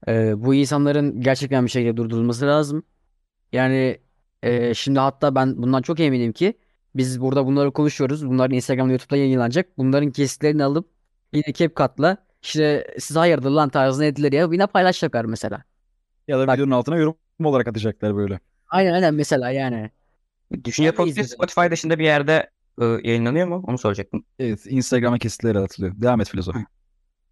E, 0.07 0.33
bu 0.45 0.55
insanların 0.55 1.21
gerçekten 1.21 1.65
bir 1.65 1.71
şekilde 1.71 1.97
durdurulması 1.97 2.45
lazım. 2.45 2.83
Yani 3.51 3.97
e, 4.43 4.73
şimdi 4.73 4.99
hatta 4.99 5.35
ben 5.35 5.57
bundan 5.63 5.81
çok 5.81 5.99
eminim 5.99 6.31
ki 6.33 6.53
biz 6.95 7.21
burada 7.21 7.45
bunları 7.45 7.71
konuşuyoruz. 7.71 8.27
Bunlar 8.27 8.49
Instagram'da 8.49 8.91
YouTube'da 8.91 9.17
yayınlanacak. 9.17 9.77
Bunların 9.77 10.11
kesitlerini 10.11 10.63
alıp 10.63 10.89
yine 11.33 11.53
CapCut'la 11.53 12.17
işte 12.43 12.87
siz 12.99 13.17
hayırdır 13.17 13.49
lan 13.49 13.69
tarzına 13.69 14.05
edilir 14.05 14.31
ya 14.31 14.49
yine 14.51 14.67
paylaşacaklar 14.67 15.25
mesela. 15.25 15.63
Ya 16.27 16.39
da 16.39 16.47
Bak- 16.47 16.55
videonun 16.55 16.71
altına 16.71 16.95
yorum 16.97 17.15
olarak 17.43 17.67
atacaklar 17.67 18.15
böyle. 18.15 18.39
Aynen 18.69 18.93
aynen 18.93 19.13
mesela 19.13 19.51
yani. 19.51 19.91
Düşünce 20.65 20.89
Ben 20.89 20.93
de 20.93 20.97
Podcast 20.97 21.17
izledim. 21.17 21.29
Spotify 21.29 21.71
dışında 21.71 21.99
bir 21.99 22.03
yerde 22.03 22.49
e, 22.81 22.85
yayınlanıyor 22.85 23.47
mu? 23.47 23.63
Onu 23.67 23.77
soracaktım. 23.77 24.25
Evet 24.39 24.65
Instagram'a 24.65 25.17
kesitleri 25.17 25.59
atılıyor. 25.59 25.93
Devam 26.01 26.21
et 26.21 26.29
filozof. 26.29 26.55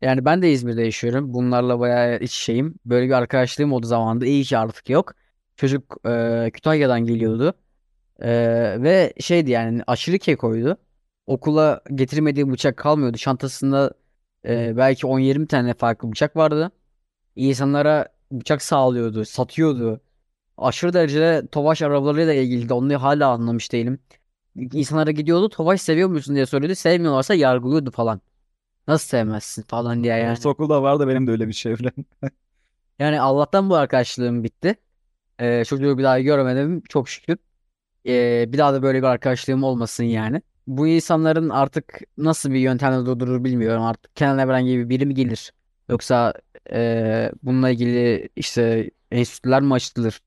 Yani 0.02 0.26
ben 0.26 0.42
de 0.42 0.52
İzmir'de 0.52 0.82
yaşıyorum. 0.82 1.34
Bunlarla 1.34 1.80
bayağı 1.80 2.20
iç 2.20 2.32
şeyim. 2.32 2.76
Böyle 2.86 3.08
bir 3.08 3.12
arkadaşlığım 3.12 3.74
oldu 3.74 3.88
zamanında. 3.88 4.26
İyi 4.26 4.44
ki 4.44 4.58
artık 4.58 4.90
yok. 4.90 5.14
Çocuk 5.56 5.98
e, 6.08 6.52
Kütahya'dan 6.54 7.06
geliyordu. 7.06 7.54
E, 8.20 8.30
ve 8.82 9.14
şeydi 9.20 9.52
yani 9.52 9.84
aşırı 9.88 10.20
kekoydu. 10.20 10.78
Okula 11.28 11.82
getirmediği 11.96 12.52
bıçak 12.52 12.78
kalmıyordu. 12.78 13.18
Çantasında 13.18 13.94
e, 14.48 14.78
belki 14.78 15.08
10-20 15.08 15.48
tane 15.48 15.74
farklı 15.74 16.12
bıçak 16.12 16.36
vardı. 16.36 16.72
İnsanlara 17.36 18.08
bıçak 18.32 18.62
sağlıyordu, 18.62 19.26
satıyordu. 19.26 20.02
Aşırı 20.60 20.94
derecede 20.94 21.48
Tofaş 21.48 21.82
arabalarıyla 21.82 22.34
ilgili 22.34 22.70
de 22.70 22.74
onu 22.74 23.02
hala 23.02 23.30
anlamış 23.30 23.72
değilim. 23.72 24.00
İnsanlara 24.56 25.12
gidiyordu 25.12 25.50
Tofaş 25.50 25.82
seviyor 25.82 26.10
musun 26.10 26.36
diye 26.36 26.46
soruyordu. 26.46 26.76
Sevmiyorlarsa 26.76 27.34
yargılıyordu 27.34 27.92
falan. 27.92 28.22
Nasıl 28.88 29.08
sevmezsin 29.08 29.64
falan 29.64 30.04
diye 30.04 30.16
yani. 30.18 30.32
Ortaokulda 30.32 30.84
vardı 30.84 31.08
benim 31.08 31.28
de 31.28 31.32
öyle 31.32 31.48
bir 31.48 31.54
çevrem. 31.54 31.94
Yani 33.00 33.22
Allah'tan 33.22 33.70
bu 33.70 33.76
arkadaşlığım 33.76 34.44
bitti. 34.44 34.76
Ee, 35.40 35.66
çocuğu 35.66 35.98
bir 35.98 36.04
daha 36.04 36.20
görmedim 36.20 36.84
çok 36.90 37.10
şükür. 37.10 37.38
Ee, 38.08 38.46
bir 38.54 38.58
daha 38.58 38.74
da 38.74 38.84
böyle 38.84 39.00
bir 39.00 39.08
arkadaşlığım 39.08 39.64
olmasın 39.64 40.04
yani. 40.04 40.42
Bu 40.68 40.88
insanların 40.88 41.50
artık 41.50 42.00
nasıl 42.18 42.52
bir 42.52 42.60
yöntemle 42.60 43.06
durdurur 43.06 43.44
bilmiyorum. 43.44 43.84
Artık 43.84 44.16
Kenan 44.16 44.40
Evren 44.40 44.66
gibi 44.66 44.90
biri 44.90 45.06
mi 45.06 45.14
gelir? 45.14 45.54
Yoksa 45.90 46.34
ee, 46.74 47.32
bununla 47.44 47.70
ilgili 47.70 48.30
işte 48.36 48.92
enstitüler 49.12 49.62
mi 49.62 49.74
açılır? 49.74 50.22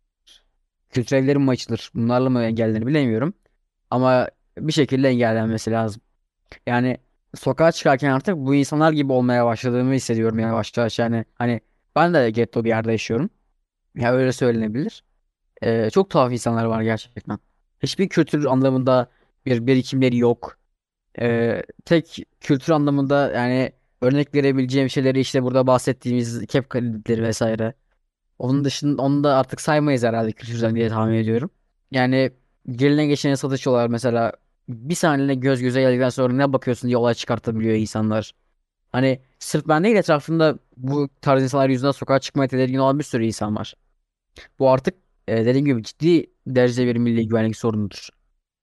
Kültür 0.93 1.17
evleri 1.17 1.39
mi 1.39 1.51
açılır? 1.51 1.91
Bunlarla 1.95 2.31
mı 2.31 2.43
engellenir 2.43 2.87
bilemiyorum. 2.87 3.35
Ama 3.91 4.29
bir 4.59 4.73
şekilde 4.73 5.09
engellenmesi 5.09 5.71
lazım. 5.71 6.03
Yani 6.67 6.99
sokağa 7.35 7.73
çıkarken 7.73 8.11
artık 8.13 8.37
bu 8.37 8.55
insanlar 8.55 8.93
gibi 8.93 9.13
olmaya 9.13 9.47
başladığımı 9.47 9.95
hissediyorum 9.95 10.39
yavaş 10.39 10.77
yavaş. 10.77 10.99
Yani 10.99 11.25
hani 11.35 11.61
ben 11.97 12.15
de 12.15 12.31
getto 12.31 12.65
bir 12.65 12.69
yerde 12.69 12.93
yaşıyorum. 12.93 13.31
Ya 13.97 14.13
öyle 14.15 14.33
söylenebilir. 14.33 15.05
Ee, 15.63 15.91
çok 15.91 16.11
tuhaf 16.11 16.33
insanlar 16.33 16.65
var 16.65 16.83
gerçekten. 16.83 17.39
Hiçbir 17.83 18.09
kültür 18.09 18.45
anlamında 18.45 19.11
bir 19.47 19.67
birikimleri 19.67 20.19
yok. 20.19 20.59
Ee, 21.21 21.63
tek 21.85 22.25
kültür 22.41 22.73
anlamında 22.73 23.33
yani 23.33 23.73
örnek 24.03 24.35
verebileceğim 24.35 24.91
şeyleri 24.91 25.21
işte 25.21 25.43
burada 25.43 25.67
bahsettiğimiz 25.67 26.47
kep 26.47 26.71
kalitleri 26.71 27.23
vesaire. 27.23 27.75
Onun 28.43 28.65
dışında 28.65 29.03
onu 29.03 29.25
da 29.25 29.37
artık 29.37 29.61
saymayız 29.61 30.03
herhalde 30.03 30.33
kültürden 30.33 30.75
diye 30.75 30.89
tahmin 30.89 31.15
ediyorum. 31.15 31.51
Yani 31.91 32.31
geline 32.71 33.07
geçene 33.07 33.37
satışıyorlar 33.37 33.87
mesela 33.89 34.33
bir 34.69 34.95
saniyeline 34.95 35.35
göz 35.35 35.61
göze 35.63 35.81
geldikten 35.81 36.09
sonra 36.09 36.33
ne 36.33 36.53
bakıyorsun 36.53 36.89
diye 36.89 36.97
olay 36.97 37.15
çıkartabiliyor 37.15 37.75
insanlar. 37.75 38.33
Hani 38.93 39.21
sırf 39.39 39.69
ben 39.69 39.85
değil 39.85 39.97
etrafımda 39.97 40.59
bu 40.77 41.09
tarz 41.21 41.43
insanlar 41.43 41.69
yüzünden 41.69 41.91
sokağa 41.91 42.19
çıkmaya 42.19 42.49
tedirgin 42.49 42.79
olan 42.79 42.99
bir 42.99 43.05
sürü 43.05 43.25
insan 43.25 43.57
var. 43.57 43.75
Bu 44.59 44.71
artık 44.71 44.95
e, 45.29 45.45
dediğim 45.47 45.67
gibi 45.67 45.83
ciddi 45.83 46.27
derecede 46.47 46.87
bir 46.87 46.97
milli 46.97 47.29
güvenlik 47.29 47.57
sorunudur. 47.57 48.09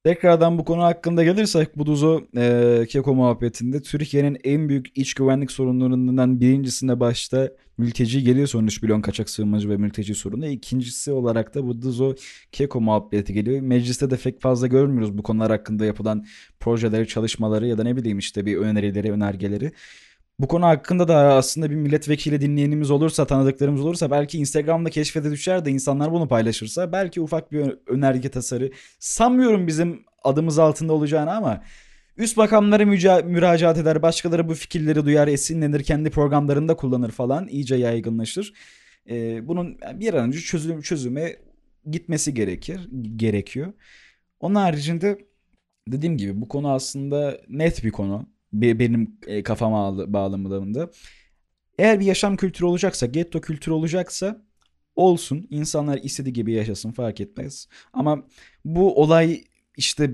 Tekrardan 0.10 0.58
bu 0.58 0.66
konu 0.66 0.84
hakkında 0.84 1.24
gelirsek 1.24 1.78
bu 1.78 1.86
Duzo 1.86 2.22
e, 2.38 2.86
Keko 2.90 3.16
muhabbetinde 3.16 3.82
Türkiye'nin 3.82 4.38
en 4.44 4.70
büyük 4.70 4.98
iç 4.98 5.14
güvenlik 5.14 5.52
sorunlarından 5.52 6.42
birincisinde 6.42 7.00
başta 7.00 7.50
mülteci 7.78 8.24
geliyor 8.24 8.48
son 8.48 8.68
3 8.68 8.82
milyon 8.82 9.02
kaçak 9.02 9.30
sığınmacı 9.30 9.70
ve 9.70 9.78
mülteci 9.78 10.16
sorunu. 10.16 10.48
İkincisi 10.48 11.12
olarak 11.12 11.56
da 11.56 11.68
bu 11.68 11.82
Duzo 11.82 12.16
Keko 12.52 12.82
muhabbeti 12.82 13.34
geliyor. 13.34 13.62
Mecliste 13.62 14.10
de 14.10 14.18
pek 14.18 14.42
fazla 14.42 14.68
görmüyoruz 14.68 15.18
bu 15.18 15.24
konular 15.24 15.52
hakkında 15.52 15.86
yapılan 15.86 16.26
projeleri, 16.60 17.08
çalışmaları 17.08 17.68
ya 17.68 17.78
da 17.78 17.84
ne 17.84 17.96
bileyim 17.96 18.18
işte 18.18 18.46
bir 18.46 18.58
önerileri, 18.58 19.12
önergeleri. 19.12 19.72
Bu 20.40 20.48
konu 20.48 20.66
hakkında 20.66 21.08
da 21.08 21.18
aslında 21.18 21.70
bir 21.70 21.76
milletvekili 21.76 22.42
dinleyenimiz 22.42 22.92
olursa, 22.92 23.28
tanıdıklarımız 23.28 23.82
olursa 23.82 24.12
belki 24.12 24.38
Instagram'da 24.38 24.90
keşfete 24.90 25.32
düşer 25.32 25.66
de 25.66 25.72
insanlar 25.72 26.12
bunu 26.12 26.28
paylaşırsa 26.28 26.92
belki 26.92 27.22
ufak 27.22 27.52
bir 27.52 27.76
önerge 27.88 28.30
tasarı 28.30 28.72
sanmıyorum 29.00 29.68
bizim 29.68 30.06
adımız 30.24 30.60
altında 30.60 30.94
olacağını 30.94 31.36
ama 31.36 31.64
üst 32.18 32.38
makamlara 32.38 32.84
müca- 32.84 33.24
müracaat 33.26 33.78
eder, 33.78 34.02
başkaları 34.02 34.50
bu 34.50 34.54
fikirleri 34.54 35.06
duyar, 35.06 35.28
esinlenir, 35.28 35.84
kendi 35.84 36.10
programlarında 36.10 36.76
kullanır 36.76 37.12
falan 37.12 37.48
iyice 37.48 37.76
yaygınlaşır. 37.76 38.54
Ee, 39.10 39.48
bunun 39.48 39.78
bir 39.96 40.14
an 40.14 40.28
önce 40.28 40.40
çözüm 40.40 40.82
çözüme 40.82 41.36
gitmesi 41.92 42.34
gerekir, 42.34 42.90
gerekiyor. 43.16 43.74
Onun 44.40 44.56
haricinde 44.56 45.18
dediğim 45.88 46.18
gibi 46.18 46.42
bu 46.42 46.48
konu 46.48 46.72
aslında 46.72 47.42
net 47.50 47.84
bir 47.84 47.92
konu. 47.92 48.39
Be- 48.54 48.80
Benim 48.80 49.18
e, 49.28 49.44
kafama 49.44 50.14
bağlamında. 50.14 50.92
Eğer 51.78 52.00
bir 52.00 52.06
yaşam 52.06 52.38
kültürü 52.38 52.66
olacaksa, 52.66 53.06
getto 53.06 53.42
kültürü 53.42 53.74
olacaksa 53.74 54.46
olsun. 54.96 55.48
İnsanlar 55.50 56.00
istediği 56.04 56.34
gibi 56.34 56.52
yaşasın 56.52 56.92
fark 56.92 57.22
etmez. 57.22 57.68
Ama 57.94 58.28
bu 58.66 59.02
olay 59.02 59.44
işte 59.78 60.12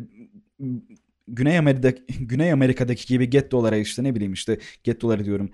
Güney 1.28 1.58
Amerika'daki, 1.58 2.28
Güney 2.28 2.52
Amerika'daki 2.52 3.08
gibi 3.08 3.30
gettolara 3.30 3.78
işte 3.78 4.04
ne 4.04 4.16
bileyim 4.16 4.34
işte 4.34 4.60
gettoları 4.84 5.26
diyorum. 5.26 5.50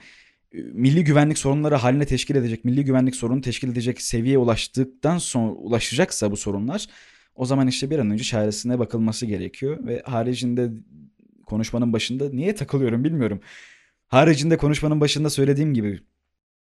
Milli 0.53 1.03
güvenlik 1.03 1.37
sorunları 1.37 1.75
haline 1.75 2.05
teşkil 2.05 2.35
edecek, 2.35 2.65
milli 2.65 2.85
güvenlik 2.85 3.15
sorunu 3.15 3.41
teşkil 3.41 3.69
edecek 3.69 4.01
seviyeye 4.01 4.37
ulaştıktan 4.37 5.17
sonra 5.17 5.51
ulaşacaksa 5.51 6.31
bu 6.31 6.37
sorunlar 6.37 6.87
o 7.35 7.45
zaman 7.45 7.67
işte 7.67 7.89
bir 7.89 7.99
an 7.99 8.11
önce 8.11 8.23
çaresine 8.23 8.79
bakılması 8.79 9.25
gerekiyor 9.25 9.87
ve 9.87 10.01
haricinde 10.05 10.71
konuşmanın 11.51 11.93
başında 11.93 12.29
niye 12.29 12.55
takılıyorum 12.55 13.03
bilmiyorum. 13.03 13.41
Haricinde 14.07 14.57
konuşmanın 14.57 15.01
başında 15.01 15.29
söylediğim 15.29 15.73
gibi 15.73 15.99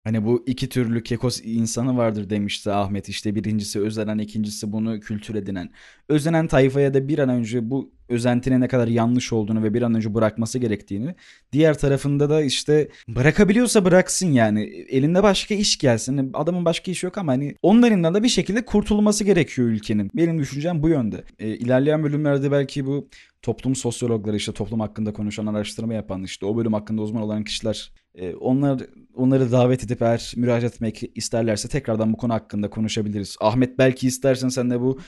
Hani 0.08 0.24
bu 0.24 0.44
iki 0.46 0.68
türlü 0.68 1.02
kekos 1.02 1.40
insanı 1.44 1.96
vardır 1.96 2.30
demişti 2.30 2.70
Ahmet. 2.70 3.08
İşte 3.08 3.34
birincisi 3.34 3.80
özenen, 3.80 4.18
ikincisi 4.18 4.72
bunu 4.72 5.00
kültür 5.00 5.34
edinen. 5.34 5.70
Özenen 6.08 6.46
tayfaya 6.46 6.94
da 6.94 7.08
bir 7.08 7.18
an 7.18 7.28
önce 7.28 7.70
bu 7.70 7.90
özentinin 8.08 8.60
ne 8.60 8.68
kadar 8.68 8.88
yanlış 8.88 9.32
olduğunu 9.32 9.62
ve 9.62 9.74
bir 9.74 9.82
an 9.82 9.94
önce 9.94 10.14
bırakması 10.14 10.58
gerektiğini. 10.58 11.14
Diğer 11.52 11.78
tarafında 11.78 12.30
da 12.30 12.42
işte 12.42 12.88
bırakabiliyorsa 13.08 13.84
bıraksın 13.84 14.32
yani. 14.32 14.62
Elinde 14.88 15.22
başka 15.22 15.54
iş 15.54 15.78
gelsin. 15.78 16.30
Adamın 16.34 16.64
başka 16.64 16.90
işi 16.90 17.06
yok 17.06 17.18
ama 17.18 17.32
hani 17.32 17.54
onların 17.62 18.14
da 18.14 18.22
bir 18.22 18.28
şekilde 18.28 18.64
kurtulması 18.64 19.24
gerekiyor 19.24 19.68
ülkenin. 19.68 20.10
Benim 20.14 20.38
düşüncem 20.38 20.82
bu 20.82 20.88
yönde. 20.88 21.24
E, 21.38 21.48
ilerleyen 21.48 22.02
bölümlerde 22.02 22.52
belki 22.52 22.86
bu 22.86 23.08
toplum 23.42 23.76
sosyologları 23.76 24.36
işte 24.36 24.52
toplum 24.52 24.80
hakkında 24.80 25.12
konuşan 25.12 25.46
araştırma 25.46 25.94
yapan 25.94 26.22
işte 26.22 26.46
o 26.46 26.56
bölüm 26.56 26.72
hakkında 26.72 27.02
uzman 27.02 27.22
olan 27.22 27.44
kişiler 27.44 27.92
onlar 28.40 28.82
onları 29.14 29.52
davet 29.52 29.84
edip 29.84 30.02
eğer 30.02 30.32
müracaat 30.36 30.74
etmek 30.74 31.02
isterlerse 31.14 31.68
tekrardan 31.68 32.12
bu 32.12 32.16
konu 32.16 32.32
hakkında 32.32 32.70
konuşabiliriz. 32.70 33.36
Ahmet 33.40 33.78
belki 33.78 34.06
istersen 34.06 34.48
sen 34.48 34.70
de 34.70 34.80
bu 34.80 34.98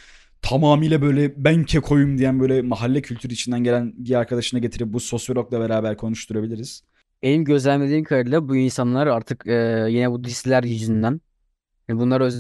tamamıyla 0.43 1.03
böyle 1.03 1.45
ben 1.45 1.65
kekoyum 1.65 2.19
diyen 2.19 2.41
böyle 2.41 2.63
mahalle 2.63 3.03
kültürü 3.03 3.33
içinden 3.33 3.65
gelen 3.65 3.93
bir 3.97 4.15
arkadaşına 4.15 4.61
getirip 4.61 4.93
bu 4.93 5.01
sosyologla 5.01 5.61
beraber 5.61 5.97
konuşturabiliriz. 5.97 6.83
Benim 7.23 7.45
gözlemlediğim 7.45 8.05
kadarıyla 8.05 8.49
bu 8.49 8.57
insanlar 8.57 9.07
artık 9.07 9.47
e, 9.47 9.87
yine 9.89 10.11
bu 10.11 10.25
diziler 10.25 10.63
yüzünden 10.63 11.21
e, 11.91 11.97
bunları 11.97 12.31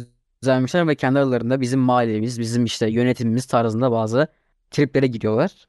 özenmişler 0.42 0.88
ve 0.88 0.94
kendi 0.94 1.18
aralarında 1.18 1.60
bizim 1.60 1.80
mahallemiz, 1.80 2.40
bizim 2.40 2.64
işte 2.64 2.90
yönetimimiz 2.90 3.46
tarzında 3.46 3.92
bazı 3.92 4.28
triplere 4.70 5.06
giriyorlar. 5.06 5.68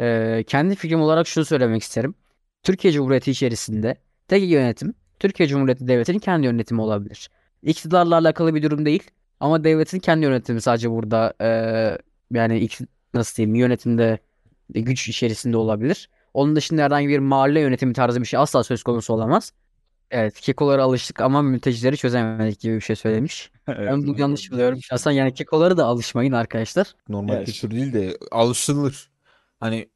E, 0.00 0.44
kendi 0.46 0.74
fikrim 0.74 1.00
olarak 1.00 1.26
şunu 1.26 1.44
söylemek 1.44 1.82
isterim. 1.82 2.14
Türkiye 2.62 2.92
Cumhuriyeti 2.92 3.30
içerisinde 3.30 3.96
tek 4.28 4.50
yönetim 4.50 4.94
Türkiye 5.20 5.48
Cumhuriyeti 5.48 5.88
Devleti'nin 5.88 6.18
kendi 6.18 6.46
yönetimi 6.46 6.80
olabilir. 6.80 7.30
İktidarla 7.62 8.16
alakalı 8.18 8.54
bir 8.54 8.62
durum 8.62 8.86
değil 8.86 9.02
ama 9.40 9.64
devletin 9.64 9.98
kendi 9.98 10.24
yönetimi 10.24 10.60
sadece 10.60 10.90
burada 10.90 11.34
e, 11.40 11.48
yani 12.30 12.68
nasıl 13.14 13.36
diyeyim 13.36 13.54
yönetimde 13.54 14.18
güç 14.70 15.08
içerisinde 15.08 15.56
olabilir. 15.56 16.08
Onun 16.34 16.56
dışında 16.56 16.82
herhangi 16.82 17.08
bir 17.08 17.18
mahalle 17.18 17.60
yönetimi 17.60 17.92
tarzı 17.92 18.20
bir 18.20 18.26
şey 18.26 18.40
asla 18.40 18.64
söz 18.64 18.82
konusu 18.82 19.14
olamaz. 19.14 19.52
Evet, 20.10 20.40
kekolara 20.40 20.82
alıştık 20.82 21.20
ama 21.20 21.42
mültecileri 21.42 21.96
çözemedik 21.96 22.60
gibi 22.60 22.76
bir 22.76 22.80
şey 22.80 22.96
söylemiş. 22.96 23.50
Ben 23.68 24.06
bunu 24.06 24.20
yanlış 24.20 24.52
buluyorum. 24.52 24.82
Şahsen 24.82 25.10
yani 25.10 25.34
kekolara 25.34 25.76
da 25.76 25.84
alışmayın 25.84 26.32
arkadaşlar. 26.32 26.92
Normal 27.08 27.34
Evet. 27.34 27.46
kültür 27.46 27.70
değil 27.70 27.92
de 27.92 28.16
alışılır. 28.30 29.10
Hani 29.60 29.88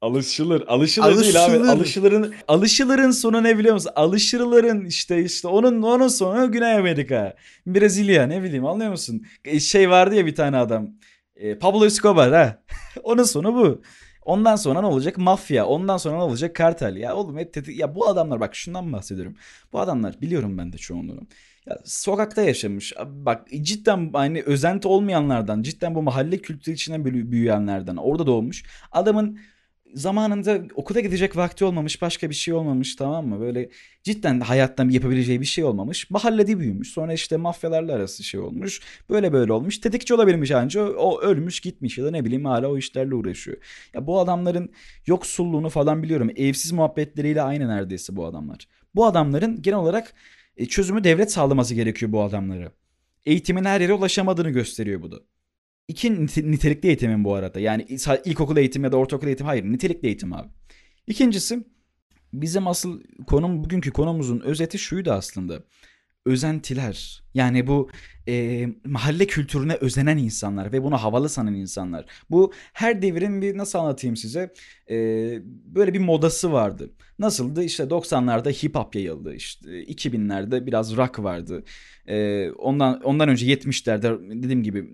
Alışılır. 0.00 0.64
Alışılır, 0.66 1.20
değil 1.22 1.44
abi. 1.44 1.52
Alışılır. 1.52 1.68
Alışılırın 1.68 2.34
alışılırın 2.48 3.10
sonu 3.10 3.42
ne 3.42 3.58
biliyor 3.58 3.74
musun? 3.74 3.92
Alışılırın 3.96 4.84
işte 4.84 5.24
işte 5.24 5.48
onun 5.48 5.82
onun 5.82 6.08
sonu 6.08 6.52
Güney 6.52 6.74
Amerika. 6.74 7.34
Brezilya 7.66 8.26
ne 8.26 8.42
bileyim 8.42 8.66
anlıyor 8.66 8.90
musun? 8.90 9.22
E, 9.44 9.60
Şey 9.60 9.90
vardı 9.90 10.14
ya 10.14 10.26
bir 10.26 10.34
tane 10.34 10.56
adam. 10.56 10.88
E, 11.36 11.58
Pablo 11.58 11.86
Escobar 11.86 12.32
ha. 12.32 12.62
onun 13.02 13.22
sonu 13.22 13.54
bu. 13.54 13.82
Ondan 14.22 14.56
sonra 14.56 14.80
ne 14.80 14.86
olacak? 14.86 15.18
Mafya. 15.18 15.66
Ondan 15.66 15.96
sonra 15.96 16.16
ne 16.16 16.22
olacak? 16.22 16.54
Kartel. 16.56 16.96
Ya 16.96 17.14
oğlum 17.16 17.38
hep 17.38 17.54
tetik- 17.54 17.78
Ya 17.80 17.94
bu 17.94 18.08
adamlar 18.08 18.40
bak 18.40 18.54
şundan 18.54 18.92
bahsediyorum. 18.92 19.34
Bu 19.72 19.80
adamlar 19.80 20.20
biliyorum 20.20 20.58
ben 20.58 20.72
de 20.72 20.76
çoğunluğunu. 20.76 21.20
Ya 21.66 21.78
sokakta 21.84 22.42
yaşamış. 22.42 22.92
Bak 23.06 23.46
cidden 23.62 24.10
hani 24.12 24.42
özenti 24.42 24.88
olmayanlardan, 24.88 25.62
cidden 25.62 25.94
bu 25.94 26.02
mahalle 26.02 26.38
kültürü 26.38 26.74
içinden 26.74 27.04
büyü- 27.04 27.30
büyüyenlerden, 27.30 27.96
orada 27.96 28.26
doğmuş. 28.26 28.64
Adamın 28.92 29.38
zamanında 29.94 30.62
okula 30.74 31.00
gidecek 31.00 31.36
vakti 31.36 31.64
olmamış, 31.64 32.02
başka 32.02 32.30
bir 32.30 32.34
şey 32.34 32.54
olmamış 32.54 32.96
tamam 32.96 33.26
mı? 33.26 33.40
Böyle 33.40 33.70
cidden 34.02 34.40
hayattan 34.40 34.88
yapabileceği 34.88 35.40
bir 35.40 35.46
şey 35.46 35.64
olmamış. 35.64 36.10
Mahallede 36.10 36.58
büyümüş. 36.58 36.88
Sonra 36.88 37.12
işte 37.12 37.36
mafyalarla 37.36 37.94
arası 37.94 38.24
şey 38.24 38.40
olmuş. 38.40 38.80
Böyle 39.10 39.32
böyle 39.32 39.52
olmuş. 39.52 39.78
Tetikçi 39.78 40.14
olabilmiş 40.14 40.50
anca. 40.50 40.84
O, 40.84 41.20
ölmüş 41.20 41.60
gitmiş 41.60 41.98
ya 41.98 42.04
da 42.04 42.10
ne 42.10 42.24
bileyim 42.24 42.44
hala 42.44 42.68
o 42.68 42.78
işlerle 42.78 43.14
uğraşıyor. 43.14 43.56
Ya 43.94 44.06
bu 44.06 44.20
adamların 44.20 44.72
yoksulluğunu 45.06 45.68
falan 45.68 46.02
biliyorum. 46.02 46.30
Evsiz 46.36 46.72
muhabbetleriyle 46.72 47.42
aynı 47.42 47.68
neredeyse 47.68 48.16
bu 48.16 48.26
adamlar. 48.26 48.68
Bu 48.94 49.06
adamların 49.06 49.62
genel 49.62 49.78
olarak 49.78 50.14
e, 50.56 50.66
çözümü 50.66 51.04
devlet 51.04 51.32
sağlaması 51.32 51.74
gerekiyor 51.74 52.12
bu 52.12 52.22
adamları. 52.22 52.72
Eğitimin 53.26 53.64
her 53.64 53.80
yere 53.80 53.92
ulaşamadığını 53.92 54.50
gösteriyor 54.50 55.02
bu 55.02 55.12
da. 55.12 55.16
İki 55.88 56.08
nite- 56.10 56.50
nitelikli 56.50 56.86
eğitimin 56.86 57.24
bu 57.24 57.34
arada. 57.34 57.60
Yani 57.60 57.86
ilkokul 58.24 58.56
eğitim 58.56 58.84
ya 58.84 58.92
da 58.92 58.96
ortaokul 58.96 59.26
eğitim 59.26 59.46
hayır 59.46 59.64
nitelikli 59.64 60.06
eğitim 60.06 60.32
abi. 60.32 60.48
İkincisi 61.06 61.64
bizim 62.32 62.66
asıl 62.66 63.02
konum 63.26 63.64
bugünkü 63.64 63.90
konumuzun 63.90 64.40
özeti 64.40 64.78
şuydu 64.78 65.12
aslında. 65.12 65.62
Özentiler. 66.26 67.22
Yani 67.34 67.66
bu 67.66 67.90
e, 68.28 68.66
mahalle 68.84 69.26
kültürüne 69.26 69.74
özenen 69.74 70.18
insanlar 70.18 70.72
ve 70.72 70.82
bunu 70.82 70.96
havalı 70.96 71.28
sanan 71.28 71.54
insanlar. 71.54 72.06
Bu 72.30 72.52
her 72.72 73.02
devrin 73.02 73.42
bir 73.42 73.58
nasıl 73.58 73.78
anlatayım 73.78 74.16
size 74.16 74.52
e, 74.90 74.96
böyle 75.46 75.94
bir 75.94 75.98
modası 75.98 76.52
vardı. 76.52 76.90
Nasıldı? 77.18 77.64
İşte 77.64 77.90
90'larda 77.90 78.50
hip 78.50 78.74
hop 78.74 78.94
yayıldı. 78.94 79.34
İşte 79.34 79.84
2000'lerde 79.84 80.66
biraz 80.66 80.96
rock 80.96 81.18
vardı. 81.18 81.64
E, 82.06 82.50
ondan 82.50 83.00
ondan 83.02 83.28
önce 83.28 83.46
70'lerde 83.46 84.42
dediğim 84.42 84.62
gibi 84.62 84.90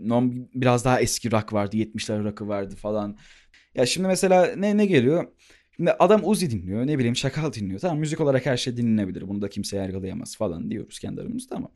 biraz 0.55 0.85
daha 0.85 1.01
eski 1.01 1.33
rock 1.33 1.53
vardı. 1.53 1.77
70'ler 1.77 2.25
rock'ı 2.25 2.49
vardı 2.49 2.77
falan. 2.77 3.17
Ya 3.75 3.87
şimdi 3.87 4.09
mesela 4.09 4.57
ne 4.57 4.77
ne 4.77 4.87
geliyor? 4.87 5.27
Şimdi 5.77 5.93
adam 5.93 6.21
Uzi 6.25 6.51
dinliyor, 6.51 6.87
ne 6.87 6.99
bileyim 6.99 7.17
Şakal 7.17 7.53
dinliyor. 7.53 7.81
Tamam 7.81 7.99
müzik 7.99 8.21
olarak 8.21 8.47
her 8.47 8.57
şey 8.57 8.77
dinlenebilir. 8.77 9.29
Bunu 9.29 9.43
da 9.43 9.49
kimse 9.51 9.77
yargılayamaz 9.77 10.37
falan 10.37 10.71
diyoruz 10.71 10.99
kendi 10.99 11.21
aramızda 11.21 11.57
ama. 11.57 11.69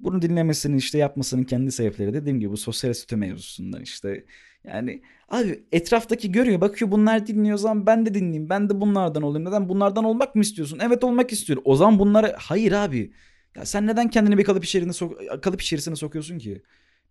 Bunu 0.00 0.22
dinlemesinin 0.22 0.76
işte 0.76 0.98
yapmasının 0.98 1.44
kendi 1.44 1.72
sebepleri 1.72 2.14
dediğim 2.14 2.40
gibi 2.40 2.50
bu 2.50 2.56
sosyal 2.56 2.92
statü 2.92 3.16
mevzusundan 3.16 3.82
işte. 3.82 4.24
Yani 4.64 5.02
abi 5.28 5.64
etraftaki 5.72 6.32
görüyor 6.32 6.60
bakıyor 6.60 6.90
bunlar 6.90 7.26
dinliyor 7.26 7.58
zaman 7.58 7.86
ben 7.86 8.06
de 8.06 8.14
dinleyeyim 8.14 8.48
ben 8.48 8.70
de 8.70 8.80
bunlardan 8.80 9.22
olayım. 9.22 9.48
Neden 9.48 9.68
bunlardan 9.68 10.04
olmak 10.04 10.34
mı 10.34 10.42
istiyorsun? 10.42 10.78
Evet 10.82 11.04
olmak 11.04 11.32
istiyorum. 11.32 11.62
O 11.66 11.76
zaman 11.76 11.98
bunlara 11.98 12.34
hayır 12.38 12.72
abi. 12.72 13.12
Ya 13.56 13.64
sen 13.64 13.86
neden 13.86 14.10
kendini 14.10 14.38
bir 14.38 14.44
kalıp 14.44 14.64
içerisine, 14.64 14.92
sok- 14.92 15.40
kalıp 15.40 15.62
içerisine 15.62 15.96
sokuyorsun 15.96 16.38
ki? 16.38 16.62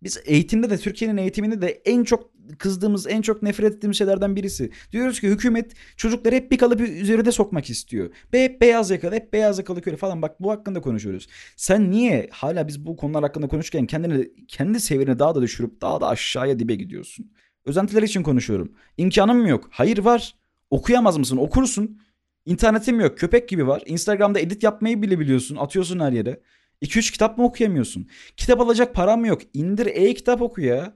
Biz 0.02 0.20
eğitimde 0.24 0.70
de 0.70 0.78
Türkiye'nin 0.78 1.16
eğitiminde 1.16 1.62
de 1.62 1.68
en 1.68 2.04
çok 2.04 2.30
kızdığımız, 2.58 3.06
en 3.06 3.22
çok 3.22 3.42
nefret 3.42 3.74
ettiğimiz 3.74 3.98
şeylerden 3.98 4.36
birisi. 4.36 4.70
Diyoruz 4.92 5.20
ki 5.20 5.28
hükümet 5.28 5.72
çocukları 5.96 6.34
hep 6.34 6.50
bir 6.50 6.58
kalıp 6.58 6.80
üzerinde 6.80 7.32
sokmak 7.32 7.70
istiyor. 7.70 8.10
Be 8.32 8.44
hep 8.44 8.60
beyaz 8.60 8.90
yakalı, 8.90 9.14
hep 9.14 9.32
beyaz 9.32 9.58
yakalı 9.58 9.82
köle 9.82 9.96
falan. 9.96 10.22
Bak 10.22 10.40
bu 10.40 10.50
hakkında 10.50 10.80
konuşuyoruz. 10.80 11.28
Sen 11.56 11.90
niye 11.90 12.28
hala 12.32 12.68
biz 12.68 12.86
bu 12.86 12.96
konular 12.96 13.22
hakkında 13.22 13.48
konuşurken 13.48 13.86
kendini 13.86 14.46
kendi 14.48 14.80
seviyeni 14.80 15.18
daha 15.18 15.34
da 15.34 15.42
düşürüp 15.42 15.80
daha 15.80 16.00
da 16.00 16.08
aşağıya 16.08 16.58
dibe 16.58 16.74
gidiyorsun? 16.74 17.32
Özentiler 17.64 18.02
için 18.02 18.22
konuşuyorum. 18.22 18.72
İmkanın 18.96 19.36
mı 19.36 19.48
yok? 19.48 19.68
Hayır 19.70 19.98
var. 19.98 20.34
Okuyamaz 20.70 21.18
mısın? 21.18 21.36
Okursun. 21.36 22.00
İnternetim 22.46 23.00
yok. 23.00 23.18
Köpek 23.18 23.48
gibi 23.48 23.66
var. 23.66 23.82
Instagram'da 23.86 24.40
edit 24.40 24.62
yapmayı 24.62 25.02
bile 25.02 25.18
biliyorsun. 25.18 25.56
Atıyorsun 25.56 26.00
her 26.00 26.12
yere. 26.12 26.40
2-3 26.82 27.12
kitap 27.12 27.38
mı 27.38 27.44
okuyamıyorsun? 27.44 28.08
Kitap 28.36 28.60
alacak 28.60 28.94
param 28.94 29.24
yok. 29.24 29.40
İndir 29.54 29.86
e-kitap 29.86 30.42
oku 30.42 30.60
ya. 30.60 30.94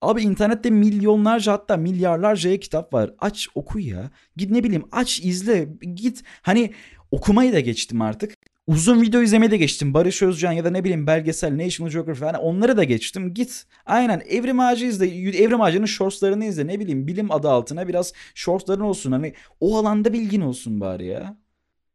Abi 0.00 0.22
internette 0.22 0.70
milyonlarca 0.70 1.52
hatta 1.52 1.76
milyarlarca 1.76 2.50
e-kitap 2.50 2.94
var. 2.94 3.14
Aç 3.18 3.48
oku 3.54 3.80
ya. 3.80 4.10
Git 4.36 4.50
ne 4.50 4.64
bileyim 4.64 4.84
aç 4.92 5.20
izle. 5.20 5.68
Git 5.94 6.22
hani 6.42 6.74
okumayı 7.10 7.52
da 7.52 7.60
geçtim 7.60 8.02
artık. 8.02 8.34
Uzun 8.66 9.02
video 9.02 9.22
izlemeyi 9.22 9.50
de 9.50 9.56
geçtim. 9.56 9.94
Barış 9.94 10.22
Özcan 10.22 10.52
ya 10.52 10.64
da 10.64 10.70
ne 10.70 10.84
bileyim 10.84 11.06
belgesel, 11.06 11.64
National 11.64 11.90
Geographic 11.92 12.20
falan 12.20 12.34
onları 12.34 12.76
da 12.76 12.84
geçtim. 12.84 13.34
Git. 13.34 13.64
Aynen 13.86 14.22
Evrim 14.28 14.60
Ağacı 14.60 14.86
izle. 14.86 15.06
Evrim 15.42 15.60
Ağacı'nın 15.60 15.86
shortslarını 15.86 16.44
izle. 16.44 16.66
Ne 16.66 16.80
bileyim 16.80 17.06
bilim 17.06 17.30
adı 17.32 17.48
altına 17.48 17.88
biraz 17.88 18.12
shortsların 18.34 18.80
olsun. 18.80 19.12
Hani 19.12 19.34
o 19.60 19.78
alanda 19.78 20.12
bilgin 20.12 20.40
olsun 20.40 20.80
bari 20.80 21.06
ya. 21.06 21.36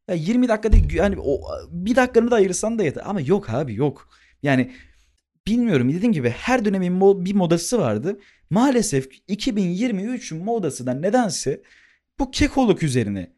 Ya 0.10 0.16
20 0.16 0.48
dakika 0.48 0.72
değil 0.72 0.94
yani 0.94 1.16
o 1.20 1.42
bir 1.70 1.96
dakikanı 1.96 2.32
da 2.32 2.36
ayırsan 2.36 2.80
da 2.80 2.84
yeter. 2.84 3.04
Ama 3.06 3.22
yok 3.22 3.50
abi 3.50 3.76
yok. 3.76 4.10
Yani 4.44 4.72
bilmiyorum 5.48 5.94
dediğim 5.94 6.14
gibi 6.14 6.30
her 6.30 6.66
dönemin 6.66 7.26
bir 7.26 7.34
modası 7.34 7.80
vardı. 7.80 8.20
Maalesef 8.50 9.08
2023'ün 9.30 10.44
modası 10.44 10.86
da 10.86 10.94
nedense 10.94 11.62
bu 12.20 12.32
kekoluk 12.32 12.84
üzerine. 12.84 13.35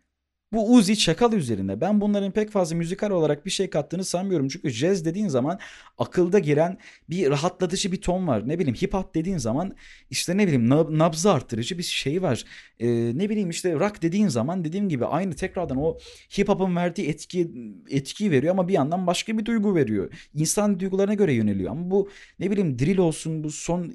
Bu 0.53 0.73
Uzi 0.73 0.97
Çakal 0.97 1.33
üzerine. 1.33 1.81
Ben 1.81 2.01
bunların 2.01 2.31
pek 2.31 2.51
fazla 2.51 2.75
müzikal 2.75 3.09
olarak 3.09 3.45
bir 3.45 3.51
şey 3.51 3.69
kattığını 3.69 4.03
sanmıyorum. 4.03 4.47
Çünkü 4.47 4.69
jazz 4.69 5.05
dediğin 5.05 5.27
zaman 5.27 5.59
akılda 5.97 6.39
giren 6.39 6.77
bir 7.09 7.29
rahatlatıcı 7.29 7.91
bir 7.91 8.01
ton 8.01 8.27
var. 8.27 8.47
Ne 8.47 8.59
bileyim 8.59 8.75
hip 8.75 8.93
hop 8.93 9.15
dediğin 9.15 9.37
zaman 9.37 9.75
işte 10.09 10.37
ne 10.37 10.47
bileyim 10.47 10.67
nab- 10.67 10.97
nabzı 10.99 11.31
arttırıcı 11.31 11.77
bir 11.77 11.83
şey 11.83 12.21
var. 12.21 12.43
Ee, 12.79 12.87
ne 13.17 13.29
bileyim 13.29 13.49
işte 13.49 13.73
rock 13.73 14.01
dediğin 14.01 14.27
zaman 14.27 14.65
dediğim 14.65 14.89
gibi 14.89 15.05
aynı 15.05 15.35
tekrardan 15.35 15.77
o 15.77 15.97
hip 16.37 16.49
hop'un 16.49 16.75
verdiği 16.75 17.09
etki 17.09 17.51
etki 17.89 18.31
veriyor 18.31 18.51
ama 18.53 18.67
bir 18.67 18.73
yandan 18.73 19.07
başka 19.07 19.37
bir 19.37 19.45
duygu 19.45 19.75
veriyor. 19.75 20.13
İnsan 20.33 20.79
duygularına 20.79 21.13
göre 21.13 21.33
yöneliyor. 21.33 21.71
Ama 21.71 21.91
bu 21.91 22.09
ne 22.39 22.51
bileyim 22.51 22.79
drill 22.79 22.97
olsun 22.97 23.43
bu 23.43 23.51
son 23.51 23.93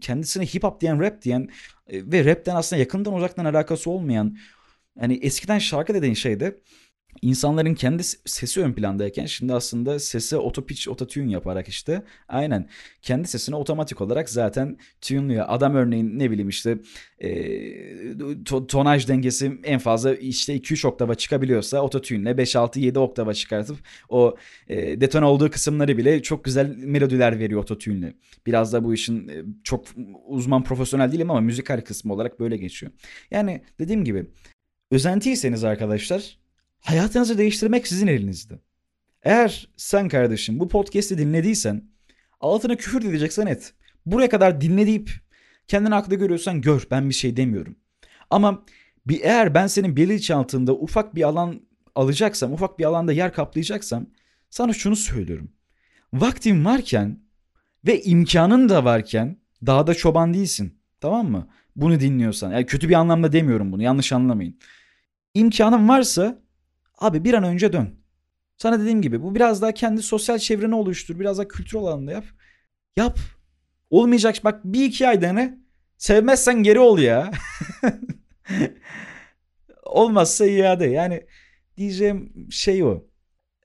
kendisine 0.00 0.46
hip 0.46 0.62
hop 0.64 0.80
diyen 0.80 1.00
rap 1.00 1.22
diyen 1.22 1.48
e, 1.88 2.12
ve 2.12 2.24
rapten 2.24 2.56
aslında 2.56 2.80
yakından 2.80 3.14
uzaktan 3.14 3.44
alakası 3.44 3.90
olmayan 3.90 4.36
yani 5.00 5.18
eskiden 5.22 5.58
şarkı 5.58 5.94
dediğin 5.94 6.14
şeyde 6.14 6.60
insanların 7.22 7.74
kendi 7.74 8.04
sesi 8.04 8.60
ön 8.60 8.72
plandayken 8.72 9.26
şimdi 9.26 9.54
aslında 9.54 9.98
sese 9.98 10.36
otopitch, 10.36 10.88
ototune 10.88 11.32
yaparak 11.32 11.68
işte 11.68 12.02
aynen 12.28 12.68
kendi 13.02 13.28
sesini 13.28 13.56
otomatik 13.56 14.00
olarak 14.00 14.30
zaten 14.30 14.78
tune'luyor. 15.00 15.44
Adam 15.48 15.74
örneğin 15.74 16.18
ne 16.18 16.30
bileyim 16.30 16.48
işte 16.48 16.78
e, 17.18 17.30
to- 18.44 18.66
tonaj 18.66 19.08
dengesi 19.08 19.60
en 19.64 19.78
fazla 19.78 20.14
işte 20.14 20.56
2-3 20.56 20.86
oktava 20.86 21.14
çıkabiliyorsa 21.14 21.80
ototune'le 21.80 22.36
5-6-7 22.36 22.98
oktava 22.98 23.34
çıkartıp 23.34 23.78
o 24.08 24.36
e, 24.68 25.00
detone 25.00 25.24
olduğu 25.24 25.50
kısımları 25.50 25.98
bile 25.98 26.22
çok 26.22 26.44
güzel 26.44 26.76
melodiler 26.76 27.38
veriyor 27.38 27.60
ototune'le. 27.60 28.14
Biraz 28.46 28.72
da 28.72 28.84
bu 28.84 28.94
işin 28.94 29.28
e, 29.28 29.42
çok 29.64 29.84
uzman 30.26 30.64
profesyonel 30.64 31.12
değilim 31.12 31.30
ama 31.30 31.40
müzikal 31.40 31.80
kısmı 31.80 32.12
olarak 32.12 32.40
böyle 32.40 32.56
geçiyor. 32.56 32.92
Yani 33.30 33.62
dediğim 33.78 34.04
gibi 34.04 34.26
özentiyseniz 34.94 35.64
arkadaşlar 35.64 36.38
hayatınızı 36.80 37.38
değiştirmek 37.38 37.86
sizin 37.86 38.06
elinizde. 38.06 38.58
Eğer 39.22 39.68
sen 39.76 40.08
kardeşim 40.08 40.60
bu 40.60 40.68
podcast'i 40.68 41.18
dinlediysen 41.18 41.82
altına 42.40 42.76
küfür 42.76 43.04
edeceksen 43.04 43.46
et. 43.46 43.74
Buraya 44.06 44.28
kadar 44.28 44.60
dinle 44.60 44.86
deyip 44.86 45.10
kendini 45.68 45.94
haklı 45.94 46.16
görüyorsan 46.16 46.60
gör 46.60 46.86
ben 46.90 47.08
bir 47.08 47.14
şey 47.14 47.36
demiyorum. 47.36 47.76
Ama 48.30 48.64
bir 49.06 49.20
eğer 49.20 49.54
ben 49.54 49.66
senin 49.66 49.96
bilinçaltında 49.96 50.72
ufak 50.72 51.14
bir 51.14 51.22
alan 51.22 51.60
alacaksam, 51.94 52.52
ufak 52.52 52.78
bir 52.78 52.84
alanda 52.84 53.12
yer 53.12 53.32
kaplayacaksam 53.32 54.06
sana 54.50 54.72
şunu 54.72 54.96
söylüyorum. 54.96 55.52
Vaktin 56.12 56.64
varken 56.64 57.20
ve 57.86 58.02
imkanın 58.02 58.68
da 58.68 58.84
varken 58.84 59.38
dağda 59.66 59.94
çoban 59.94 60.34
değilsin. 60.34 60.78
Tamam 61.00 61.30
mı? 61.30 61.48
Bunu 61.76 62.00
dinliyorsan. 62.00 62.52
Yani 62.52 62.66
kötü 62.66 62.88
bir 62.88 62.94
anlamda 62.94 63.32
demiyorum 63.32 63.72
bunu. 63.72 63.82
Yanlış 63.82 64.12
anlamayın. 64.12 64.58
İmkanın 65.34 65.88
varsa 65.88 66.42
abi 66.98 67.24
bir 67.24 67.34
an 67.34 67.44
önce 67.44 67.72
dön. 67.72 68.04
Sana 68.56 68.80
dediğim 68.80 69.02
gibi 69.02 69.22
bu 69.22 69.34
biraz 69.34 69.62
daha 69.62 69.72
kendi 69.72 70.02
sosyal 70.02 70.38
çevreni 70.38 70.74
oluştur. 70.74 71.20
Biraz 71.20 71.38
daha 71.38 71.48
kültür 71.48 71.78
alanında 71.78 72.12
yap. 72.12 72.24
Yap. 72.96 73.18
Olmayacak 73.90 74.36
bak 74.44 74.64
bir 74.64 74.84
iki 74.84 75.08
ay 75.08 75.22
dene. 75.22 75.58
Sevmezsen 75.98 76.62
geri 76.62 76.78
ol 76.78 76.98
ya. 76.98 77.30
Olmazsa 79.84 80.46
iade. 80.46 80.86
Yani 80.86 81.26
diyeceğim 81.76 82.46
şey 82.50 82.84
o. 82.84 83.04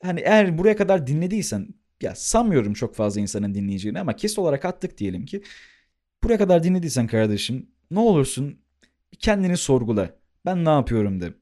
Hani 0.04 0.20
eğer 0.20 0.58
buraya 0.58 0.76
kadar 0.76 1.08
dinlediysen 1.08 1.68
ya 2.02 2.16
sanmıyorum 2.16 2.74
çok 2.74 2.96
fazla 2.96 3.22
insanın 3.22 3.56
dinleyeceğini 3.56 4.00
ama 4.00 4.16
kes 4.16 4.40
olarak 4.40 4.66
attık 4.66 4.98
diyelim 4.98 5.26
ki. 5.26 5.44
Buraya 6.24 6.38
kadar 6.38 6.64
dinlediysen 6.64 7.08
kardeşim 7.08 7.72
ne 7.92 8.00
olursun 8.00 8.62
kendini 9.20 9.58
sorgula. 9.58 10.10
Ben 10.46 10.66
ne 10.66 10.70
yapıyorum 10.70 11.22
de. 11.22 11.34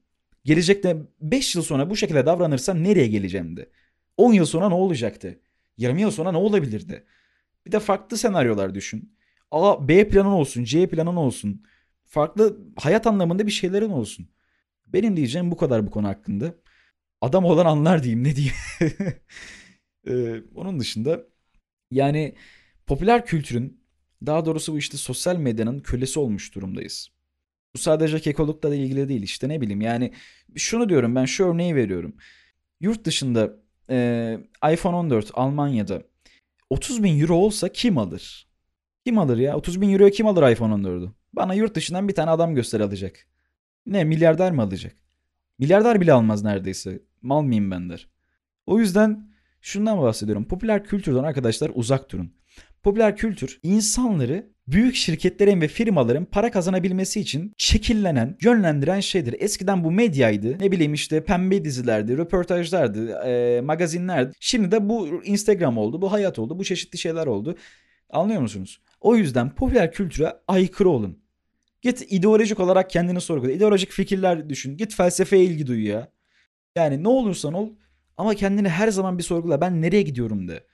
Gelecekte 0.48 0.96
5 1.20 1.54
yıl 1.54 1.62
sonra 1.62 1.90
bu 1.90 1.96
şekilde 1.96 2.26
davranırsam 2.26 2.84
nereye 2.84 3.06
geleceğim 3.06 3.56
de. 3.56 3.70
10 4.16 4.32
yıl 4.32 4.44
sonra 4.44 4.68
ne 4.68 4.74
olacaktı? 4.74 5.40
20 5.76 6.00
yıl 6.00 6.10
sonra 6.10 6.32
ne 6.32 6.38
olabilirdi? 6.38 7.04
Bir 7.66 7.72
de 7.72 7.80
farklı 7.80 8.16
senaryolar 8.16 8.74
düşün. 8.74 9.16
A, 9.50 9.88
B 9.88 10.08
planın 10.08 10.30
olsun, 10.30 10.64
C 10.64 10.88
planın 10.88 11.16
olsun. 11.16 11.62
Farklı 12.04 12.58
hayat 12.76 13.06
anlamında 13.06 13.46
bir 13.46 13.52
şeylerin 13.52 13.90
olsun. 13.90 14.28
Benim 14.86 15.16
diyeceğim 15.16 15.50
bu 15.50 15.56
kadar 15.56 15.86
bu 15.86 15.90
konu 15.90 16.08
hakkında. 16.08 16.54
Adam 17.20 17.44
olan 17.44 17.66
anlar 17.66 18.02
diyeyim 18.02 18.24
ne 18.24 18.36
diyeyim. 18.36 18.56
Ee, 20.08 20.42
onun 20.54 20.80
dışında 20.80 21.24
yani 21.90 22.34
popüler 22.86 23.26
kültürün 23.26 23.80
daha 24.26 24.46
doğrusu 24.46 24.72
bu 24.72 24.78
işte 24.78 24.96
sosyal 24.96 25.36
medyanın 25.36 25.80
kölesi 25.80 26.20
olmuş 26.20 26.54
durumdayız. 26.54 27.17
Bu 27.74 27.78
sadece 27.78 28.20
kekolukla 28.20 28.70
da 28.70 28.74
ilgili 28.74 29.08
değil 29.08 29.22
işte 29.22 29.48
ne 29.48 29.60
bileyim 29.60 29.80
yani 29.80 30.12
şunu 30.56 30.88
diyorum 30.88 31.14
ben 31.14 31.24
şu 31.24 31.44
örneği 31.44 31.74
veriyorum. 31.74 32.16
Yurt 32.80 33.04
dışında 33.04 33.56
e, 33.90 34.38
iPhone 34.72 34.96
14 34.96 35.30
Almanya'da 35.34 36.02
30 36.70 37.02
bin 37.02 37.20
euro 37.20 37.34
olsa 37.34 37.68
kim 37.68 37.98
alır? 37.98 38.48
Kim 39.06 39.18
alır 39.18 39.38
ya? 39.38 39.56
30 39.56 39.80
bin 39.80 39.92
euroya 39.92 40.10
kim 40.10 40.26
alır 40.26 40.50
iPhone 40.52 40.74
14'ü? 40.74 41.10
Bana 41.32 41.54
yurt 41.54 41.74
dışından 41.74 42.08
bir 42.08 42.14
tane 42.14 42.30
adam 42.30 42.54
göster 42.54 42.80
alacak. 42.80 43.26
Ne 43.86 44.04
milyarder 44.04 44.52
mi 44.52 44.62
alacak? 44.62 44.96
Milyarder 45.58 46.00
bile 46.00 46.12
almaz 46.12 46.42
neredeyse. 46.42 47.02
Mal 47.22 47.42
mıyım 47.42 47.70
ben 47.70 47.90
der. 47.90 48.08
O 48.66 48.78
yüzden 48.78 49.30
şundan 49.60 50.02
bahsediyorum. 50.02 50.44
Popüler 50.44 50.84
kültürden 50.84 51.24
arkadaşlar 51.24 51.70
uzak 51.74 52.12
durun. 52.12 52.32
Popüler 52.82 53.16
kültür 53.16 53.60
insanları 53.62 54.52
büyük 54.72 54.94
şirketlerin 54.94 55.60
ve 55.60 55.68
firmaların 55.68 56.24
para 56.24 56.50
kazanabilmesi 56.50 57.20
için 57.20 57.52
şekillenen, 57.56 58.36
yönlendiren 58.42 59.00
şeydir. 59.00 59.36
Eskiden 59.38 59.84
bu 59.84 59.90
medyaydı. 59.90 60.58
Ne 60.60 60.72
bileyim 60.72 60.94
işte 60.94 61.24
pembe 61.24 61.64
dizilerdi, 61.64 62.18
röportajlardı, 62.18 63.12
e, 63.12 63.60
magazinlerdi. 63.60 64.32
Şimdi 64.40 64.70
de 64.70 64.88
bu 64.88 65.24
Instagram 65.24 65.78
oldu, 65.78 66.02
bu 66.02 66.12
hayat 66.12 66.38
oldu, 66.38 66.58
bu 66.58 66.64
çeşitli 66.64 66.98
şeyler 66.98 67.26
oldu. 67.26 67.56
Anlıyor 68.10 68.40
musunuz? 68.40 68.80
O 69.00 69.16
yüzden 69.16 69.54
popüler 69.54 69.92
kültüre 69.92 70.32
aykırı 70.48 70.88
olun. 70.88 71.18
Git 71.82 72.06
ideolojik 72.12 72.60
olarak 72.60 72.90
kendini 72.90 73.20
sorgula. 73.20 73.50
İdeolojik 73.52 73.90
fikirler 73.90 74.48
düşün. 74.48 74.76
Git 74.76 74.94
felsefeye 74.94 75.44
ilgi 75.44 75.66
duy 75.66 75.88
ya. 75.88 76.08
Yani 76.76 77.02
ne 77.02 77.08
olursan 77.08 77.52
ol 77.52 77.70
ama 78.16 78.34
kendini 78.34 78.68
her 78.68 78.88
zaman 78.88 79.18
bir 79.18 79.22
sorgula. 79.22 79.60
Ben 79.60 79.82
nereye 79.82 80.02
gidiyorum 80.02 80.48
de. 80.48 80.64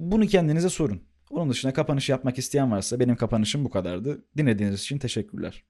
Bunu 0.00 0.26
kendinize 0.26 0.68
sorun. 0.68 1.02
Onun 1.30 1.50
dışında 1.50 1.72
kapanış 1.72 2.08
yapmak 2.08 2.38
isteyen 2.38 2.72
varsa 2.72 3.00
benim 3.00 3.16
kapanışım 3.16 3.64
bu 3.64 3.70
kadardı. 3.70 4.24
Dinlediğiniz 4.36 4.80
için 4.80 4.98
teşekkürler. 4.98 5.64